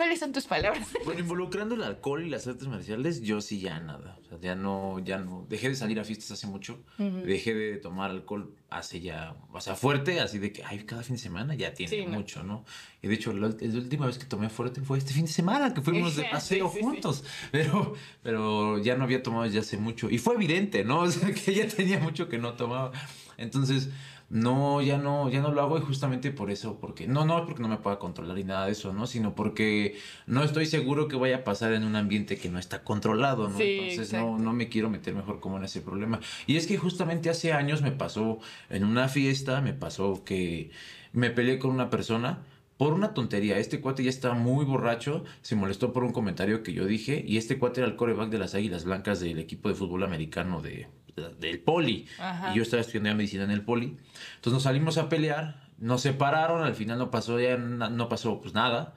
¿Cuáles 0.00 0.18
son 0.18 0.32
tus 0.32 0.46
palabras? 0.46 0.88
Bueno, 1.04 1.20
involucrando 1.20 1.74
el 1.74 1.82
alcohol 1.82 2.24
y 2.24 2.30
las 2.30 2.46
artes 2.46 2.66
marciales, 2.68 3.20
yo 3.20 3.42
sí 3.42 3.60
ya 3.60 3.80
nada. 3.80 4.18
O 4.22 4.24
sea, 4.24 4.38
ya 4.40 4.54
no, 4.54 4.98
ya 5.00 5.18
no. 5.18 5.44
Dejé 5.46 5.68
de 5.68 5.74
salir 5.74 6.00
a 6.00 6.04
fiestas 6.04 6.30
hace 6.30 6.46
mucho. 6.46 6.82
Dejé 6.96 7.52
de 7.52 7.76
tomar 7.76 8.10
alcohol 8.10 8.54
hace 8.70 9.00
ya, 9.00 9.36
o 9.52 9.60
sea, 9.60 9.74
fuerte, 9.74 10.20
así 10.20 10.38
de 10.38 10.52
que, 10.52 10.64
ay, 10.64 10.84
cada 10.84 11.02
fin 11.02 11.16
de 11.16 11.22
semana 11.22 11.54
ya 11.54 11.74
tiene 11.74 12.06
mucho, 12.06 12.42
¿no? 12.42 12.64
Y 13.02 13.08
de 13.08 13.14
hecho, 13.14 13.34
la, 13.34 13.48
última 13.48 14.06
vez 14.06 14.16
que 14.16 14.24
tomé 14.24 14.48
fuerte 14.48 14.80
fue 14.80 14.96
este 14.96 15.12
fin 15.12 15.26
de 15.26 15.32
semana, 15.32 15.74
que 15.74 15.82
fuimos 15.82 16.16
de 16.16 16.24
paseo 16.32 16.70
juntos. 16.70 17.22
Pero, 17.52 17.92
pero 18.22 18.78
ya 18.78 18.96
no 18.96 19.04
había 19.04 19.22
tomado 19.22 19.44
ya 19.46 19.60
hace 19.60 19.76
mucho. 19.76 20.08
Y 20.08 20.16
fue 20.16 20.34
evidente, 20.36 20.82
¿no? 20.82 21.00
O 21.10 21.10
sea, 21.10 21.30
que 21.34 21.54
ya 21.54 21.68
tenía 21.68 21.98
mucho 21.98 22.26
que 22.26 22.38
no 22.38 22.54
tomaba. 22.54 22.92
Entonces, 23.36 23.90
no, 24.30 24.80
ya 24.80 24.96
no, 24.96 25.28
ya 25.28 25.42
no 25.42 25.50
lo 25.50 25.60
hago 25.60 25.76
y 25.76 25.80
justamente 25.80 26.30
por 26.30 26.52
eso, 26.52 26.78
porque 26.80 27.08
no, 27.08 27.24
no 27.24 27.44
porque 27.44 27.60
no 27.60 27.68
me 27.68 27.78
pueda 27.78 27.98
controlar 27.98 28.38
y 28.38 28.44
nada 28.44 28.66
de 28.66 28.72
eso, 28.72 28.92
¿no? 28.92 29.08
Sino 29.08 29.34
porque 29.34 29.96
no 30.26 30.44
estoy 30.44 30.66
seguro 30.66 31.08
que 31.08 31.16
vaya 31.16 31.38
a 31.38 31.44
pasar 31.44 31.72
en 31.72 31.82
un 31.82 31.96
ambiente 31.96 32.38
que 32.38 32.48
no 32.48 32.60
está 32.60 32.84
controlado, 32.84 33.48
¿no? 33.48 33.58
Entonces 33.58 34.12
no, 34.12 34.38
no 34.38 34.52
me 34.52 34.68
quiero 34.68 34.88
meter 34.88 35.16
mejor 35.16 35.40
como 35.40 35.56
en 35.56 35.64
ese 35.64 35.80
problema. 35.80 36.20
Y 36.46 36.56
es 36.56 36.68
que 36.68 36.78
justamente 36.78 37.28
hace 37.28 37.52
años 37.52 37.82
me 37.82 37.90
pasó 37.90 38.38
en 38.68 38.84
una 38.84 39.08
fiesta, 39.08 39.60
me 39.60 39.74
pasó 39.74 40.22
que 40.24 40.70
me 41.12 41.30
peleé 41.30 41.58
con 41.58 41.72
una 41.72 41.90
persona 41.90 42.44
por 42.76 42.92
una 42.92 43.14
tontería. 43.14 43.58
Este 43.58 43.80
cuate 43.80 44.04
ya 44.04 44.10
estaba 44.10 44.34
muy 44.34 44.64
borracho, 44.64 45.24
se 45.42 45.56
molestó 45.56 45.92
por 45.92 46.04
un 46.04 46.12
comentario 46.12 46.62
que 46.62 46.72
yo 46.72 46.86
dije 46.86 47.24
y 47.26 47.36
este 47.36 47.58
cuate 47.58 47.80
era 47.80 47.90
el 47.90 47.96
coreback 47.96 48.30
de 48.30 48.38
las 48.38 48.54
Águilas 48.54 48.84
Blancas 48.84 49.18
del 49.18 49.40
equipo 49.40 49.68
de 49.68 49.74
fútbol 49.74 50.04
americano 50.04 50.62
de, 50.62 50.86
del 51.28 51.60
poli. 51.60 52.06
Y 52.52 52.56
yo 52.56 52.62
estaba 52.62 52.80
estudiando 52.80 53.14
medicina 53.14 53.44
en 53.44 53.50
el 53.50 53.62
poli. 53.62 53.96
Entonces 54.36 54.52
nos 54.52 54.62
salimos 54.62 54.98
a 54.98 55.08
pelear, 55.08 55.68
nos 55.78 56.02
separaron, 56.02 56.62
al 56.62 56.74
final 56.74 56.98
no 56.98 57.10
pasó 57.10 57.38
ya 57.38 57.56
no 57.56 58.08
pasó 58.08 58.40
pues 58.40 58.54
nada. 58.54 58.94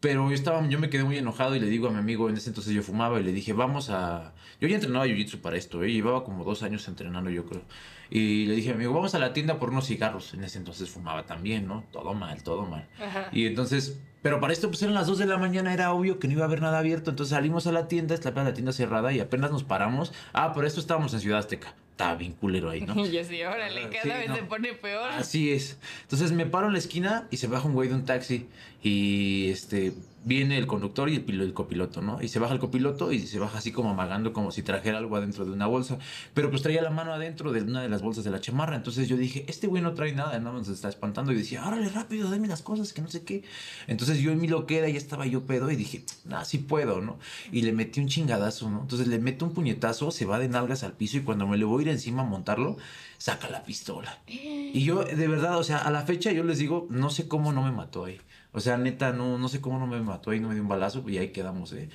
Pero 0.00 0.28
yo 0.28 0.34
estaba, 0.34 0.66
yo 0.68 0.78
me 0.78 0.90
quedé 0.90 1.04
muy 1.04 1.16
enojado 1.16 1.56
y 1.56 1.60
le 1.60 1.66
digo 1.66 1.88
a 1.88 1.90
mi 1.90 1.98
amigo, 1.98 2.28
en 2.28 2.36
ese 2.36 2.50
entonces 2.50 2.74
yo 2.74 2.82
fumaba 2.82 3.18
y 3.18 3.24
le 3.24 3.32
dije, 3.32 3.52
vamos 3.52 3.90
a... 3.90 4.34
Yo 4.60 4.68
ya 4.68 4.74
entrenaba 4.74 5.06
Jiu-Jitsu 5.06 5.40
para 5.40 5.56
esto, 5.56 5.82
¿eh? 5.82 5.92
llevaba 5.92 6.22
como 6.22 6.44
dos 6.44 6.62
años 6.62 6.86
entrenando 6.86 7.30
yo 7.30 7.46
creo. 7.46 7.62
Y 8.10 8.46
le 8.46 8.54
dije 8.54 8.70
a 8.70 8.72
mi 8.72 8.84
amigo, 8.84 8.94
vamos 8.94 9.14
a 9.14 9.18
la 9.18 9.32
tienda 9.32 9.58
por 9.58 9.70
unos 9.70 9.86
cigarros. 9.86 10.34
En 10.34 10.44
ese 10.44 10.58
entonces 10.58 10.88
fumaba 10.90 11.26
también, 11.26 11.66
¿no? 11.66 11.84
Todo 11.92 12.14
mal, 12.14 12.42
todo 12.42 12.64
mal. 12.66 12.86
Y 13.32 13.46
entonces 13.46 14.00
pero 14.26 14.40
para 14.40 14.52
esto, 14.52 14.66
pues 14.66 14.82
eran 14.82 14.94
las 14.94 15.06
2 15.06 15.18
de 15.18 15.26
la 15.26 15.38
mañana, 15.38 15.72
era 15.72 15.92
obvio 15.92 16.18
que 16.18 16.26
no 16.26 16.32
iba 16.32 16.42
a 16.42 16.46
haber 16.46 16.60
nada 16.60 16.80
abierto. 16.80 17.10
Entonces 17.10 17.30
salimos 17.30 17.68
a 17.68 17.70
la 17.70 17.86
tienda, 17.86 18.12
está 18.12 18.32
la 18.32 18.54
tienda 18.54 18.72
cerrada 18.72 19.12
y 19.12 19.20
apenas 19.20 19.52
nos 19.52 19.62
paramos. 19.62 20.12
Ah, 20.32 20.52
por 20.52 20.64
esto 20.64 20.80
estábamos 20.80 21.14
en 21.14 21.20
Ciudad 21.20 21.38
Azteca. 21.38 21.76
Estaba 21.92 22.16
bien 22.16 22.32
culero 22.32 22.70
ahí, 22.70 22.80
¿no? 22.80 23.06
y 23.06 23.18
así, 23.18 23.40
órale, 23.44 23.84
ah, 23.84 23.90
cada 24.02 24.18
vez 24.18 24.34
se 24.34 24.42
pone 24.42 24.72
peor. 24.72 25.10
Así 25.10 25.52
es. 25.52 25.78
Entonces 26.02 26.32
me 26.32 26.44
paro 26.44 26.66
en 26.66 26.72
la 26.72 26.80
esquina 26.80 27.28
y 27.30 27.36
se 27.36 27.46
baja 27.46 27.68
un 27.68 27.74
güey 27.74 27.88
de 27.88 27.94
un 27.94 28.04
taxi. 28.04 28.48
Y 28.82 29.48
este 29.50 29.92
viene 30.26 30.58
el 30.58 30.66
conductor 30.66 31.08
y 31.08 31.24
el, 31.26 31.40
el, 31.40 31.54
copiloto, 31.54 32.02
¿no? 32.02 32.20
Y 32.20 32.26
se 32.26 32.40
baja 32.40 32.52
el 32.52 32.58
copiloto 32.58 33.12
y 33.12 33.20
se 33.20 33.38
baja 33.38 33.58
así 33.58 33.70
como 33.70 33.90
amagando, 33.90 34.32
como 34.32 34.50
si 34.50 34.62
trajera 34.62 34.98
algo 34.98 35.14
adentro 35.14 35.44
de 35.44 35.52
una 35.52 35.68
bolsa. 35.68 35.98
Pero 36.34 36.50
pues 36.50 36.62
traía 36.62 36.82
la 36.82 36.90
mano 36.90 37.12
adentro 37.12 37.52
de 37.52 37.62
una 37.62 37.80
de 37.80 37.88
las 37.88 38.02
bolsas 38.02 38.24
de 38.24 38.30
la 38.30 38.40
chamarra. 38.40 38.74
Entonces 38.74 39.08
yo 39.08 39.16
dije, 39.16 39.44
este 39.46 39.68
güey 39.68 39.84
no 39.84 39.94
trae 39.94 40.12
nada, 40.12 40.36
nada 40.40 40.58
más 40.58 40.66
se 40.66 40.72
está 40.72 40.88
espantando. 40.88 41.30
Y 41.30 41.36
decía, 41.36 41.64
órale, 41.64 41.88
rápido, 41.90 42.28
dame 42.28 42.48
las 42.48 42.62
cosas, 42.62 42.92
que 42.92 43.02
no 43.02 43.08
sé 43.08 43.22
qué. 43.22 43.44
Entonces 43.86 44.18
yo 44.18 44.32
en 44.32 44.40
mi 44.40 44.48
loquera 44.48 44.88
ya 44.88 44.98
estaba 44.98 45.26
yo 45.26 45.46
pedo 45.46 45.70
y 45.70 45.76
dije, 45.76 46.04
nah, 46.24 46.42
sí 46.42 46.58
puedo, 46.58 47.00
¿no? 47.00 47.20
Y 47.52 47.62
le 47.62 47.72
metí 47.72 48.00
un 48.00 48.08
chingadazo, 48.08 48.68
¿no? 48.68 48.80
Entonces 48.80 49.06
le 49.06 49.20
meto 49.20 49.44
un 49.44 49.54
puñetazo, 49.54 50.10
se 50.10 50.24
va 50.24 50.40
de 50.40 50.48
nalgas 50.48 50.82
al 50.82 50.94
piso 50.94 51.18
y 51.18 51.20
cuando 51.20 51.46
me 51.46 51.56
le 51.56 51.64
voy 51.64 51.82
a 51.84 51.86
ir 51.86 51.88
encima 51.92 52.22
a 52.22 52.26
montarlo, 52.26 52.78
saca 53.18 53.48
la 53.48 53.62
pistola. 53.62 54.18
Y 54.26 54.82
yo, 54.82 55.04
de 55.04 55.28
verdad, 55.28 55.56
o 55.56 55.62
sea, 55.62 55.78
a 55.78 55.90
la 55.92 56.02
fecha 56.02 56.32
yo 56.32 56.42
les 56.42 56.58
digo, 56.58 56.88
no 56.90 57.10
sé 57.10 57.28
cómo 57.28 57.52
no 57.52 57.62
me 57.62 57.70
mató 57.70 58.06
ahí. 58.06 58.18
O 58.56 58.60
sea, 58.60 58.78
neta, 58.78 59.12
no, 59.12 59.36
no 59.36 59.50
sé 59.50 59.60
cómo 59.60 59.78
no 59.78 59.86
me 59.86 60.00
mató 60.00 60.30
ahí, 60.30 60.40
no 60.40 60.48
me 60.48 60.54
dio 60.54 60.62
un 60.62 60.68
balazo 60.68 61.04
y 61.06 61.18
ahí 61.18 61.28
quedamos, 61.28 61.74
¿eh? 61.74 61.90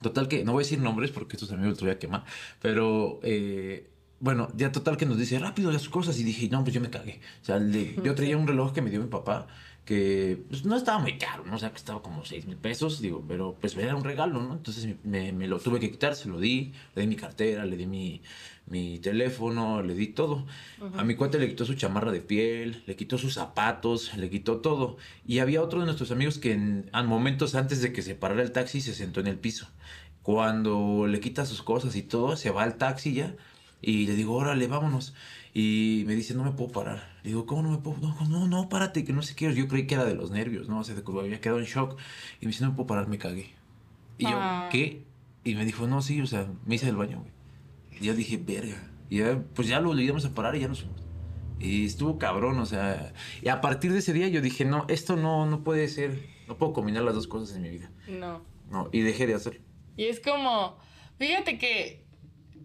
Total 0.00 0.26
que, 0.26 0.42
no 0.42 0.52
voy 0.52 0.62
a 0.62 0.64
decir 0.64 0.78
nombres 0.78 1.10
porque 1.10 1.36
estos 1.36 1.52
amigos 1.52 1.72
los 1.72 1.80
voy 1.82 1.90
a 1.90 1.98
quemar, 1.98 2.24
pero... 2.62 3.20
Eh, 3.22 3.90
bueno, 4.20 4.48
ya 4.56 4.72
total 4.72 4.96
que 4.96 5.06
nos 5.06 5.16
dice 5.16 5.38
rápido 5.38 5.70
las 5.70 5.88
cosas 5.88 6.18
y 6.18 6.24
dije, 6.24 6.48
no, 6.48 6.64
pues 6.64 6.74
yo 6.74 6.80
me 6.80 6.90
cagué. 6.90 7.20
O 7.40 7.44
sea, 7.44 7.60
yo 8.02 8.14
traía 8.16 8.36
un 8.36 8.48
reloj 8.48 8.72
que 8.72 8.82
me 8.82 8.90
dio 8.90 9.00
mi 9.00 9.06
papá 9.06 9.46
que 9.84 10.44
pues, 10.48 10.64
no 10.66 10.76
estaba 10.76 10.98
muy 10.98 11.16
caro, 11.16 11.44
¿no? 11.46 11.56
O 11.56 11.58
sea, 11.58 11.70
que 11.70 11.76
estaba 11.76 12.02
como 12.02 12.24
6 12.24 12.46
mil 12.46 12.56
pesos, 12.56 13.00
digo, 13.00 13.24
pero 13.26 13.56
pues 13.58 13.74
era 13.76 13.94
un 13.94 14.04
regalo, 14.04 14.42
¿no? 14.42 14.52
Entonces 14.54 14.96
me, 15.04 15.32
me, 15.32 15.46
lo 15.46 15.58
tuve 15.60 15.80
que 15.80 15.90
quitar, 15.90 16.14
se 16.14 16.28
lo 16.28 16.38
di, 16.38 16.72
le 16.94 17.02
di 17.02 17.08
mi 17.08 17.16
cartera, 17.16 17.64
le 17.64 17.76
di 17.76 17.86
mi, 17.86 18.20
mi 18.70 18.98
teléfono, 18.98 19.82
le 19.82 19.94
di 19.94 20.08
todo. 20.08 20.46
A 20.96 21.04
mi 21.04 21.14
cuate 21.14 21.38
le 21.38 21.48
quitó 21.48 21.64
su 21.64 21.74
chamarra 21.74 22.12
de 22.12 22.20
piel, 22.20 22.82
le 22.86 22.96
quitó 22.96 23.18
sus 23.18 23.34
zapatos, 23.34 24.16
le 24.16 24.30
quitó 24.30 24.58
todo. 24.58 24.96
Y 25.26 25.38
había 25.38 25.62
otro 25.62 25.80
de 25.80 25.86
nuestros 25.86 26.10
amigos 26.10 26.38
que 26.38 26.52
en, 26.52 26.90
momentos 27.06 27.54
antes 27.54 27.82
de 27.82 27.92
que 27.92 28.02
se 28.02 28.14
parara 28.14 28.42
el 28.42 28.52
taxi 28.52 28.80
se 28.80 28.94
sentó 28.94 29.20
en 29.20 29.26
el 29.26 29.38
piso. 29.38 29.68
Cuando 30.22 31.06
le 31.06 31.20
quita 31.20 31.46
sus 31.46 31.62
cosas 31.62 31.96
y 31.96 32.02
todo, 32.02 32.36
se 32.36 32.50
va 32.50 32.62
al 32.62 32.76
taxi 32.76 33.14
ya 33.14 33.34
y 33.80 34.06
le 34.06 34.14
digo, 34.14 34.34
órale, 34.34 34.66
vámonos. 34.66 35.14
Y 35.54 36.04
me 36.06 36.14
dice, 36.14 36.34
no 36.34 36.44
me 36.44 36.52
puedo 36.52 36.70
parar. 36.70 37.16
Le 37.22 37.30
digo, 37.30 37.46
¿cómo 37.46 37.62
no 37.62 37.70
me 37.70 37.78
puedo? 37.78 37.98
No, 37.98 38.14
no, 38.28 38.46
no, 38.46 38.68
párate, 38.68 39.04
que 39.04 39.12
no 39.12 39.22
sé 39.22 39.34
qué. 39.34 39.52
Yo 39.54 39.68
creí 39.68 39.86
que 39.86 39.94
era 39.94 40.04
de 40.04 40.14
los 40.14 40.30
nervios, 40.30 40.68
¿no? 40.68 40.80
O 40.80 40.84
sea, 40.84 40.94
había 40.96 41.40
quedado 41.40 41.58
en 41.58 41.64
shock. 41.64 41.98
Y 42.40 42.46
me 42.46 42.52
dice, 42.52 42.64
no 42.64 42.70
me 42.70 42.76
puedo 42.76 42.86
parar, 42.86 43.08
me 43.08 43.18
cagué. 43.18 43.50
Y 44.18 44.24
yo, 44.24 44.34
ah. 44.34 44.68
¿qué? 44.70 45.04
Y 45.44 45.54
me 45.54 45.64
dijo, 45.64 45.86
no, 45.86 46.02
sí, 46.02 46.20
o 46.20 46.26
sea, 46.26 46.46
me 46.66 46.74
hice 46.74 46.86
del 46.86 46.96
baño, 46.96 47.20
güey. 47.20 47.37
Y 48.00 48.06
yo 48.06 48.14
dije, 48.14 48.36
verga. 48.36 48.90
Y 49.10 49.18
ya, 49.18 49.42
pues 49.54 49.68
ya 49.68 49.80
lo 49.80 49.98
íbamos 49.98 50.24
a 50.24 50.34
parar 50.34 50.56
y 50.56 50.60
ya 50.60 50.68
nos 50.68 50.80
fuimos. 50.80 51.02
Y 51.60 51.86
estuvo 51.86 52.18
cabrón, 52.18 52.58
o 52.58 52.66
sea. 52.66 53.12
Y 53.42 53.48
a 53.48 53.60
partir 53.60 53.92
de 53.92 53.98
ese 53.98 54.12
día 54.12 54.28
yo 54.28 54.40
dije, 54.40 54.64
no, 54.64 54.84
esto 54.88 55.16
no, 55.16 55.46
no 55.46 55.64
puede 55.64 55.88
ser. 55.88 56.28
No 56.46 56.56
puedo 56.56 56.72
combinar 56.72 57.02
las 57.02 57.14
dos 57.14 57.26
cosas 57.26 57.56
en 57.56 57.62
mi 57.62 57.70
vida. 57.70 57.90
No. 58.08 58.42
No, 58.70 58.88
y 58.92 59.00
dejé 59.00 59.26
de 59.26 59.34
hacerlo. 59.34 59.60
Y 59.96 60.04
es 60.04 60.20
como, 60.20 60.78
fíjate 61.18 61.58
que 61.58 62.08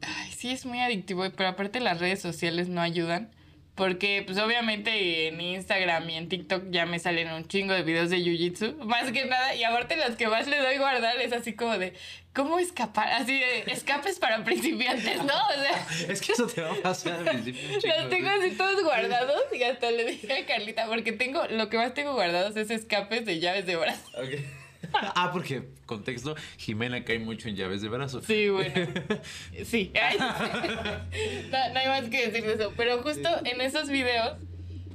Ay, 0.05 0.31
sí, 0.31 0.51
es 0.51 0.65
muy 0.65 0.79
adictivo, 0.79 1.23
pero 1.35 1.49
aparte 1.49 1.79
las 1.79 1.99
redes 1.99 2.21
sociales 2.21 2.67
no 2.67 2.81
ayudan. 2.81 3.31
Porque, 3.75 4.21
pues 4.23 4.37
obviamente 4.37 5.27
en 5.27 5.41
Instagram 5.41 6.07
y 6.07 6.15
en 6.15 6.29
TikTok 6.29 6.65
ya 6.69 6.85
me 6.85 6.99
salen 6.99 7.31
un 7.31 7.47
chingo 7.47 7.73
de 7.73 7.81
videos 7.81 8.11
de 8.11 8.17
Jiu-Jitsu. 8.17 8.75
Más 8.85 9.11
que 9.11 9.25
nada, 9.25 9.55
y 9.55 9.63
aparte 9.63 9.95
los 9.97 10.15
que 10.15 10.27
más 10.27 10.45
le 10.45 10.59
doy 10.59 10.77
guardar 10.77 11.19
es 11.19 11.33
así 11.33 11.53
como 11.53 11.79
de, 11.79 11.93
¿cómo 12.33 12.59
escapar? 12.59 13.09
Así 13.13 13.39
de, 13.39 13.63
escapes 13.71 14.19
para 14.19 14.43
principiantes, 14.43 15.23
¿no? 15.23 15.33
O 15.33 15.53
sea. 15.53 15.87
Es 16.09 16.21
que 16.21 16.33
eso 16.33 16.45
te 16.45 16.61
va 16.61 16.71
a 16.71 16.75
pasar 16.75 17.13
al 17.13 17.25
principio. 17.25 17.61
Los 17.71 18.09
tengo 18.09 18.29
así 18.29 18.51
todos 18.51 18.83
guardados 18.83 19.41
y 19.51 19.63
hasta 19.63 19.89
le 19.89 20.05
dije 20.05 20.31
a 20.31 20.45
Carlita, 20.45 20.85
porque 20.85 21.11
tengo, 21.11 21.43
lo 21.47 21.69
que 21.69 21.77
más 21.77 21.95
tengo 21.95 22.13
guardados 22.13 22.55
es 22.55 22.69
escapes 22.69 23.25
de 23.25 23.39
llaves 23.39 23.65
de 23.65 23.75
brazo. 23.75 24.07
Okay. 24.15 24.62
ah, 24.93 25.29
porque, 25.31 25.69
contexto, 25.85 26.35
Jimena 26.57 27.03
cae 27.03 27.19
mucho 27.19 27.49
en 27.49 27.55
llaves 27.55 27.81
de 27.81 27.89
brazo. 27.89 28.21
Sí, 28.21 28.49
bueno. 28.49 28.73
Sí. 29.65 29.91
no, 31.51 31.79
hay 31.79 31.87
más 31.87 32.09
que 32.09 32.27
decir 32.27 32.43
de 32.43 32.53
eso. 32.53 32.73
Pero 32.75 33.01
justo 33.01 33.29
en 33.45 33.61
esos 33.61 33.89
videos, 33.89 34.37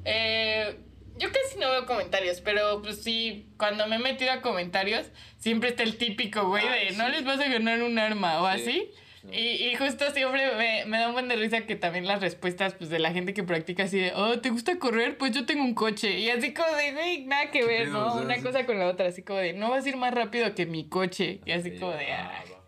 eh, 0.05 0.79
yo 1.19 1.29
casi 1.31 1.59
no 1.59 1.71
veo 1.71 1.87
comentarios, 1.87 2.41
pero 2.41 2.83
pues 2.83 3.03
sí, 3.03 3.49
cuando 3.57 3.87
me 3.87 3.97
he 3.97 3.99
metido 3.99 4.33
a 4.33 4.41
comentarios, 4.41 5.07
siempre 5.39 5.71
está 5.71 5.83
el 5.83 5.97
típico, 5.97 6.47
güey, 6.49 6.65
de 6.69 6.97
no 6.97 7.09
les 7.09 7.25
vas 7.25 7.41
a 7.41 7.49
ganar 7.49 7.83
un 7.83 7.99
arma 7.99 8.41
o 8.41 8.47
así. 8.47 8.91
Y, 9.33 9.69
y, 9.69 9.75
justo 9.77 10.11
siempre 10.13 10.57
me, 10.57 10.85
me, 10.87 10.99
da 10.99 11.09
un 11.09 11.13
buen 11.13 11.29
de 11.29 11.37
risa 11.37 11.63
que 11.63 11.77
también 11.77 12.07
las 12.07 12.21
respuestas 12.21 12.75
pues, 12.75 12.89
de 12.91 12.99
la 12.99 13.13
gente 13.13 13.35
que 13.35 13.43
practica 13.43 13.85
así 13.85 13.99
de, 13.99 14.13
oh, 14.15 14.39
¿te 14.41 14.51
gusta 14.51 14.79
correr? 14.79 15.19
Pues 15.19 15.33
yo 15.33 15.45
tengo 15.47 15.63
un 15.63 15.75
coche. 15.75 16.19
Y 16.19 16.31
así 16.31 16.55
como 16.55 16.75
de, 16.77 16.93
güey, 16.93 17.25
nada 17.27 17.51
que 17.51 17.65
ver, 17.65 17.89
¿no? 17.89 18.15
Una 18.17 18.41
cosa 18.43 18.65
con 18.65 18.79
la 18.79 18.87
otra, 18.87 19.09
así 19.09 19.23
como 19.23 19.39
de, 19.39 19.53
no 19.53 19.71
vas 19.71 19.85
a 19.85 19.89
ir 19.89 19.97
más 19.97 20.15
rápido 20.15 20.55
que 20.55 20.67
mi 20.67 20.89
coche. 20.89 21.41
Y 21.45 21.53
así 21.53 21.79
como 21.79 21.93
de, 21.93 22.13
ah. 22.13 22.45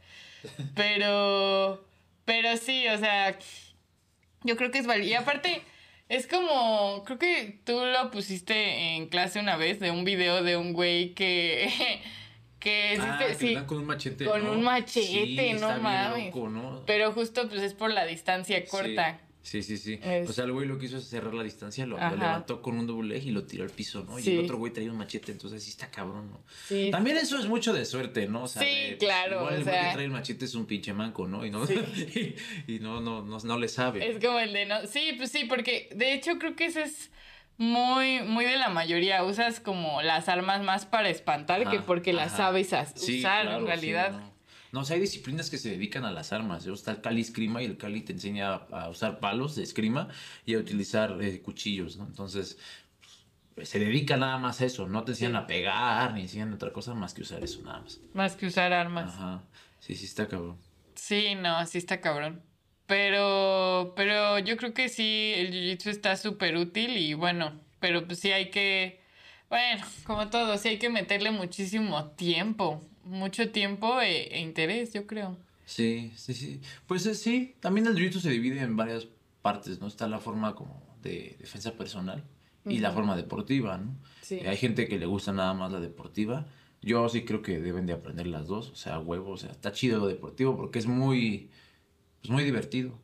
Pero, 0.74 1.84
pero 2.24 2.56
sí, 2.56 2.86
o 2.88 2.98
sea, 2.98 3.36
yo 4.42 4.56
creo 4.56 4.70
que 4.70 4.78
es 4.78 4.86
válido. 4.86 5.08
Y 5.08 5.14
aparte, 5.14 5.62
es 6.08 6.26
como, 6.26 7.02
creo 7.04 7.18
que 7.18 7.60
tú 7.64 7.80
lo 7.84 8.10
pusiste 8.10 8.94
en 8.96 9.08
clase 9.08 9.40
una 9.40 9.56
vez 9.56 9.80
de 9.80 9.90
un 9.90 10.04
video 10.04 10.42
de 10.42 10.56
un 10.56 10.72
güey 10.72 11.14
que... 11.14 12.00
que 12.60 12.98
ah, 13.00 13.18
sí, 13.36 13.56
con 13.66 13.78
un 13.78 13.86
machete. 13.86 14.26
Con 14.26 14.46
un 14.46 14.62
machete, 14.62 15.54
no 15.54 15.80
mames. 15.80 16.32
Pero 16.86 17.12
justo 17.12 17.48
pues 17.48 17.62
es 17.62 17.74
por 17.74 17.90
la 17.90 18.04
distancia 18.04 18.64
corta. 18.66 19.20
Sí, 19.42 19.62
sí, 19.62 19.78
sí. 19.78 19.98
Es- 20.02 20.28
O 20.28 20.32
sea, 20.34 20.44
el 20.44 20.52
güey 20.52 20.68
lo 20.68 20.78
que 20.78 20.84
hizo 20.86 20.98
es 20.98 21.08
cerrar 21.08 21.32
la 21.32 21.42
distancia, 21.42 21.86
lo, 21.86 21.96
levantó 21.96 22.60
con 22.60 22.78
un 22.78 22.86
double 22.86 23.08
leg 23.08 23.26
y 23.26 23.30
lo 23.30 23.44
tiró 23.44 23.64
al 23.64 23.70
piso, 23.70 24.04
¿no? 24.04 24.18
Y 24.18 24.28
el 24.28 24.44
otro 24.44 24.58
güey 24.58 24.72
traía 24.72 24.90
un 24.90 24.98
machete, 24.98 25.32
entonces 25.32 25.62
sí 25.64 25.70
está 25.70 25.90
cabrón, 25.90 26.30
¿no? 26.30 26.44
Sí. 26.68 26.90
También 26.90 27.16
eso 27.16 27.38
es 27.38 27.46
mucho 27.46 27.72
de 27.72 27.86
suerte, 27.86 28.28
¿no? 28.28 28.42
O 28.42 28.48
sea, 28.48 28.62
Sí, 28.62 28.68
de, 28.68 28.86
pues, 28.88 28.98
claro, 28.98 29.36
Igual 29.38 29.54
el 29.54 29.60
o 29.62 29.64
güey 29.64 29.80
que 29.80 29.92
trae 29.94 30.04
el 30.04 30.10
machete 30.10 30.44
es 30.44 30.54
un 30.54 30.66
pinche 30.66 30.92
manco, 30.92 31.26
¿no? 31.26 31.46
Y 31.46 31.50
no, 31.50 31.66
Sí. 31.66 32.34
y, 32.66 32.78
no, 32.80 33.00
no, 33.00 33.22
no, 33.22 33.38
no 33.38 33.58
le 33.58 33.68
sabe. 33.68 34.06
Es 34.06 34.22
como 34.22 34.38
el 34.38 34.52
de 34.52 34.66
no. 34.66 34.86
Sí, 34.86 35.14
pues 35.16 35.32
sí, 35.32 35.44
porque 35.46 35.88
de 35.94 36.12
hecho 36.12 36.38
creo 36.38 36.54
que 36.54 36.66
eso 36.66 36.80
es 36.80 37.10
muy, 37.60 38.22
muy 38.22 38.46
de 38.46 38.56
la 38.56 38.70
mayoría. 38.70 39.22
Usas 39.22 39.60
como 39.60 40.00
las 40.02 40.28
armas 40.30 40.62
más 40.62 40.86
para 40.86 41.10
espantar 41.10 41.68
que 41.70 41.78
porque 41.80 42.12
las 42.14 42.28
ajá. 42.28 42.36
sabes 42.38 42.68
Sí, 42.96 43.18
usar 43.18 43.42
claro, 43.42 43.58
en 43.58 43.60
sí, 43.64 43.66
realidad. 43.66 44.12
no. 44.12 44.30
No, 44.72 44.80
o 44.80 44.84
sea, 44.84 44.94
hay 44.94 45.00
disciplinas 45.00 45.50
que 45.50 45.58
se 45.58 45.68
dedican 45.70 46.04
a 46.04 46.12
las 46.12 46.32
armas. 46.32 46.64
Está 46.64 46.92
el 46.92 47.00
Cali 47.00 47.20
Escrima 47.20 47.60
y 47.60 47.66
el 47.66 47.76
Cali 47.76 48.02
te 48.02 48.12
enseña 48.12 48.54
a 48.54 48.88
usar 48.88 49.18
palos 49.18 49.56
de 49.56 49.64
escrima 49.64 50.06
y 50.46 50.54
a 50.54 50.58
utilizar 50.58 51.18
eh, 51.20 51.42
cuchillos, 51.42 51.96
¿no? 51.96 52.04
Entonces, 52.06 52.56
pues, 53.56 53.68
se 53.68 53.80
dedica 53.80 54.16
nada 54.16 54.38
más 54.38 54.60
a 54.60 54.66
eso. 54.66 54.86
No 54.88 55.02
te 55.04 55.10
enseñan 55.12 55.32
Sí. 55.32 55.38
a 55.38 55.46
pegar 55.48 56.14
ni 56.14 56.20
enseñan 56.22 56.52
otra 56.52 56.72
cosa 56.72 56.94
más 56.94 57.14
que 57.14 57.22
usar 57.22 57.42
eso 57.42 57.60
nada 57.62 57.80
más. 57.80 57.98
Más 58.14 58.36
que 58.36 58.46
usar 58.46 58.72
armas. 58.72 59.12
Ajá. 59.12 59.42
Sí, 59.80 59.96
sí, 59.96 60.04
está 60.06 60.28
cabrón. 60.28 60.56
Sí, 60.94 61.34
no, 61.34 61.66
sí 61.66 61.76
está 61.78 62.00
cabrón. 62.00 62.40
Pero, 62.90 63.92
pero 63.94 64.40
yo 64.40 64.56
creo 64.56 64.74
que 64.74 64.88
sí, 64.88 65.32
el 65.36 65.52
jiu-jitsu 65.52 65.90
está 65.90 66.16
súper 66.16 66.56
útil 66.56 66.96
y 66.96 67.14
bueno, 67.14 67.52
pero 67.78 68.04
pues 68.04 68.18
sí 68.18 68.32
hay 68.32 68.50
que, 68.50 68.98
bueno, 69.48 69.86
como 70.02 70.28
todo, 70.28 70.58
sí 70.58 70.70
hay 70.70 70.78
que 70.80 70.90
meterle 70.90 71.30
muchísimo 71.30 72.06
tiempo, 72.16 72.80
mucho 73.04 73.52
tiempo 73.52 74.00
e, 74.00 74.22
e 74.22 74.40
interés, 74.40 74.92
yo 74.92 75.06
creo. 75.06 75.36
Sí, 75.66 76.10
sí, 76.16 76.34
sí. 76.34 76.60
Pues 76.88 77.06
eh, 77.06 77.14
sí, 77.14 77.54
también 77.60 77.86
el 77.86 77.94
jiu-jitsu 77.94 78.18
se 78.18 78.30
divide 78.30 78.60
en 78.60 78.74
varias 78.76 79.06
partes, 79.40 79.80
¿no? 79.80 79.86
Está 79.86 80.08
la 80.08 80.18
forma 80.18 80.56
como 80.56 80.82
de 81.00 81.36
defensa 81.38 81.74
personal 81.74 82.24
y 82.66 82.78
la 82.80 82.90
forma 82.90 83.16
deportiva, 83.16 83.78
¿no? 83.78 83.94
Sí. 84.20 84.40
Eh, 84.42 84.48
Hay 84.48 84.56
gente 84.56 84.88
que 84.88 84.98
le 84.98 85.06
gusta 85.06 85.32
nada 85.32 85.54
más 85.54 85.70
la 85.70 85.78
deportiva. 85.78 86.44
Yo 86.82 87.08
sí 87.08 87.24
creo 87.24 87.40
que 87.40 87.60
deben 87.60 87.86
de 87.86 87.92
aprender 87.92 88.26
las 88.26 88.48
dos, 88.48 88.70
o 88.70 88.74
sea, 88.74 88.98
huevo, 88.98 89.30
o 89.30 89.36
sea, 89.36 89.52
está 89.52 89.70
chido 89.70 90.00
lo 90.00 90.08
deportivo 90.08 90.56
porque 90.56 90.80
es 90.80 90.86
muy, 90.88 91.50
pues 92.20 92.30
muy 92.30 92.44
divertido. 92.44 92.98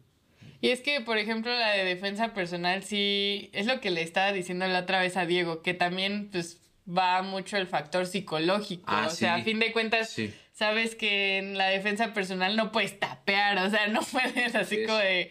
Y 0.61 0.71
es 0.71 0.81
que, 0.81 1.01
por 1.01 1.19
ejemplo, 1.19 1.53
la 1.53 1.71
de 1.73 1.85
defensa 1.85 2.33
personal 2.35 2.83
sí 2.83 3.51
es 3.53 3.67
lo 3.67 3.81
que 3.81 3.91
le 3.91 4.03
estaba 4.03 4.33
diciendo 4.33 4.67
la 4.67 4.81
otra 4.81 5.01
vez 5.01 5.17
a 5.17 5.27
Diego, 5.27 5.63
que 5.63 5.75
también 5.75 6.29
pues 6.33 6.61
va 6.89 7.23
mucho 7.23 7.57
el 7.57 7.67
factor 7.67 8.07
psicológico. 8.07 8.85
Ah, 8.87 9.07
o 9.09 9.11
sea, 9.11 9.35
a 9.37 9.43
fin 9.43 9.59
de 9.59 9.73
cuentas, 9.73 10.11
Sí. 10.11 10.33
sabes 10.53 10.95
que 10.95 11.39
en 11.39 11.59
la 11.59 11.69
defensa 11.69 12.15
personal 12.15 12.57
no 12.57 12.73
puedes 12.73 12.99
tapear, 12.99 13.59
o 13.59 13.69
sea, 13.71 13.87
no 13.89 14.01
puedes 14.03 14.55
así 14.55 14.77
Sí. 14.77 14.87
como 14.87 14.99
de... 14.99 15.31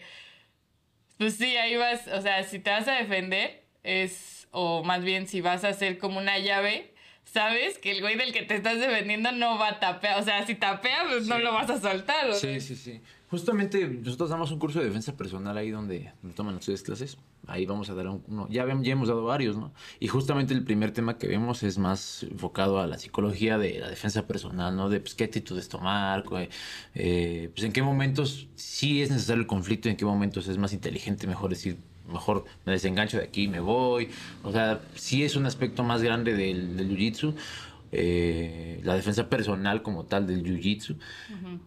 Pues 1.18 1.36
sí, 1.36 1.56
ahí 1.56 1.76
vas, 1.76 2.06
o 2.08 2.20
sea, 2.20 2.42
si 2.44 2.58
te 2.58 2.70
vas 2.70 2.86
a 2.88 2.96
defender, 2.96 3.62
es, 3.82 4.48
o 4.50 4.84
más 4.84 5.02
bien 5.02 5.26
si 5.26 5.40
vas 5.40 5.64
a 5.64 5.68
hacer 5.68 5.96
como 5.98 6.18
una 6.18 6.38
llave, 6.38 6.92
sabes 7.24 7.78
que 7.78 7.90
el 7.92 8.00
güey 8.02 8.16
del 8.16 8.32
que 8.34 8.42
te 8.42 8.54
estás 8.54 8.78
defendiendo 8.78 9.32
no 9.32 9.58
va 9.58 9.68
a 9.70 9.80
tapear, 9.80 10.20
o 10.20 10.22
sea, 10.22 10.44
si 10.46 10.54
tapea, 10.54 11.04
pues 11.08 11.26
no 11.26 11.38
lo 11.38 11.52
vas 11.54 11.70
a 11.70 11.80
soltar. 11.80 12.28
o. 12.28 12.34
Sí, 12.34 12.60
sí, 12.60 12.76
sí. 12.76 13.00
Justamente 13.28 13.88
nosotros 13.88 14.30
damos 14.30 14.52
un 14.52 14.58
curso 14.60 14.78
de 14.78 14.84
defensa 14.84 15.16
personal 15.16 15.56
ahí 15.56 15.70
donde 15.70 16.12
toman 16.36 16.54
ustedes 16.54 16.82
clases. 16.82 17.18
Ahí 17.48 17.66
vamos 17.66 17.90
a 17.90 17.94
dar 17.94 18.06
un- 18.08 18.22
uno. 18.28 18.46
Ya, 18.48 18.64
ya 18.82 18.92
hemos 18.92 19.08
dado 19.08 19.24
varios, 19.24 19.56
¿no? 19.56 19.72
Y 19.98 20.06
justamente 20.06 20.54
el 20.54 20.62
primer 20.62 20.92
tema 20.92 21.18
que 21.18 21.26
vemos 21.26 21.62
es 21.64 21.76
más 21.76 22.22
enfocado 22.24 22.78
a 22.78 22.86
la 22.86 22.98
psicología 22.98 23.58
de 23.58 23.80
la 23.80 23.88
defensa 23.88 24.26
personal, 24.28 24.76
¿no? 24.76 24.88
De 24.88 25.00
pues, 25.00 25.14
qué 25.14 25.24
actitudes 25.24 25.68
tomar, 25.68 26.24
eh, 26.94 27.50
pues 27.52 27.64
en 27.64 27.72
qué 27.72 27.82
momentos 27.82 28.46
sí 28.54 29.02
es 29.02 29.10
necesario 29.10 29.40
el 29.42 29.46
conflicto, 29.48 29.88
en 29.88 29.96
qué 29.96 30.04
momentos 30.04 30.46
es 30.48 30.56
más 30.58 30.72
inteligente, 30.72 31.26
mejor 31.26 31.50
decir, 31.50 31.78
mejor 32.08 32.44
me 32.64 32.72
desengancho 32.72 33.16
de 33.18 33.24
aquí 33.24 33.48
me 33.48 33.58
voy. 33.60 34.08
O 34.44 34.52
sea, 34.52 34.80
sí 34.94 35.24
es 35.24 35.34
un 35.34 35.46
aspecto 35.46 35.82
más 35.82 36.00
grande 36.02 36.34
del, 36.34 36.76
del 36.76 36.96
jiu-jitsu. 36.96 37.34
Eh, 37.92 38.80
la 38.84 38.94
defensa 38.94 39.28
personal 39.28 39.82
como 39.82 40.04
tal 40.04 40.26
del 40.26 40.42
jiu-jitsu. 40.44 40.96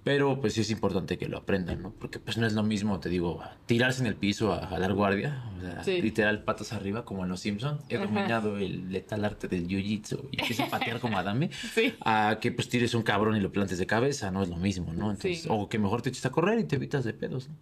Pero 0.04 0.40
pues 0.42 0.54
sí 0.54 0.62
es 0.62 0.72
importante 0.72 1.18
que 1.18 1.28
lo 1.28 1.38
aprendan, 1.38 1.82
¿no? 1.82 1.92
Porque 1.92 2.20
pues 2.20 2.38
no 2.38 2.46
es 2.46 2.54
lo 2.54 2.64
mismo, 2.64 3.00
te 3.00 3.10
digo, 3.10 3.42
tirarse 3.66 4.02
en 4.02 4.08
el 4.08 4.16
piso 4.16 4.54
a 4.54 4.68
jalar 4.68 4.94
guardia, 4.94 5.44
o 5.58 5.62
sea, 5.62 5.84
Sí. 5.84 6.02
literal 6.02 6.44
patas 6.44 6.74
arriba 6.74 7.06
como 7.06 7.24
en 7.24 7.30
los 7.30 7.40
Simpsons. 7.40 7.82
He 7.90 7.98
dominado 7.98 8.58
el 8.58 8.92
letal 8.92 9.24
arte 9.26 9.48
del 9.48 9.68
jiu-jitsu 9.68 10.28
y 10.32 10.40
empiezo 10.42 10.64
a 10.64 10.68
patear 10.70 11.00
como 11.00 11.18
Adame. 11.18 11.50
Sí. 11.74 11.94
A 12.02 12.38
que 12.42 12.52
pues 12.52 12.68
tires 12.70 12.94
un 12.94 13.04
cabrón 13.04 13.38
y 13.38 13.40
lo 13.40 13.52
plantes 13.52 13.78
de 13.78 13.86
cabeza, 13.86 14.32
no 14.32 14.44
es 14.44 14.50
lo 14.50 14.58
mismo, 14.58 14.94
¿no? 14.94 15.12
Entonces, 15.12 15.44
Sí. 15.44 15.48
O 15.52 15.70
que 15.70 15.80
mejor 15.80 16.02
te 16.02 16.10
eches 16.10 16.26
a 16.26 16.32
correr 16.32 16.60
y 16.60 16.64
te 16.66 16.76
evitas 16.76 17.04
de 17.04 17.14
pedos, 17.14 17.50
¿no? 17.50 17.56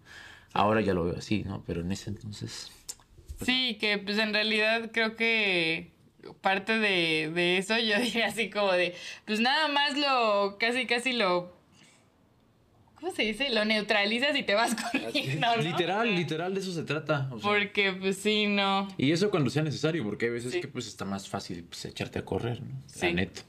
Ahora 0.54 0.80
ya 0.80 0.94
lo 0.94 1.04
veo 1.04 1.16
así, 1.16 1.44
¿no? 1.44 1.62
Pero 1.66 1.82
en 1.82 1.92
ese 1.92 2.10
entonces... 2.10 2.72
Sí, 3.42 3.76
que 3.80 3.98
pues 3.98 4.18
en 4.18 4.32
realidad 4.32 4.90
creo 4.92 5.14
que 5.14 5.92
parte 6.40 6.78
de, 6.78 7.30
de 7.34 7.58
eso 7.58 7.78
yo 7.78 7.98
diría 8.00 8.26
así 8.26 8.50
como 8.50 8.72
de, 8.72 8.94
pues 9.26 9.40
nada 9.40 9.68
más 9.68 9.96
lo, 9.96 10.56
casi 10.58 10.86
casi 10.86 11.12
lo, 11.12 11.56
¿cómo 12.96 13.12
se 13.12 13.22
dice? 13.22 13.50
Lo 13.50 13.64
neutralizas 13.64 14.36
y 14.36 14.42
te 14.42 14.54
vas 14.54 14.74
corriendo, 14.92 15.46
¿no? 15.56 15.62
Literal, 15.62 16.14
literal, 16.14 16.54
de 16.54 16.60
eso 16.60 16.72
se 16.72 16.82
trata. 16.82 17.28
o 17.32 17.38
sea. 17.38 17.48
Porque 17.50 17.92
pues 17.92 18.16
sí, 18.18 18.46
no. 18.46 18.88
Y 18.98 19.12
eso 19.12 19.30
cuando 19.30 19.50
sea 19.50 19.62
necesario, 19.62 20.02
porque 20.04 20.26
hay 20.26 20.32
veces 20.32 20.52
Sí. 20.52 20.60
que 20.60 20.68
pues 20.68 20.86
está 20.86 21.04
más 21.04 21.28
fácil 21.28 21.64
pues, 21.64 21.84
echarte 21.84 22.18
a 22.18 22.24
correr, 22.24 22.60
¿no? 22.62 22.82
Sí. 22.86 23.06
La 23.06 23.12
neta. 23.12 23.42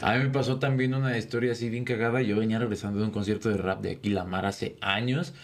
A 0.00 0.14
mí 0.14 0.24
me 0.24 0.30
pasó 0.30 0.58
también 0.58 0.94
una 0.94 1.18
historia 1.18 1.52
así 1.52 1.68
bien 1.68 1.84
cagada. 1.84 2.22
Yo 2.22 2.36
venía 2.38 2.58
regresando 2.58 2.98
de 2.98 3.04
un 3.04 3.10
concierto 3.10 3.50
de 3.50 3.58
rap 3.58 3.82
de 3.82 3.90
aquí, 3.92 4.08
La 4.08 4.24
Mar, 4.24 4.46
hace 4.46 4.76
años. 4.80 5.34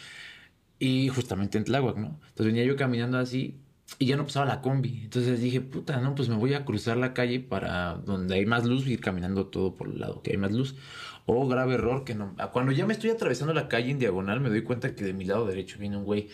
Y 0.78 1.08
justamente 1.08 1.58
en 1.58 1.64
Tláhuac, 1.64 1.96
¿no? 1.98 2.18
Entonces 2.28 2.46
venía 2.46 2.64
yo 2.64 2.74
caminando 2.74 3.18
así 3.18 3.56
y 3.98 4.06
ya 4.06 4.16
no 4.16 4.24
pasaba 4.24 4.46
la 4.46 4.60
combi. 4.60 5.02
Entonces 5.04 5.40
dije, 5.40 5.60
puta, 5.60 6.00
no, 6.00 6.14
pues 6.14 6.28
me 6.28 6.36
voy 6.36 6.54
a 6.54 6.64
cruzar 6.64 6.96
la 6.96 7.14
calle 7.14 7.40
para 7.40 7.94
donde 7.94 8.34
hay 8.34 8.46
más 8.46 8.64
luz 8.64 8.86
ir 8.86 9.00
caminando 9.00 9.46
todo 9.46 9.74
por 9.74 9.88
el 9.88 10.00
lado 10.00 10.22
que 10.22 10.32
hay 10.32 10.36
más 10.36 10.52
luz. 10.52 10.76
O 11.24 11.46
grave 11.46 11.74
error 11.74 12.04
que 12.04 12.14
no. 12.14 12.34
Cuando 12.52 12.72
ya 12.72 12.84
me 12.84 12.92
estoy 12.92 13.10
atravesando 13.10 13.54
la 13.54 13.68
calle 13.68 13.90
en 13.90 13.98
diagonal, 13.98 14.40
me 14.40 14.48
doy 14.48 14.62
cuenta 14.62 14.94
que 14.94 15.04
de 15.04 15.12
mi 15.12 15.24
lado 15.24 15.46
derecho 15.46 15.78
viene 15.78 15.96
un 15.96 16.04
güey 16.04 16.28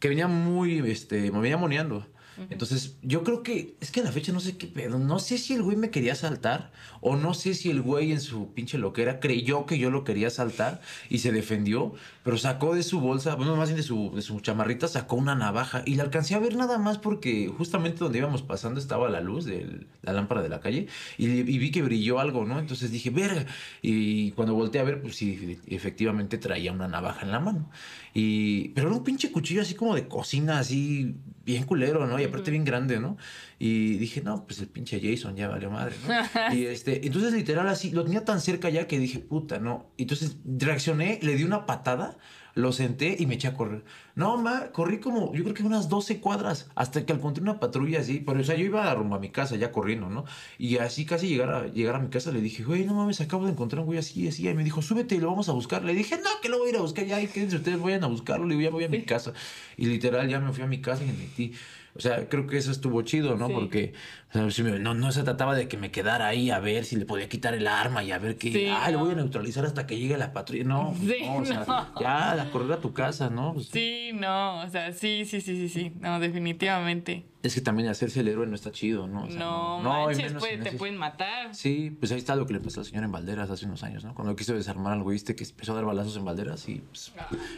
que 0.00 0.08
venía 0.08 0.26
muy, 0.26 0.78
este, 0.90 1.30
me 1.30 1.38
venía 1.38 1.56
moneando. 1.56 2.06
Entonces, 2.50 2.96
yo 3.02 3.24
creo 3.24 3.42
que, 3.42 3.76
es 3.80 3.90
que 3.90 4.00
a 4.00 4.04
la 4.04 4.12
fecha 4.12 4.32
no 4.32 4.40
sé 4.40 4.56
qué 4.56 4.66
pedo, 4.66 4.98
no 4.98 5.18
sé 5.18 5.36
si 5.36 5.52
el 5.54 5.62
güey 5.62 5.76
me 5.76 5.90
quería 5.90 6.14
saltar 6.14 6.72
o 7.00 7.16
no 7.16 7.34
sé 7.34 7.54
si 7.54 7.70
el 7.70 7.82
güey 7.82 8.12
en 8.12 8.20
su 8.20 8.52
pinche 8.54 8.78
loquera 8.78 9.20
creyó 9.20 9.66
que 9.66 9.78
yo 9.78 9.90
lo 9.90 10.04
quería 10.04 10.30
saltar 10.30 10.80
y 11.10 11.18
se 11.18 11.30
defendió, 11.32 11.92
pero 12.22 12.38
sacó 12.38 12.74
de 12.74 12.82
su 12.82 13.00
bolsa, 13.00 13.34
bueno, 13.34 13.54
más 13.56 13.68
bien 13.68 13.76
de 13.76 13.82
su, 13.82 14.12
de 14.14 14.22
su 14.22 14.40
chamarrita, 14.40 14.88
sacó 14.88 15.16
una 15.16 15.34
navaja 15.34 15.82
y 15.84 15.96
la 15.96 16.04
alcancé 16.04 16.34
a 16.34 16.38
ver 16.38 16.56
nada 16.56 16.78
más 16.78 16.98
porque 16.98 17.52
justamente 17.56 17.98
donde 17.98 18.18
íbamos 18.18 18.42
pasando 18.42 18.80
estaba 18.80 19.10
la 19.10 19.20
luz 19.20 19.44
de 19.44 19.86
la 20.02 20.12
lámpara 20.12 20.42
de 20.42 20.48
la 20.48 20.60
calle 20.60 20.86
y, 21.18 21.42
vi 21.42 21.70
que 21.70 21.82
brilló 21.82 22.18
algo, 22.18 22.44
¿no? 22.44 22.58
Entonces 22.58 22.90
dije, 22.90 23.10
verga, 23.10 23.46
y 23.82 24.30
cuando 24.32 24.54
volteé 24.54 24.80
a 24.80 24.84
ver, 24.84 25.02
pues 25.02 25.16
sí, 25.16 25.58
efectivamente 25.66 26.38
traía 26.38 26.72
una 26.72 26.88
navaja 26.88 27.24
en 27.26 27.32
la 27.32 27.40
mano. 27.40 27.70
Y, 28.14 28.68
pero 28.70 28.88
era 28.88 28.96
un 28.96 29.04
pinche 29.04 29.30
cuchillo 29.30 29.62
así 29.62 29.74
como 29.74 29.94
de 29.94 30.08
cocina, 30.08 30.58
así 30.58 31.14
bien 31.44 31.64
culero, 31.64 32.06
¿no? 32.06 32.18
Y 32.20 32.24
aparte 32.24 32.50
bien 32.50 32.64
grande, 32.64 33.00
¿no? 33.00 33.16
Y 33.58 33.96
dije, 33.96 34.22
no, 34.22 34.44
pues 34.46 34.60
el 34.60 34.68
pinche 34.68 35.00
Jason 35.00 35.36
ya 35.36 35.48
valió 35.48 35.70
madre, 35.70 35.94
¿no? 36.06 36.54
y 36.54 36.66
este, 36.66 37.06
entonces 37.06 37.32
literal 37.32 37.68
así, 37.68 37.90
lo 37.90 38.04
tenía 38.04 38.24
tan 38.24 38.40
cerca 38.40 38.70
ya 38.70 38.86
que 38.86 38.98
dije, 38.98 39.18
puta, 39.18 39.58
no. 39.58 39.90
Entonces 39.98 40.36
reaccioné, 40.44 41.18
le 41.22 41.34
di 41.36 41.44
una 41.44 41.66
patada, 41.66 42.18
lo 42.54 42.72
senté 42.72 43.16
y 43.18 43.26
me 43.26 43.34
eché 43.34 43.48
a 43.48 43.54
correr. 43.54 43.84
No, 44.14 44.36
ma, 44.36 44.72
corrí 44.72 45.00
como, 45.00 45.32
yo 45.34 45.42
creo 45.42 45.54
que 45.54 45.62
unas 45.62 45.88
12 45.88 46.20
cuadras, 46.20 46.70
hasta 46.74 47.06
que 47.06 47.12
encontré 47.12 47.42
una 47.42 47.58
patrulla 47.60 48.00
así, 48.00 48.22
pero 48.24 48.40
o 48.40 48.44
sea, 48.44 48.56
yo 48.56 48.64
iba 48.64 48.92
rumbo 48.94 49.16
a 49.16 49.18
mi 49.18 49.30
casa 49.30 49.56
ya 49.56 49.72
corriendo, 49.72 50.10
¿no? 50.10 50.24
Y 50.58 50.76
así 50.78 51.06
casi 51.06 51.28
llegar 51.28 51.50
a, 51.54 51.66
llegar 51.66 51.94
a 51.94 51.98
mi 51.98 52.08
casa 52.08 52.30
le 52.30 52.40
dije, 52.40 52.62
güey, 52.62 52.84
no 52.84 52.94
mames, 52.94 53.20
acabo 53.20 53.46
de 53.46 53.52
encontrar 53.52 53.80
un 53.80 53.86
güey 53.86 53.98
así, 53.98 54.28
así, 54.28 54.46
y 54.48 54.54
me 54.54 54.64
dijo, 54.64 54.82
súbete 54.82 55.14
y 55.14 55.18
lo 55.18 55.28
vamos 55.28 55.48
a 55.48 55.52
buscar. 55.52 55.84
Le 55.84 55.94
dije, 55.94 56.16
no, 56.16 56.30
que 56.42 56.48
lo 56.48 56.58
voy 56.58 56.68
a 56.68 56.70
ir 56.70 56.76
a 56.76 56.82
buscar, 56.82 57.06
ya, 57.06 57.24
quédense 57.26 57.56
ustedes, 57.56 57.80
vayan 57.80 58.04
a 58.04 58.08
buscarlo, 58.08 58.46
le 58.46 58.56
digo, 58.56 58.62
ya 58.62 58.70
voy 58.70 58.84
a 58.84 58.88
mi 58.88 59.02
casa. 59.02 59.32
Y 59.76 59.86
literal, 59.86 60.28
ya 60.28 60.40
me 60.40 60.52
fui 60.52 60.62
a 60.62 60.66
mi 60.66 60.80
casa 60.80 61.02
y 61.04 61.06
me 61.06 61.14
metí. 61.14 61.52
O 61.94 62.00
sea, 62.00 62.26
creo 62.30 62.46
que 62.46 62.56
eso 62.56 62.70
estuvo 62.70 63.02
chido, 63.02 63.36
¿no? 63.36 63.48
Sí. 63.48 63.52
Porque 63.52 63.92
o 64.30 64.32
sea, 64.32 64.50
si 64.50 64.62
me- 64.62 64.78
no, 64.78 64.94
no 64.94 65.12
se 65.12 65.22
trataba 65.24 65.54
de 65.54 65.68
que 65.68 65.76
me 65.76 65.90
quedara 65.90 66.26
ahí 66.26 66.50
a 66.50 66.58
ver 66.58 66.86
si 66.86 66.96
le 66.96 67.04
podía 67.04 67.28
quitar 67.28 67.52
el 67.52 67.66
arma 67.66 68.02
y 68.02 68.12
a 68.12 68.18
ver 68.18 68.36
qué. 68.38 68.50
Sí, 68.50 68.66
ah, 68.70 68.86
le 68.90 68.94
no. 68.96 69.00
voy 69.04 69.12
a 69.12 69.16
neutralizar 69.16 69.66
hasta 69.66 69.86
que 69.86 69.98
llegue 69.98 70.16
la 70.16 70.32
patrulla. 70.32 70.64
No, 70.64 70.94
Sí, 71.00 71.16
no, 71.26 71.36
o 71.36 71.44
sea, 71.44 71.64
no. 71.68 72.00
ya, 72.00 72.48
correr 72.50 72.72
a 72.72 72.80
tu 72.80 72.94
casa, 72.94 73.28
¿no? 73.28 73.52
Pues, 73.52 73.66
Sí, 73.66 74.10
no, 74.14 74.60
o 74.62 74.68
sea, 74.70 74.92
sí, 74.94 75.24
sí, 75.26 75.42
sí, 75.42 75.56
sí, 75.56 75.68
sí, 75.68 75.92
no, 76.00 76.18
definitivamente. 76.18 77.26
Es 77.42 77.54
que 77.54 77.60
también 77.60 77.88
hacerse 77.90 78.20
el 78.20 78.28
héroe 78.28 78.46
no 78.46 78.54
está 78.54 78.70
chido, 78.70 79.06
¿no? 79.06 79.24
O 79.24 79.30
sea, 79.30 79.38
no, 79.38 79.80
y 79.80 79.84
manches, 79.84 80.32
puede- 80.34 80.58
te 80.58 80.72
pueden 80.72 80.96
matar. 80.96 81.54
Sí, 81.54 81.94
pues 81.98 82.10
ahí 82.12 82.18
está 82.18 82.36
lo 82.36 82.46
que 82.46 82.54
le 82.54 82.60
pasó 82.60 82.80
al 82.80 82.86
señor 82.86 83.04
en 83.04 83.12
Valderas 83.12 83.50
hace 83.50 83.66
unos 83.66 83.82
años, 83.82 84.02
¿no? 84.02 84.14
Cuando 84.14 84.34
quiso 84.34 84.54
desarmar 84.54 84.94
al 84.94 85.02
güey 85.02 85.16
este 85.16 85.34
que 85.36 85.44
empezó 85.44 85.72
a 85.72 85.74
dar 85.74 85.84
balazos 85.84 86.16
en 86.16 86.24
Valderas 86.24 86.66
y, 86.70 86.76
pues, 86.76 87.12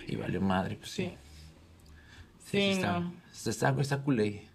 y 0.09 0.17
valió 0.17 0.41
madre, 0.41 0.75
pues 0.77 0.91
sí. 0.91 1.13
Sí. 2.45 2.51
Sí, 2.51 2.59
está, 2.71 2.99
no. 3.01 3.13
Está, 3.47 3.75
está, 3.81 4.03
culé. 4.03 4.49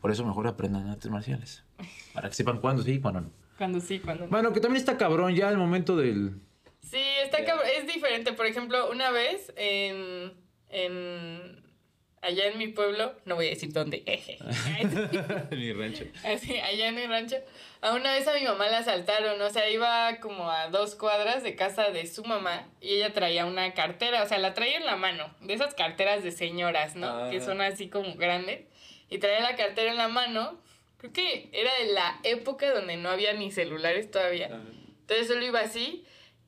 Por 0.00 0.10
eso 0.10 0.24
mejor 0.24 0.46
aprendan 0.46 0.88
artes 0.88 1.10
marciales. 1.10 1.64
Para 2.12 2.28
que 2.28 2.34
sepan 2.34 2.60
cuándo 2.60 2.82
sí 2.82 2.92
y 2.92 3.00
cuándo 3.00 3.22
no. 3.22 3.30
Cuando 3.56 3.80
sí, 3.80 4.00
cuando 4.00 4.24
no. 4.24 4.30
Bueno, 4.30 4.52
que 4.52 4.60
también 4.60 4.80
está 4.80 4.98
cabrón 4.98 5.34
ya 5.34 5.48
el 5.48 5.56
momento 5.56 5.96
del... 5.96 6.40
Sí, 6.82 7.02
está 7.22 7.44
cabrón. 7.44 7.66
Es 7.76 7.86
diferente. 7.86 8.32
Por 8.32 8.46
ejemplo, 8.46 8.90
una 8.90 9.10
vez 9.10 9.52
en. 9.56 10.34
en 10.68 11.64
allá 12.24 12.46
en 12.48 12.58
mi 12.58 12.68
pueblo, 12.68 13.14
no 13.24 13.34
voy 13.36 13.46
a 13.46 13.50
decir 13.50 13.72
dónde, 13.72 14.02
en 14.06 15.48
mi 15.58 15.72
rancho. 15.72 16.04
Así, 16.24 16.56
allá 16.58 16.88
en 16.88 16.94
mi 16.94 17.06
rancho, 17.06 17.36
a 17.80 17.92
una 17.92 18.12
vez 18.12 18.26
a 18.26 18.34
mi 18.34 18.44
mamá 18.44 18.68
la 18.68 18.78
asaltaron, 18.78 19.40
o 19.40 19.50
sea, 19.50 19.68
iba 19.70 20.16
como 20.20 20.50
a 20.50 20.68
dos 20.68 20.94
cuadras 20.94 21.42
de 21.42 21.54
casa 21.54 21.90
de 21.90 22.06
su 22.06 22.24
mamá 22.24 22.68
y 22.80 22.94
ella 22.94 23.12
traía 23.12 23.44
una 23.46 23.74
cartera, 23.74 24.22
o 24.22 24.26
sea, 24.26 24.38
la 24.38 24.54
traía 24.54 24.76
en 24.78 24.86
la 24.86 24.96
mano, 24.96 25.32
de 25.40 25.54
esas 25.54 25.74
carteras 25.74 26.22
de 26.24 26.32
señoras, 26.32 26.96
¿no? 26.96 27.30
Que 27.30 27.36
Ah. 27.38 27.44
son 27.44 27.60
así 27.60 27.88
como 27.88 28.14
grandes, 28.16 28.62
y 29.10 29.18
traía 29.18 29.40
la 29.40 29.56
cartera 29.56 29.90
en 29.90 29.98
la 29.98 30.08
mano, 30.08 30.58
creo 30.98 31.12
que 31.12 31.48
era 31.52 31.70
de 31.78 31.92
la 31.92 32.18
época 32.24 32.72
donde 32.72 32.96
no 32.96 33.10
había 33.10 33.32
ni 33.34 33.50
celulares 33.52 34.10
todavía. 34.10 34.46
Entonces 35.00 35.26
solo 35.28 35.44
iba 35.44 35.60
así. 35.60 36.04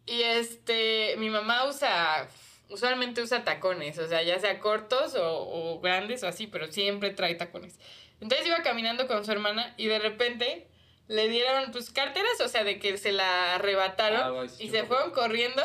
Y 0.06 0.22
este, 0.22 1.16
mi 1.18 1.28
mamá 1.30 1.66
usa, 1.66 2.28
usualmente 2.68 3.22
usa 3.22 3.44
tacones, 3.44 3.98
o 3.98 4.08
sea, 4.08 4.22
ya 4.22 4.38
sea 4.38 4.58
cortos 4.60 5.14
o, 5.14 5.48
o 5.48 5.80
grandes 5.80 6.22
o 6.22 6.28
así, 6.28 6.46
pero 6.46 6.70
siempre 6.70 7.10
trae 7.10 7.34
tacones. 7.34 7.78
Entonces 8.20 8.46
iba 8.46 8.62
caminando 8.62 9.06
con 9.06 9.24
su 9.24 9.32
hermana 9.32 9.74
y 9.76 9.86
de 9.86 9.98
repente 9.98 10.66
le 11.08 11.28
dieron 11.28 11.70
pues 11.70 11.90
carteras, 11.90 12.40
o 12.40 12.48
sea, 12.48 12.64
de 12.64 12.78
que 12.78 12.98
se 12.98 13.12
la 13.12 13.54
arrebataron 13.54 14.48
Ah, 14.48 14.52
y 14.58 14.70
se 14.70 14.84
fueron 14.84 15.12
corriendo. 15.12 15.62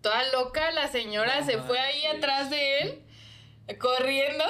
Toda 0.00 0.22
loca 0.32 0.70
la 0.70 0.88
señora 0.88 1.44
se 1.44 1.58
fue 1.58 1.78
ahí 1.78 2.04
atrás 2.06 2.50
de 2.50 2.78
él, 2.78 3.02
corriendo. 3.78 4.44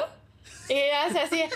Y 0.68 0.80
hace 0.90 1.20
así, 1.20 1.40
¡eh! 1.40 1.50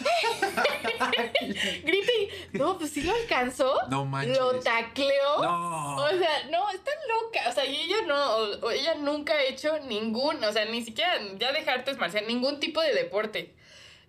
Grita 1.84 2.12
y, 2.20 2.56
no, 2.58 2.78
pues 2.78 2.90
sí 2.90 3.02
lo 3.02 3.14
alcanzó. 3.14 3.74
No 3.88 4.04
manches. 4.04 4.38
Lo 4.38 4.58
tacleó. 4.60 5.42
No. 5.42 5.96
O 5.96 6.08
sea, 6.08 6.44
no, 6.50 6.70
está 6.70 6.90
loca. 7.08 7.48
O 7.48 7.52
sea, 7.52 7.64
y 7.64 7.76
ella 7.76 7.96
no, 8.06 8.36
o- 8.36 8.66
o 8.66 8.70
ella 8.70 8.94
nunca 8.96 9.34
ha 9.34 9.42
hecho 9.42 9.78
ningún, 9.80 10.42
o 10.42 10.52
sea, 10.52 10.64
ni 10.66 10.82
siquiera, 10.82 11.12
ya 11.38 11.52
deja 11.52 11.72
artes 11.72 11.98
marciales, 11.98 12.28
ningún 12.28 12.60
tipo 12.60 12.80
de 12.80 12.94
deporte. 12.94 13.54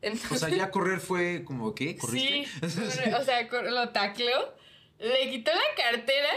Entonces, 0.01 0.31
O 0.43 0.47
sea, 0.47 0.49
ya 0.55 0.69
correr 0.71 0.99
fue 0.99 1.43
como, 1.43 1.73
¿qué? 1.73 1.89
sí, 1.89 1.97
¿Corriste? 1.97 2.51
corre- 2.61 3.15
o 3.15 3.23
sea, 3.23 3.41
lo 3.71 3.89
tacleó, 3.89 4.53
le 4.99 5.29
quitó 5.31 5.51
la 5.51 5.83
cartera 5.83 6.29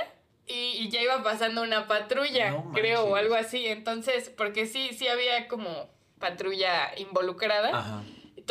y, 0.46 0.88
ya 0.88 1.00
iba 1.02 1.22
pasando 1.22 1.62
una 1.62 1.86
patrulla, 1.86 2.50
No 2.50 2.72
creo, 2.72 3.04
o 3.04 3.14
algo 3.16 3.34
así. 3.36 3.66
Entonces, 3.66 4.30
porque 4.36 4.66
sí, 4.66 4.90
sí 4.98 5.06
había 5.06 5.46
como 5.46 5.88
patrulla 6.18 6.90
involucrada. 6.96 7.70
Ajá. 7.78 8.02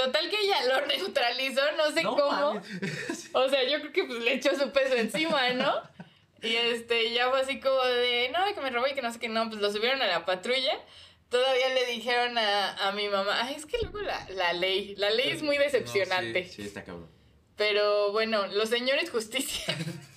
Total 0.06 0.30
que 0.30 0.40
ella 0.40 0.64
lo 0.66 0.86
neutralizó, 0.88 1.62
no 1.78 1.92
sé 1.92 2.04
No 2.04 2.16
cómo. 2.16 2.54
mames. 2.54 3.30
O 3.34 3.50
sea, 3.50 3.64
yo 3.64 3.80
creo 3.82 3.92
que 3.92 4.04
pues 4.06 4.20
le 4.20 4.34
echó 4.34 4.56
su 4.58 4.72
peso 4.72 4.96
encima, 4.96 5.50
¿no? 5.54 5.74
Y 6.42 6.56
este, 6.56 7.12
ya 7.14 7.30
fue 7.30 7.42
así 7.42 7.60
como 7.60 7.84
de, 7.84 8.30
no, 8.34 8.54
que 8.56 8.62
me 8.62 8.70
robó 8.70 8.88
y 8.88 8.94
que 8.94 9.02
no 9.02 9.12
sé 9.12 9.20
qué, 9.20 9.28
no, 9.28 9.50
pues 9.50 9.62
lo 9.62 9.72
subieron 9.72 10.02
a 10.02 10.08
la 10.08 10.26
patrulla. 10.26 10.80
Todavía 11.30 11.70
le 11.74 11.86
dijeron 11.88 12.38
a, 12.38 12.88
a 12.88 12.92
mi 12.94 13.08
mamá, 13.10 13.44
ay, 13.44 13.56
es 13.56 13.66
que 13.66 13.78
luego 13.82 14.00
la, 14.00 14.26
la 14.30 14.54
ley, 14.54 14.96
la 14.96 15.10
ley 15.10 15.30
es 15.32 15.44
muy 15.44 15.58
decepcionante. 15.58 16.42
No, 16.44 16.48
sí, 16.48 16.54
sí, 16.54 16.62
está 16.64 16.84
cabrón. 16.86 17.10
Pero 17.58 18.14
bueno, 18.14 18.48
los 18.48 18.70
señores 18.70 19.12
justicia, 19.12 19.76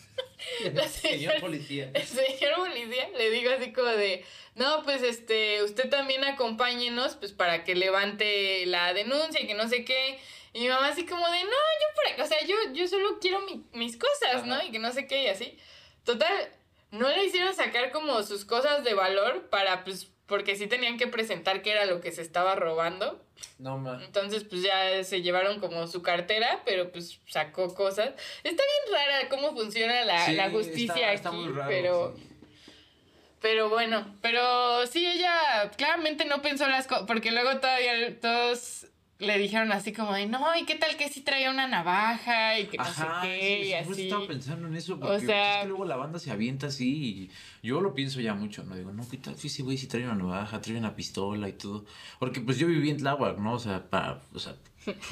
La 0.74 0.88
Señor 0.88 1.40
policía. 1.40 1.90
el 1.94 2.02
señor 2.06 2.54
policía 2.56 3.08
le 3.16 3.30
digo 3.30 3.50
así 3.52 3.72
como 3.72 3.88
de, 3.88 4.24
no, 4.54 4.82
pues 4.82 5.02
este, 5.02 5.62
usted 5.62 5.88
también 5.90 6.24
acompáñenos, 6.24 7.16
pues 7.16 7.32
para 7.32 7.64
que 7.64 7.74
levante 7.74 8.66
la 8.66 8.92
denuncia 8.94 9.40
y 9.40 9.46
que 9.46 9.54
no 9.54 9.68
sé 9.68 9.84
qué. 9.84 10.18
Y 10.54 10.60
mi 10.60 10.68
mamá 10.68 10.88
así 10.88 11.06
como 11.06 11.26
de, 11.30 11.44
no, 11.44 11.50
yo 11.50 12.14
qué, 12.16 12.22
o 12.22 12.26
sea, 12.26 12.38
yo, 12.46 12.54
yo 12.74 12.86
solo 12.86 13.18
quiero 13.20 13.40
mi- 13.40 13.64
mis 13.72 13.96
cosas, 13.96 14.44
¿no? 14.44 14.62
Y 14.62 14.70
que 14.70 14.78
no 14.78 14.92
sé 14.92 15.06
qué 15.06 15.22
y 15.24 15.28
así. 15.28 15.58
Total, 16.04 16.48
no 16.90 17.08
le 17.08 17.24
hicieron 17.24 17.54
sacar 17.54 17.90
como 17.90 18.22
sus 18.22 18.44
cosas 18.44 18.84
de 18.84 18.92
valor 18.92 19.48
para, 19.48 19.82
pues, 19.84 20.08
porque 20.32 20.56
sí 20.56 20.66
tenían 20.66 20.96
que 20.96 21.06
presentar 21.08 21.60
que 21.60 21.72
era 21.72 21.84
lo 21.84 22.00
que 22.00 22.10
se 22.10 22.22
estaba 22.22 22.54
robando. 22.54 23.22
No 23.58 23.76
mames. 23.76 24.06
Entonces, 24.06 24.44
pues 24.44 24.62
ya 24.62 25.04
se 25.04 25.20
llevaron 25.20 25.60
como 25.60 25.86
su 25.88 26.00
cartera, 26.00 26.62
pero 26.64 26.90
pues 26.90 27.20
sacó 27.26 27.74
cosas. 27.74 28.12
Está 28.42 28.62
bien 28.62 28.94
rara 28.98 29.28
cómo 29.28 29.52
funciona 29.54 30.06
la, 30.06 30.24
Sí, 30.24 30.32
la 30.32 30.48
justicia 30.48 31.12
está- 31.12 31.12
está 31.12 31.28
aquí, 31.28 31.36
muy 31.38 31.52
raro, 31.52 31.68
pero... 31.68 32.14
sí. 32.16 32.28
Pero 33.42 33.68
bueno, 33.68 34.06
pero 34.22 34.86
sí, 34.86 35.04
ella 35.04 35.70
claramente 35.76 36.24
no 36.24 36.40
pensó 36.40 36.66
las 36.68 36.86
cosas, 36.86 37.04
porque 37.06 37.30
luego 37.32 37.58
todavía 37.58 38.18
todos 38.20 38.86
le 39.18 39.36
dijeron 39.38 39.70
así 39.72 39.92
como 39.92 40.14
de, 40.14 40.26
no, 40.26 40.56
¿y 40.56 40.64
qué 40.64 40.76
tal 40.76 40.96
que 40.96 41.08
sí 41.08 41.20
traía 41.20 41.50
una 41.50 41.66
navaja? 41.66 42.58
Y 42.58 42.66
que 42.68 42.78
no 42.78 42.84
Ajá, 42.84 43.20
sé 43.22 43.28
qué, 43.28 43.40
sí, 43.64 43.68
y 43.68 43.72
así. 43.74 44.02
estaba 44.04 44.26
pensando 44.26 44.66
en 44.68 44.76
eso, 44.76 44.98
porque 44.98 45.16
pues, 45.16 45.26
sea- 45.26 45.56
es 45.56 45.62
que 45.62 45.68
luego 45.68 45.84
la 45.84 45.96
banda 45.96 46.18
se 46.18 46.30
avienta 46.30 46.68
así 46.68 46.88
y 47.04 47.30
yo 47.62 47.80
lo 47.80 47.94
pienso 47.94 48.20
ya 48.20 48.34
mucho, 48.34 48.64
¿no? 48.64 48.74
Digo, 48.76 48.92
no, 48.92 49.08
¿qué 49.08 49.18
tal 49.18 49.36
si 49.38 49.46
ese 49.46 49.62
güey 49.62 49.78
si 49.78 49.86
trae 49.86 50.04
una 50.04 50.16
navaja, 50.16 50.60
trae 50.60 50.76
una 50.76 50.96
pistola 50.96 51.48
y 51.48 51.52
todo? 51.52 51.84
Porque 52.18 52.40
pues 52.40 52.58
yo 52.58 52.66
viví 52.66 52.90
en 52.90 52.96
Tláhuac, 52.96 53.38
¿no? 53.38 53.54
O 53.54 53.58
sea, 53.60 53.88
para, 53.88 54.20
o 54.34 54.38
sea, 54.40 54.56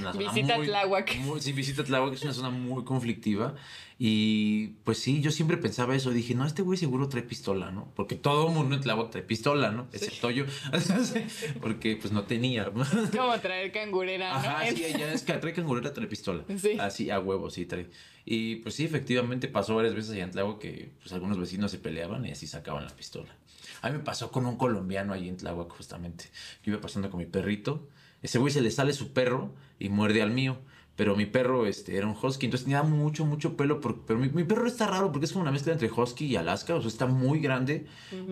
una 0.00 0.12
zona 0.12 0.32
Visita 0.32 0.56
muy- 0.56 0.66
Tláhuac. 0.66 1.16
muy- 1.18 1.40
sí, 1.40 1.52
visita 1.52 1.84
Tláhuac, 1.84 2.12
es 2.14 2.22
una 2.24 2.32
zona 2.34 2.50
muy 2.50 2.82
conflictiva 2.82 3.54
y 4.00 4.68
pues 4.82 4.98
sí, 4.98 5.20
yo 5.20 5.30
siempre 5.30 5.58
pensaba 5.58 5.94
eso, 5.94 6.10
dije, 6.10 6.34
no, 6.34 6.44
este 6.44 6.62
güey 6.62 6.76
seguro 6.76 7.08
trae 7.08 7.22
pistola, 7.22 7.70
¿no? 7.70 7.92
Porque 7.94 8.16
todo 8.16 8.48
el 8.48 8.54
mundo 8.54 8.74
en 8.74 8.80
Tláhuac 8.80 9.10
trae 9.10 9.22
pistola, 9.22 9.70
¿no? 9.70 9.86
Excepto 9.92 10.30
yo, 10.30 10.44
porque 11.62 11.96
pues 11.96 12.12
no 12.12 12.24
tenía, 12.24 12.68
como 12.72 13.38
traer 13.40 13.70
cangurera, 13.70 14.30
¿no? 14.32 14.36
Ajá, 14.38 14.66
sí, 14.66 14.82
ya 14.98 15.12
es 15.12 15.22
que 15.22 15.34
trae 15.34 15.52
cangurera, 15.52 15.92
trae 15.92 16.08
pistola. 16.08 16.42
Sí. 16.60 16.76
Así, 16.80 17.10
a 17.10 17.20
huevo, 17.20 17.48
sí, 17.48 17.64
trae. 17.66 17.88
Y 18.24 18.56
pues 18.56 18.74
sí, 18.74 18.84
efectivamente 18.84 19.48
pasó 19.48 19.74
varias 19.76 19.94
veces 19.94 20.12
allá 20.12 20.24
en 20.24 20.30
Tláhuac 20.30 20.58
que 20.58 20.90
pues 21.00 21.12
algunos 21.12 21.38
vecinos 21.38 21.70
se 21.70 21.78
peleaban 21.78 22.24
y 22.26 22.30
así 22.32 22.46
sacaban 22.46 22.84
la 22.84 22.90
pistola. 22.94 23.34
A 23.82 23.88
mí 23.90 23.96
me 23.96 24.04
pasó 24.04 24.30
con 24.30 24.44
un 24.46 24.56
colombiano 24.56 25.12
allí 25.12 25.28
en 25.28 25.36
Tláhuac 25.38 25.70
justamente. 25.70 26.26
Yo 26.64 26.72
iba 26.72 26.80
pasando 26.80 27.10
con 27.10 27.18
mi 27.18 27.26
perrito. 27.26 27.88
Ese 28.22 28.38
güey 28.38 28.52
se 28.52 28.60
le 28.60 28.70
sale 28.70 28.92
su 28.92 29.12
perro 29.12 29.52
y 29.78 29.88
muerde 29.88 30.20
al 30.22 30.30
mío. 30.30 30.58
Pero 30.96 31.16
mi 31.16 31.24
perro 31.24 31.64
este, 31.64 31.96
era 31.96 32.06
un 32.06 32.14
husky, 32.20 32.44
entonces 32.44 32.64
tenía 32.66 32.82
mucho, 32.82 33.24
mucho 33.24 33.56
pelo. 33.56 33.80
por- 33.80 34.02
pero 34.04 34.18
mi, 34.18 34.28
mi 34.28 34.44
perro 34.44 34.66
está 34.66 34.86
raro 34.86 35.10
porque 35.10 35.24
es 35.24 35.32
como 35.32 35.42
una 35.42 35.50
mezcla 35.52 35.72
entre 35.72 35.90
husky 35.90 36.26
y 36.26 36.36
alaska. 36.36 36.74
O 36.74 36.80
sea, 36.82 36.88
está 36.88 37.06
muy 37.06 37.40
grande, 37.40 37.86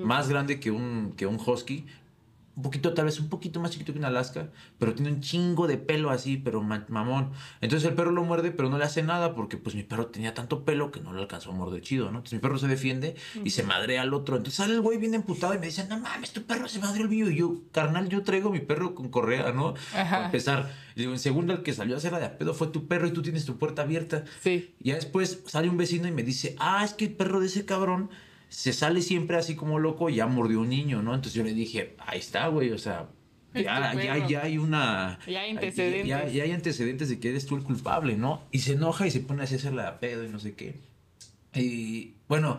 más 0.05 0.28
grande 0.28 0.61
que 0.61 0.70
un, 0.70 1.14
que 1.16 1.24
un 1.26 1.36
husky. 1.45 1.86
Un 2.59 2.63
poquito, 2.65 2.93
tal 2.93 3.05
vez 3.05 3.21
un 3.21 3.29
poquito 3.29 3.61
más 3.61 3.71
chiquito 3.71 3.93
que 3.93 4.01
un 4.01 4.05
Alaska, 4.05 4.49
pero 4.81 4.93
tiene 4.93 5.13
un 5.13 5.21
chingo 5.21 5.69
de 5.69 5.77
pelo 5.79 6.11
así, 6.11 6.39
pero 6.39 6.61
ma- 6.61 6.85
mamón. 6.89 7.31
Entonces 7.61 7.89
el 7.89 7.95
perro 7.95 8.11
lo 8.11 8.25
muerde, 8.25 8.51
pero 8.51 8.69
no 8.69 8.79
le 8.79 8.85
hace 8.85 9.05
nada 9.05 9.37
porque 9.37 9.57
pues 9.57 9.77
mi 9.77 9.85
perro 9.85 10.07
tenía 10.09 10.35
tanto 10.35 10.65
pelo 10.65 10.91
que 10.91 10.99
no 11.01 11.13
le 11.13 11.21
alcanzó 11.21 11.53
a 11.53 11.55
morder 11.55 11.83
chido, 11.83 12.07
¿no? 12.07 12.19
Entonces 12.19 12.33
mi 12.33 12.39
perro 12.41 12.59
se 12.59 12.67
defiende 12.67 13.15
y 13.45 13.51
se 13.51 13.63
madrea 13.63 14.03
al 14.03 14.13
otro. 14.13 14.37
Entonces 14.37 14.57
sale 14.57 14.75
el 14.75 14.81
güey 14.81 14.99
bien 14.99 15.15
emputado 15.15 15.55
y 15.55 15.59
me 15.61 15.67
dice, 15.67 15.87
no 15.89 16.01
mames, 16.01 16.33
tu 16.33 16.43
perro 16.43 16.67
se 16.67 16.81
madreó 16.81 17.05
el 17.05 17.11
mío. 17.11 17.31
Y 17.31 17.37
yo, 17.37 17.61
carnal, 17.71 18.09
yo 18.09 18.25
traigo 18.25 18.51
mi 18.51 18.59
perro 18.59 18.93
con 18.97 19.09
correa, 19.09 19.53
¿no? 19.53 19.75
Ajá. 19.95 20.11
Para 20.11 20.25
empezar. 20.27 20.73
Y 20.97 21.01
digo, 21.03 21.13
en 21.13 21.21
segunda, 21.21 21.55
el 21.55 21.63
que 21.63 21.73
salió 21.73 21.95
a 21.95 21.99
hacerla 21.99 22.19
de 22.19 22.27
a 22.27 22.39
pedo 22.39 22.55
fue 22.55 22.67
tu 22.67 22.89
perro 22.89 23.07
y 23.07 23.13
tú 23.13 23.23
tienes 23.23 23.45
tu 23.45 23.57
puerta 23.57 23.83
abierta. 23.83 24.25
Sí. 24.43 24.75
Y 24.81 24.89
ya 24.89 24.97
después 24.97 25.45
sale 25.47 25.69
un 25.69 25.77
vecino 25.77 26.09
y 26.09 26.11
me 26.11 26.25
dice, 26.25 26.57
ah, 26.59 26.83
es 26.85 26.93
que 26.95 27.05
el 27.05 27.13
perro 27.15 27.39
de 27.39 27.47
ese 27.47 27.65
cabrón 27.65 28.11
se 28.49 28.72
sale 28.72 29.03
siempre 29.03 29.36
así 29.36 29.55
como 29.55 29.78
loco 29.78 30.11
y 30.11 30.16
ya 30.16 30.26
mordió 30.26 30.61
un 30.61 30.68
niño, 30.68 31.03
¿no? 31.03 31.14
Entonces 31.14 31.34
yo 31.34 31.44
le 31.44 31.55
dije, 31.55 31.94
ahí 31.99 32.18
está, 32.18 32.49
güey, 32.49 32.70
o 32.72 32.78
sea, 32.78 33.09
ya, 33.55 33.94
ya, 33.94 34.26
ya 34.26 34.42
hay 34.42 34.59
una... 34.59 35.18
Ya 35.26 35.40
hay 35.40 35.51
antecedentes. 35.51 36.07
Ya, 36.07 36.28
ya 36.28 36.44
hay 36.44 36.53
antecedentes 36.53 37.09
de 37.09 37.18
que 37.18 37.30
eres 37.30 37.46
tú 37.46 37.57
el 37.57 37.62
culpable, 37.62 38.16
¿no? 38.16 38.42
Y 38.51 38.61
se 38.61 38.72
enoja 38.72 39.07
y 39.07 39.11
se 39.11 39.20
pone 39.20 39.42
así 39.42 39.55
a 39.55 39.59
hacerla 39.59 39.82
de 39.82 39.88
a 39.88 40.01
pedo 40.01 40.24
y 40.24 40.28
no 40.28 40.38
sé 40.38 40.55
qué. 40.55 40.76
Y 41.55 42.14
bueno, 42.28 42.59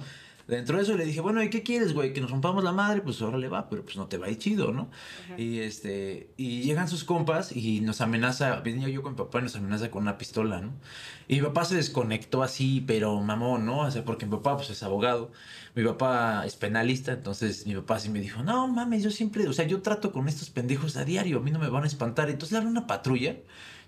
dentro 0.49 0.77
de 0.77 0.83
eso 0.83 0.97
le 0.97 1.05
dije, 1.05 1.21
bueno, 1.21 1.41
¿y 1.43 1.49
qué 1.49 1.63
quieres, 1.63 1.93
güey? 1.93 2.11
Que 2.11 2.21
nos 2.21 2.31
rompamos 2.31 2.63
la 2.63 2.71
madre, 2.71 3.01
pues 3.01 3.21
ahora 3.21 3.37
le 3.37 3.47
va, 3.47 3.69
pero 3.69 3.83
pues 3.83 3.95
no 3.95 4.07
te 4.07 4.17
va 4.17 4.27
a 4.27 4.29
ir 4.29 4.37
chido, 4.37 4.73
¿no? 4.73 4.89
Y 5.37 5.59
este, 5.59 6.31
y 6.37 6.61
llegan 6.61 6.87
sus 6.87 7.03
compas 7.03 7.55
y 7.55 7.81
nos 7.81 8.01
amenaza, 8.01 8.59
venía 8.61 8.89
yo 8.89 9.03
con 9.03 9.13
mi 9.13 9.17
papá 9.17 9.39
y 9.39 9.43
nos 9.43 9.55
amenaza 9.55 9.91
con 9.91 10.03
una 10.03 10.17
pistola, 10.17 10.59
¿no? 10.59 10.73
Y 11.27 11.35
mi 11.35 11.41
papá 11.43 11.65
se 11.65 11.75
desconectó 11.75 12.41
así, 12.41 12.83
pero 12.85 13.19
mamón, 13.21 13.65
¿no? 13.65 13.81
O 13.81 13.91
sea, 13.91 14.03
porque 14.03 14.25
mi 14.25 14.31
papá 14.31 14.57
pues 14.57 14.71
es 14.71 14.81
abogado, 14.81 15.31
mi 15.75 15.83
papá 15.83 16.43
es 16.45 16.55
penalista, 16.55 17.11
entonces 17.13 17.67
mi 17.67 17.75
papá 17.75 17.99
sí 17.99 18.09
me 18.09 18.19
dijo, 18.19 18.41
no 18.43 18.67
mames, 18.67 19.03
yo 19.03 19.11
siempre, 19.11 19.47
o 19.47 19.53
sea, 19.53 19.65
yo 19.65 19.81
trato 19.81 20.11
con 20.11 20.27
estos 20.27 20.49
pendejos 20.49 20.97
a 20.97 21.05
diario, 21.05 21.37
a 21.37 21.41
mí 21.41 21.51
no 21.51 21.59
me 21.59 21.69
van 21.69 21.83
a 21.83 21.87
espantar. 21.87 22.29
Entonces 22.29 22.53
le 22.53 22.57
habla 22.57 22.69
una 22.69 22.87
patrulla, 22.87 23.37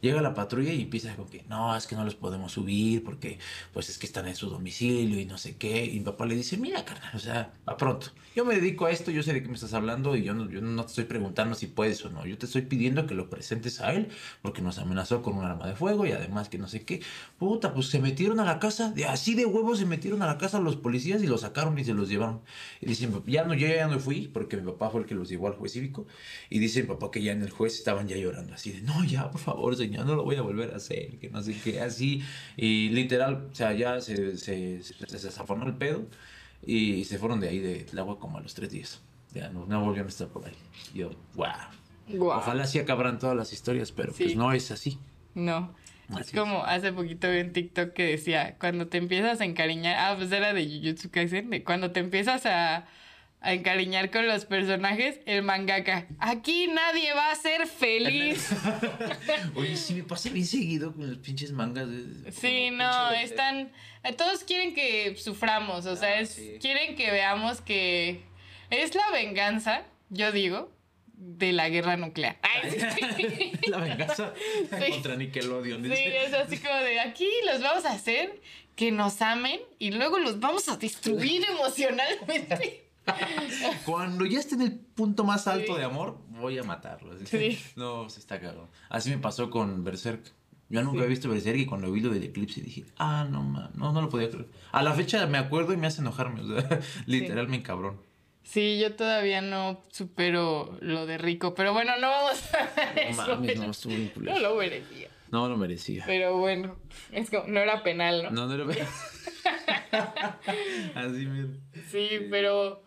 llega 0.02 0.22
la 0.22 0.34
patrulla 0.34 0.74
y 0.74 0.82
empieza 0.82 1.16
con 1.16 1.28
que, 1.28 1.44
no, 1.48 1.76
es 1.76 1.88
que 1.88 1.96
no 1.96 2.04
los 2.04 2.16
podemos 2.16 2.52
subir 2.52 3.04
porque 3.04 3.40
pues 3.74 3.90
es 3.90 3.98
que 3.98 4.06
están 4.06 4.28
en 4.28 4.36
su 4.36 4.50
domicilio 4.50 5.20
y 5.20 5.26
no 5.26 5.38
sé 5.38 5.56
qué. 5.56 5.86
Y 5.86 6.00
mi 6.00 6.06
papá 6.06 6.26
le 6.26 6.36
dice, 6.36 6.58
mira, 6.58 6.84
carnal, 6.84 7.16
o 7.16 7.20
sea, 7.20 7.54
a 7.66 7.78
pronto. 7.78 8.08
Yo 8.36 8.46
me 8.46 8.56
dedico 8.56 8.86
a 8.86 8.92
esto, 8.92 9.12
yo 9.12 9.24
sé 9.24 9.34
de 9.34 9.44
qué 9.44 9.50
me 9.50 9.56
estás 9.56 9.74
hablando 9.74 10.16
y 10.16 10.24
yo 10.24 10.34
no, 10.34 10.50
yo 10.50 10.62
no 10.62 10.84
te 10.84 10.90
estoy 10.90 11.04
preguntando 11.04 11.54
si 11.56 11.68
puedes 11.68 12.04
o 12.06 12.10
no. 12.10 12.26
Yo 12.26 12.38
te 12.38 12.46
estoy 12.46 12.62
pidiendo 12.62 13.06
que 13.06 13.14
lo 13.14 13.30
presentes 13.30 13.82
a 13.82 13.94
él 13.94 14.08
porque 14.42 14.62
nos 14.62 14.78
amenazó 14.80 15.22
con 15.22 15.38
un 15.38 15.44
arma 15.44 15.68
de 15.68 15.76
fuego 15.76 16.06
y 16.06 16.12
además 16.14 16.48
que 16.48 16.58
no 16.58 16.68
sé 16.68 16.84
qué. 16.84 17.02
Puta, 17.38 17.74
pues 17.74 17.88
se 17.88 18.00
metieron 18.00 18.40
a 18.40 18.46
la 18.46 18.60
casa, 18.60 18.92
de 18.92 19.06
así 19.06 19.36
de 19.36 19.46
huevos 19.46 19.80
se 19.80 19.86
metieron 19.86 20.22
a 20.22 20.28
la 20.28 20.38
casa 20.38 20.60
los 20.60 20.78
policías 20.78 21.22
y 21.22 21.28
los 21.28 21.42
sacaron 21.42 21.78
y 21.78 21.84
se 21.84 21.94
los 21.94 22.08
llevaron. 22.10 22.42
Y 22.80 22.86
dicen, 22.86 23.14
ya 23.28 23.44
no, 23.44 23.54
yo 23.54 23.68
ya 23.68 23.88
no 23.88 24.00
fui 24.00 24.28
porque 24.28 24.58
mi 24.58 24.64
papá 24.64 24.90
fue 24.90 25.02
el 25.02 25.08
que 25.08 25.16
los 25.16 25.28
llevó 25.28 25.48
al 25.48 25.54
juez 25.54 25.74
cívico. 25.74 26.08
Y 26.50 26.60
dice 26.60 26.82
mi 26.84 26.88
papá 26.88 27.12
que 27.12 27.22
ya 27.22 27.34
en 27.34 27.42
el 27.42 27.50
juez 27.50 27.76
estaban 27.76 28.08
ya 28.08 28.16
llorando 28.16 28.54
así 28.54 28.72
de, 28.72 28.82
no, 28.82 29.04
ya, 29.04 29.30
por 29.30 29.42
favor, 29.42 29.76
señor, 29.76 29.91
no 30.00 30.16
lo 30.16 30.24
voy 30.24 30.36
a 30.36 30.42
volver 30.42 30.74
a 30.74 30.78
hacer, 30.78 31.18
que 31.20 31.30
no 31.30 31.42
sé 31.42 31.56
qué, 31.64 31.82
así. 31.82 32.24
Y 32.58 32.90
literal, 32.90 33.48
o 33.52 33.56
sea, 33.56 33.74
ya 33.74 34.02
se, 34.02 34.38
se, 34.38 34.82
se, 34.84 34.94
se 34.94 35.28
desafonó 35.28 35.66
el 35.68 35.76
pedo 35.76 36.06
y 36.66 37.04
se 37.06 37.18
fueron 37.18 37.40
de 37.40 37.50
ahí 37.50 37.60
del 37.60 38.00
agua 38.00 38.20
como 38.20 38.38
a 38.38 38.42
los 38.42 38.54
tres 38.54 38.72
días. 38.72 39.02
Ya 39.34 39.50
no, 39.50 39.66
no 39.66 39.80
volvieron 39.82 40.08
a 40.08 40.10
estar 40.10 40.28
por 40.28 40.46
ahí. 40.46 40.54
Yo, 40.94 41.12
wow. 41.36 41.48
Guau. 42.08 42.40
Ojalá 42.40 42.66
sí 42.68 42.80
acabaran 42.80 43.20
todas 43.20 43.36
las 43.36 43.54
historias, 43.54 43.92
pero 43.92 44.12
Sí. 44.14 44.24
pues 44.24 44.36
no 44.36 44.52
es 44.52 44.72
así. 44.72 44.98
No. 45.34 45.74
Así 46.10 46.32
es. 46.36 46.40
como 46.40 46.66
hace 46.66 46.92
poquito 46.92 47.32
vi 47.32 47.40
un 47.40 47.54
TikTok 47.54 47.94
que 47.94 48.04
decía, 48.04 48.58
cuando 48.60 48.88
te 48.88 48.98
empiezas 48.98 49.40
a 49.40 49.46
encariñar, 49.46 49.96
ah, 49.98 50.16
pues 50.18 50.30
era 50.34 50.54
de 50.54 50.66
Jujutsu 50.68 51.10
Kaisen, 51.10 51.50
de 51.50 51.64
cuando 51.64 51.92
te 51.92 52.02
empiezas 52.02 52.46
a, 52.46 52.86
a 53.44 53.54
encariñar 53.54 54.12
con 54.12 54.28
los 54.28 54.46
personajes, 54.46 55.20
el 55.26 55.42
mangaka, 55.42 56.08
aquí 56.20 56.68
nadie 56.68 57.12
va 57.14 57.32
a 57.32 57.36
ser 57.36 57.66
feliz. 57.68 58.50
Oye, 59.56 59.76
sí 59.76 59.96
me 59.96 60.04
pasa 60.04 60.30
bien 60.30 60.46
seguido 60.46 60.94
con 60.94 61.08
los 61.10 61.18
pinches 61.18 61.52
mangas. 61.52 61.88
de- 61.90 62.32
Sí, 62.32 62.70
no, 62.72 63.12
están, 63.12 63.72
eh, 64.04 64.14
todos 64.14 64.44
quieren 64.44 64.74
que 64.76 65.16
suframos, 65.18 65.86
o 65.88 65.96
sea, 65.96 66.10
Ah, 66.10 66.20
es, 66.22 66.30
sí. 66.30 66.58
quieren 66.62 66.96
que 66.96 67.10
veamos 67.12 67.62
que 67.62 68.22
es 68.70 68.94
la 68.94 69.10
venganza, 69.12 69.84
yo 70.10 70.32
digo, 70.32 70.72
de 71.14 71.52
la 71.52 71.70
guerra 71.70 71.98
nuclear. 71.98 72.38
Ay, 72.42 72.72
sí. 72.72 73.52
La 73.70 73.78
venganza 73.78 74.34
Sí. 74.86 74.92
contra 74.92 75.16
Nickelodeon. 75.16 75.84
Sí, 75.86 75.92
es 75.94 76.34
así 76.34 76.58
como 76.58 76.76
de 76.76 77.00
aquí 77.00 77.28
los 77.52 77.62
vamos 77.62 77.86
a 77.86 77.92
hacer 77.94 78.40
que 78.76 78.92
nos 78.92 79.22
amen 79.22 79.60
y 79.80 79.92
luego 79.92 80.18
los 80.20 80.40
vamos 80.40 80.68
a 80.70 80.78
destruir 80.78 81.44
emocionalmente. 81.50 82.86
Cuando 83.86 84.26
ya 84.26 84.40
esté 84.40 84.56
en 84.56 84.62
el 84.62 84.80
punto 84.80 85.24
más 85.24 85.48
alto 85.48 85.74
Sí. 85.74 85.80
de 85.80 85.86
amor, 85.86 86.18
voy 86.30 86.58
a 86.58 86.64
matarlo. 86.64 87.14
así. 87.14 87.26
Sí. 87.26 87.60
No, 87.76 88.10
se 88.10 88.20
está 88.20 88.40
cagado. 88.40 88.70
Así 88.90 89.10
me 89.10 89.18
pasó 89.18 89.50
con 89.50 89.84
Berserk. 89.84 90.22
Yo 90.70 90.82
nunca 90.84 91.00
había 91.00 91.10
visto 91.10 91.28
Berserk 91.30 91.58
y 91.58 91.66
cuando 91.66 91.92
vi 91.92 92.00
lo 92.00 92.10
del 92.12 92.24
eclipse 92.24 92.62
dije, 92.62 92.86
ah, 92.98 93.28
no, 93.30 93.44
ma, 93.44 93.72
no, 93.76 93.92
no 93.92 94.02
lo 94.02 94.10
podía 94.10 94.30
creer. 94.30 94.48
A 94.72 94.82
la 94.84 94.94
fecha 94.94 95.26
me 95.28 95.38
acuerdo 95.38 95.74
y 95.74 95.78
me 95.78 95.88
hace 95.88 96.02
enojarme. 96.02 96.42
O 96.42 96.62
sea, 96.62 96.80
literal 97.08 97.50
me 97.50 97.62
cabrón. 97.62 98.00
Sí, 98.44 98.80
yo 98.80 98.96
todavía 98.96 99.42
no 99.42 99.82
supero 99.92 100.78
lo 100.82 101.06
de 101.06 101.18
rico, 101.18 101.54
pero 101.54 101.74
bueno, 101.74 101.94
no 102.00 102.10
vamos 102.10 102.42
a 102.54 102.92
ver 102.94 103.16
No 103.16 103.24
eso. 103.24 103.36
mames, 103.36 103.60
no, 103.60 103.72
estuvo. 103.72 103.94
No 104.22 104.40
lo 104.40 104.56
merecía. 104.56 105.10
No 105.30 105.48
lo 105.48 105.58
merecía. 105.58 106.04
Pero 106.08 106.38
bueno, 106.38 106.78
es 107.12 107.30
como, 107.30 107.48
no 107.48 107.60
era 107.60 107.84
penal, 107.84 108.24
¿no? 108.24 108.32
No, 108.32 108.48
no 108.48 108.58
lo 108.58 108.72
Así 110.96 111.26
mira. 111.26 111.48
Sí, 111.90 112.10
pero. 112.30 112.84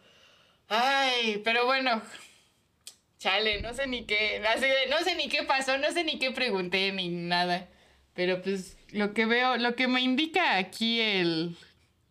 Ay, 0.68 1.40
pero 1.44 1.66
bueno. 1.66 2.02
Chale, 3.18 3.62
no 3.62 3.72
sé 3.72 3.86
ni 3.86 4.04
qué. 4.04 4.42
no 4.90 4.98
sé 4.98 5.14
ni 5.16 5.28
qué 5.28 5.42
pasó, 5.44 5.78
no 5.78 5.90
sé 5.92 6.04
ni 6.04 6.18
qué 6.18 6.30
pregunté 6.30 6.92
ni 6.92 7.08
nada. 7.08 7.68
Pero 8.14 8.42
pues 8.42 8.76
lo 8.90 9.12
que 9.12 9.26
veo, 9.26 9.56
lo 9.56 9.74
que 9.74 9.88
me 9.88 10.00
indica 10.00 10.56
aquí 10.56 11.00
el, 11.00 11.56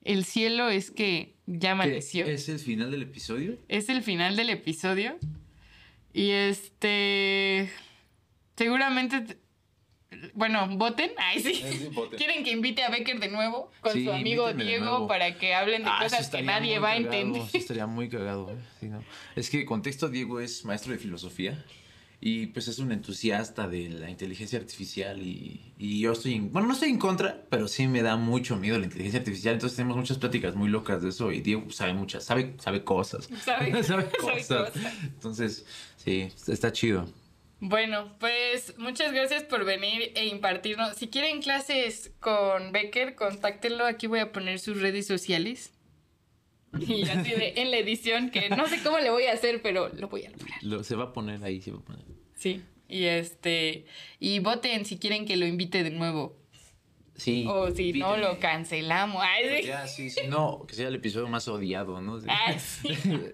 el 0.03 0.25
cielo 0.25 0.69
es 0.69 0.91
que 0.91 1.33
ya 1.45 1.71
amaneció. 1.71 2.25
¿Es 2.25 2.49
el 2.49 2.59
final 2.59 2.91
del 2.91 3.03
episodio? 3.03 3.57
Es 3.67 3.89
el 3.89 4.03
final 4.03 4.35
del 4.35 4.49
episodio. 4.49 5.17
Y 6.13 6.31
este. 6.31 7.69
Seguramente. 8.57 9.37
Bueno, 10.33 10.67
voten. 10.77 11.11
Ay, 11.17 11.41
sí. 11.41 11.53
Sí, 11.55 11.87
voten. 11.91 12.17
Quieren 12.17 12.43
que 12.43 12.51
invite 12.51 12.83
a 12.83 12.89
Becker 12.89 13.19
de 13.19 13.29
nuevo 13.29 13.71
con 13.81 13.93
Sí, 13.93 14.05
su 14.05 14.11
amigo 14.11 14.51
Diego 14.53 15.07
para 15.07 15.37
que 15.37 15.53
hablen 15.53 15.83
de 15.83 15.89
Ah, 15.89 15.99
cosas 16.03 16.29
que 16.29 16.41
nadie 16.41 16.79
va 16.79 16.91
a 16.91 16.95
cagado, 16.95 17.13
entender. 17.15 17.41
eso 17.43 17.57
estaría 17.57 17.87
muy 17.87 18.09
cagado. 18.09 18.49
¿eh? 18.51 18.55
Sí, 18.79 18.87
¿no? 18.87 19.03
Es 19.35 19.49
que 19.49 19.65
contexto, 19.65 20.09
Diego 20.09 20.39
es 20.39 20.65
maestro 20.65 20.91
de 20.93 20.99
filosofía 20.99 21.63
y 22.25 22.45
pues 22.47 22.69
es 22.69 22.79
un 22.79 22.93
entusiasta 22.93 23.67
de 23.67 23.89
la 23.89 24.09
inteligencia 24.09 24.57
artificial 24.57 25.21
y, 25.21 25.59
y 25.77 25.99
yo 25.99 26.13
estoy 26.13 26.35
en, 26.35 26.53
bueno, 26.53 26.69
no 26.69 26.73
estoy 26.73 26.89
en 26.89 26.97
contra, 26.97 27.43
pero 27.49 27.67
sí 27.67 27.85
me 27.87 28.01
da 28.01 28.15
mucho 28.15 28.55
miedo 28.55 28.77
la 28.79 28.85
inteligencia 28.85 29.19
artificial, 29.19 29.55
entonces 29.55 29.75
tenemos 29.75 29.97
muchas 29.97 30.17
pláticas 30.19 30.55
muy 30.55 30.69
locas 30.69 31.01
de 31.01 31.09
eso 31.09 31.33
y 31.33 31.41
Diego 31.41 31.69
sabe 31.69 31.93
muchas, 31.93 32.23
sabe, 32.23 32.53
sabe 32.59 32.85
cosas. 32.85 33.29
Sabe- 33.43 33.71
sabe 33.83 33.83
sabe 33.83 34.09
cosas. 34.17 34.71
cosas. 34.71 34.93
Entonces, 35.03 35.65
sí, 35.97 36.29
está 36.47 36.71
chido. 36.71 37.09
Bueno, 37.65 38.11
pues 38.19 38.77
muchas 38.77 39.13
gracias 39.13 39.43
por 39.43 39.63
venir 39.63 40.11
e 40.15 40.25
impartirnos. 40.27 40.97
Si 40.97 41.07
quieren 41.07 41.41
clases 41.41 42.11
con 42.19 42.73
Becker, 42.73 43.15
contáctenlo. 43.15 43.85
Aquí 43.85 44.05
voy 44.07 44.19
a 44.19 44.33
poner 44.33 44.59
sus 44.59 44.81
redes 44.81 45.07
sociales. 45.07 45.71
Y 46.77 47.03
así 47.07 47.31
de 47.31 47.53
en 47.61 47.71
la 47.71 47.77
edición, 47.77 48.31
que 48.31 48.49
no 48.49 48.67
sé 48.67 48.83
cómo 48.83 48.99
le 48.99 49.11
voy 49.11 49.27
a 49.27 49.31
hacer, 49.31 49.61
pero 49.61 49.87
lo 49.93 50.09
voy 50.09 50.25
a 50.25 50.31
lograr. 50.31 50.61
Lo- 50.61 50.83
se 50.83 50.95
va 50.95 51.05
a 51.05 51.13
poner 51.13 51.41
ahí, 51.45 51.61
se 51.61 51.71
va 51.71 51.77
a 51.79 51.83
poner. 51.85 52.03
Sí. 52.35 52.61
Y 52.89 53.05
este. 53.05 53.85
Y 54.19 54.39
voten 54.39 54.83
si 54.83 54.97
quieren 54.99 55.25
que 55.25 55.37
lo 55.37 55.45
invite 55.45 55.83
de 55.83 55.91
nuevo. 55.91 56.35
Sí. 57.15 57.45
O 57.47 57.69
si 57.71 57.93
no, 57.93 58.17
lo 58.17 58.39
cancelamos. 58.39 59.21
Ay, 59.23 59.61
sí. 59.61 59.67
Ya, 59.67 59.87
sí, 59.87 60.09
sí. 60.09 60.21
No, 60.27 60.65
que 60.67 60.73
sea 60.73 60.87
el 60.87 60.95
episodio 60.95 61.27
más 61.27 61.47
odiado, 61.47 62.01
¿no? 62.01 62.19
Ay. 62.27 62.57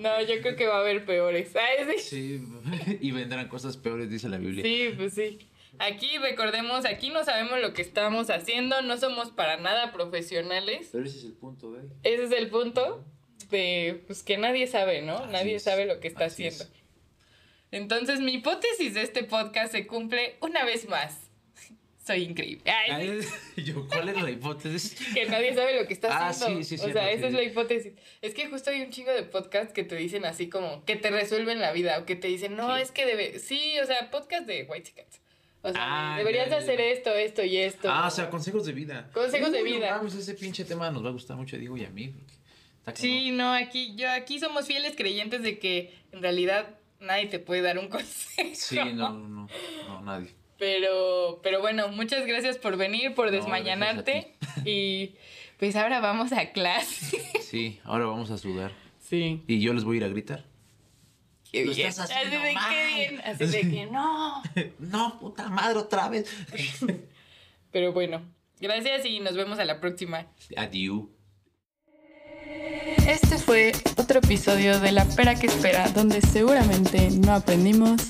No, 0.00 0.20
yo 0.22 0.40
creo 0.40 0.56
que 0.56 0.66
va 0.66 0.76
a 0.76 0.80
haber 0.80 1.04
peores. 1.04 1.54
Ay, 1.54 1.86
sí. 1.98 2.02
Sí, 2.02 2.98
y 3.00 3.10
vendrán 3.12 3.48
cosas 3.48 3.76
peores, 3.76 4.10
dice 4.10 4.28
la 4.28 4.38
Biblia. 4.38 4.64
Sí, 4.64 4.94
pues 4.96 5.14
sí. 5.14 5.38
Aquí 5.78 6.18
recordemos, 6.18 6.84
aquí 6.84 7.10
no 7.10 7.24
sabemos 7.24 7.60
lo 7.60 7.72
que 7.72 7.82
estamos 7.82 8.28
haciendo, 8.28 8.82
no 8.82 8.98
somos 8.98 9.30
para 9.30 9.56
nada 9.56 9.92
profesionales. 9.92 10.90
Pero 10.92 11.04
ese 11.04 11.18
es 11.18 11.24
el 11.24 11.32
punto 11.32 11.74
ahí. 11.74 11.88
Ese 12.02 12.24
es 12.24 12.32
el 12.32 12.48
punto 12.48 13.04
de 13.50 14.02
pues 14.06 14.22
que 14.22 14.36
nadie 14.36 14.66
sabe, 14.66 15.02
¿no? 15.02 15.16
Así 15.16 15.32
nadie 15.32 15.54
es, 15.56 15.62
sabe 15.62 15.86
lo 15.86 16.00
que 16.00 16.08
está 16.08 16.26
así 16.26 16.46
haciendo. 16.46 16.64
es. 16.74 16.82
Entonces, 17.70 18.20
mi 18.20 18.34
hipótesis 18.34 18.94
de 18.94 19.02
este 19.02 19.24
podcast 19.24 19.72
se 19.72 19.86
cumple 19.86 20.36
una 20.40 20.64
vez 20.64 20.88
más. 20.88 21.21
Soy 22.04 22.22
increíble. 22.24 22.64
Ay, 22.90 23.22
sí, 23.54 23.62
yo, 23.64 23.86
¿cuál 23.86 24.08
era 24.08 24.22
la 24.22 24.30
hipótesis? 24.30 24.96
que 25.14 25.24
nadie 25.26 25.54
sabe 25.54 25.80
lo 25.80 25.86
que 25.86 25.94
está 25.94 26.08
Ah, 26.10 26.28
haciendo. 26.30 26.62
sí, 26.64 26.76
sí, 26.76 26.84
o 26.84 26.92
sea, 26.92 27.10
esa 27.12 27.28
es 27.28 27.32
la 27.32 27.42
hipótesis. 27.44 27.92
Es 28.20 28.34
que 28.34 28.48
justo 28.48 28.70
hay 28.70 28.80
un 28.82 28.90
chingo 28.90 29.12
de 29.12 29.22
podcasts 29.22 29.72
que 29.72 29.84
te 29.84 29.94
dicen 29.96 30.24
así 30.24 30.48
como 30.48 30.84
que 30.84 30.96
te 30.96 31.10
resuelven 31.10 31.60
la 31.60 31.70
vida 31.72 31.98
o 32.00 32.04
que 32.04 32.16
te 32.16 32.26
dicen, 32.28 32.56
no, 32.56 32.74
Sí. 32.76 32.82
es 32.82 32.90
que 32.90 33.06
debe. 33.06 33.38
Sí, 33.38 33.74
o 33.80 33.86
sea, 33.86 34.10
podcast 34.10 34.46
de 34.46 34.64
White 34.64 34.92
Cats. 34.96 35.20
O 35.64 35.70
sea, 35.70 36.14
Ah, 36.14 36.18
deberías 36.18 36.50
ya, 36.50 36.56
hacer 36.56 36.80
esto, 36.80 37.14
esto 37.14 37.44
y 37.44 37.56
esto. 37.58 37.88
Ah, 37.88 38.08
o 38.08 38.10
sea, 38.10 38.28
consejos 38.30 38.66
de 38.66 38.72
vida. 38.72 39.08
Consejos 39.14 39.52
de 39.52 39.62
Uy, 39.62 39.70
no 39.74 39.76
vida. 39.76 39.96
mames, 39.96 40.14
ese 40.14 40.34
pinche 40.34 40.64
tema 40.64 40.90
nos 40.90 41.04
va 41.04 41.10
a 41.10 41.12
gustar 41.12 41.36
mucho 41.36 41.54
a 41.54 41.58
Diego 41.60 41.76
y 41.76 41.84
a 41.84 41.90
mí. 41.90 42.08
porque 42.08 42.32
está 42.78 42.96
Sí, 42.96 43.30
no, 43.30 43.52
aquí, 43.52 43.94
yo, 43.94 44.10
aquí 44.10 44.40
somos 44.40 44.66
fieles 44.66 44.96
creyentes 44.96 45.42
de 45.44 45.60
que 45.60 45.94
en 46.10 46.20
realidad 46.20 46.78
nadie 46.98 47.26
te 47.26 47.38
puede 47.38 47.62
dar 47.62 47.78
un 47.78 47.86
consejo. 47.90 48.50
Sí, 48.54 48.74
no, 48.74 49.10
no, 49.10 49.28
no, 49.28 49.48
no, 49.86 50.00
nadie. 50.02 50.30
Pero, 50.62 51.40
pero 51.42 51.60
bueno, 51.60 51.88
muchas 51.88 52.24
gracias 52.24 52.56
por 52.56 52.76
venir, 52.76 53.16
por 53.16 53.26
No, 53.26 53.32
desmañanarte. 53.32 54.36
y 54.64 55.16
pues 55.58 55.74
ahora 55.74 55.98
vamos 55.98 56.30
a 56.30 56.52
clase. 56.52 57.20
Sí, 57.40 57.80
ahora 57.82 58.06
vamos 58.06 58.30
a 58.30 58.38
sudar. 58.38 58.70
Sí. 59.00 59.42
Y 59.48 59.60
yo 59.60 59.74
les 59.74 59.82
voy 59.82 59.96
a 59.96 59.98
ir 59.98 60.04
a 60.04 60.08
gritar. 60.08 60.44
Qué 61.50 61.64
bien. 61.64 61.88
estás 61.88 62.12
Así 62.12 62.30
de 62.30 62.52
mal. 62.52 62.72
qué 62.72 62.94
bien. 62.94 63.20
Así 63.24 63.44
de 63.46 63.60
que 63.72 63.86
no. 63.90 64.40
No, 64.78 65.18
puta 65.18 65.48
madre, 65.48 65.80
otra 65.80 66.08
vez. 66.08 66.32
Pero 67.72 67.92
bueno, 67.92 68.22
gracias 68.60 69.04
y 69.04 69.18
nos 69.18 69.34
vemos 69.34 69.58
a 69.58 69.64
la 69.64 69.80
próxima. 69.80 70.28
Adiós. 70.56 71.06
Este 73.08 73.36
fue 73.36 73.72
otro 73.96 74.20
episodio 74.20 74.78
de 74.78 74.92
La 74.92 75.06
Pera 75.06 75.34
que 75.34 75.48
Espera, 75.48 75.88
donde 75.88 76.20
seguramente 76.20 77.10
no 77.10 77.34
aprendimos 77.34 78.00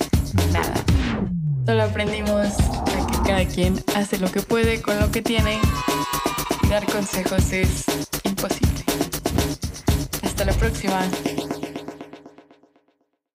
nada. 0.52 0.84
Solo 1.64 1.84
aprendimos 1.84 2.48
a 2.58 3.06
que 3.06 3.28
cada 3.28 3.46
quien 3.46 3.82
hace 3.94 4.18
lo 4.18 4.30
que 4.30 4.40
puede 4.40 4.82
con 4.82 4.98
lo 4.98 5.10
que 5.10 5.22
tiene 5.22 5.60
dar 6.68 6.84
consejos 6.86 7.52
es 7.52 7.84
imposible. 8.24 8.84
Hasta 10.22 10.44
la 10.44 10.52
próxima. 10.54 11.08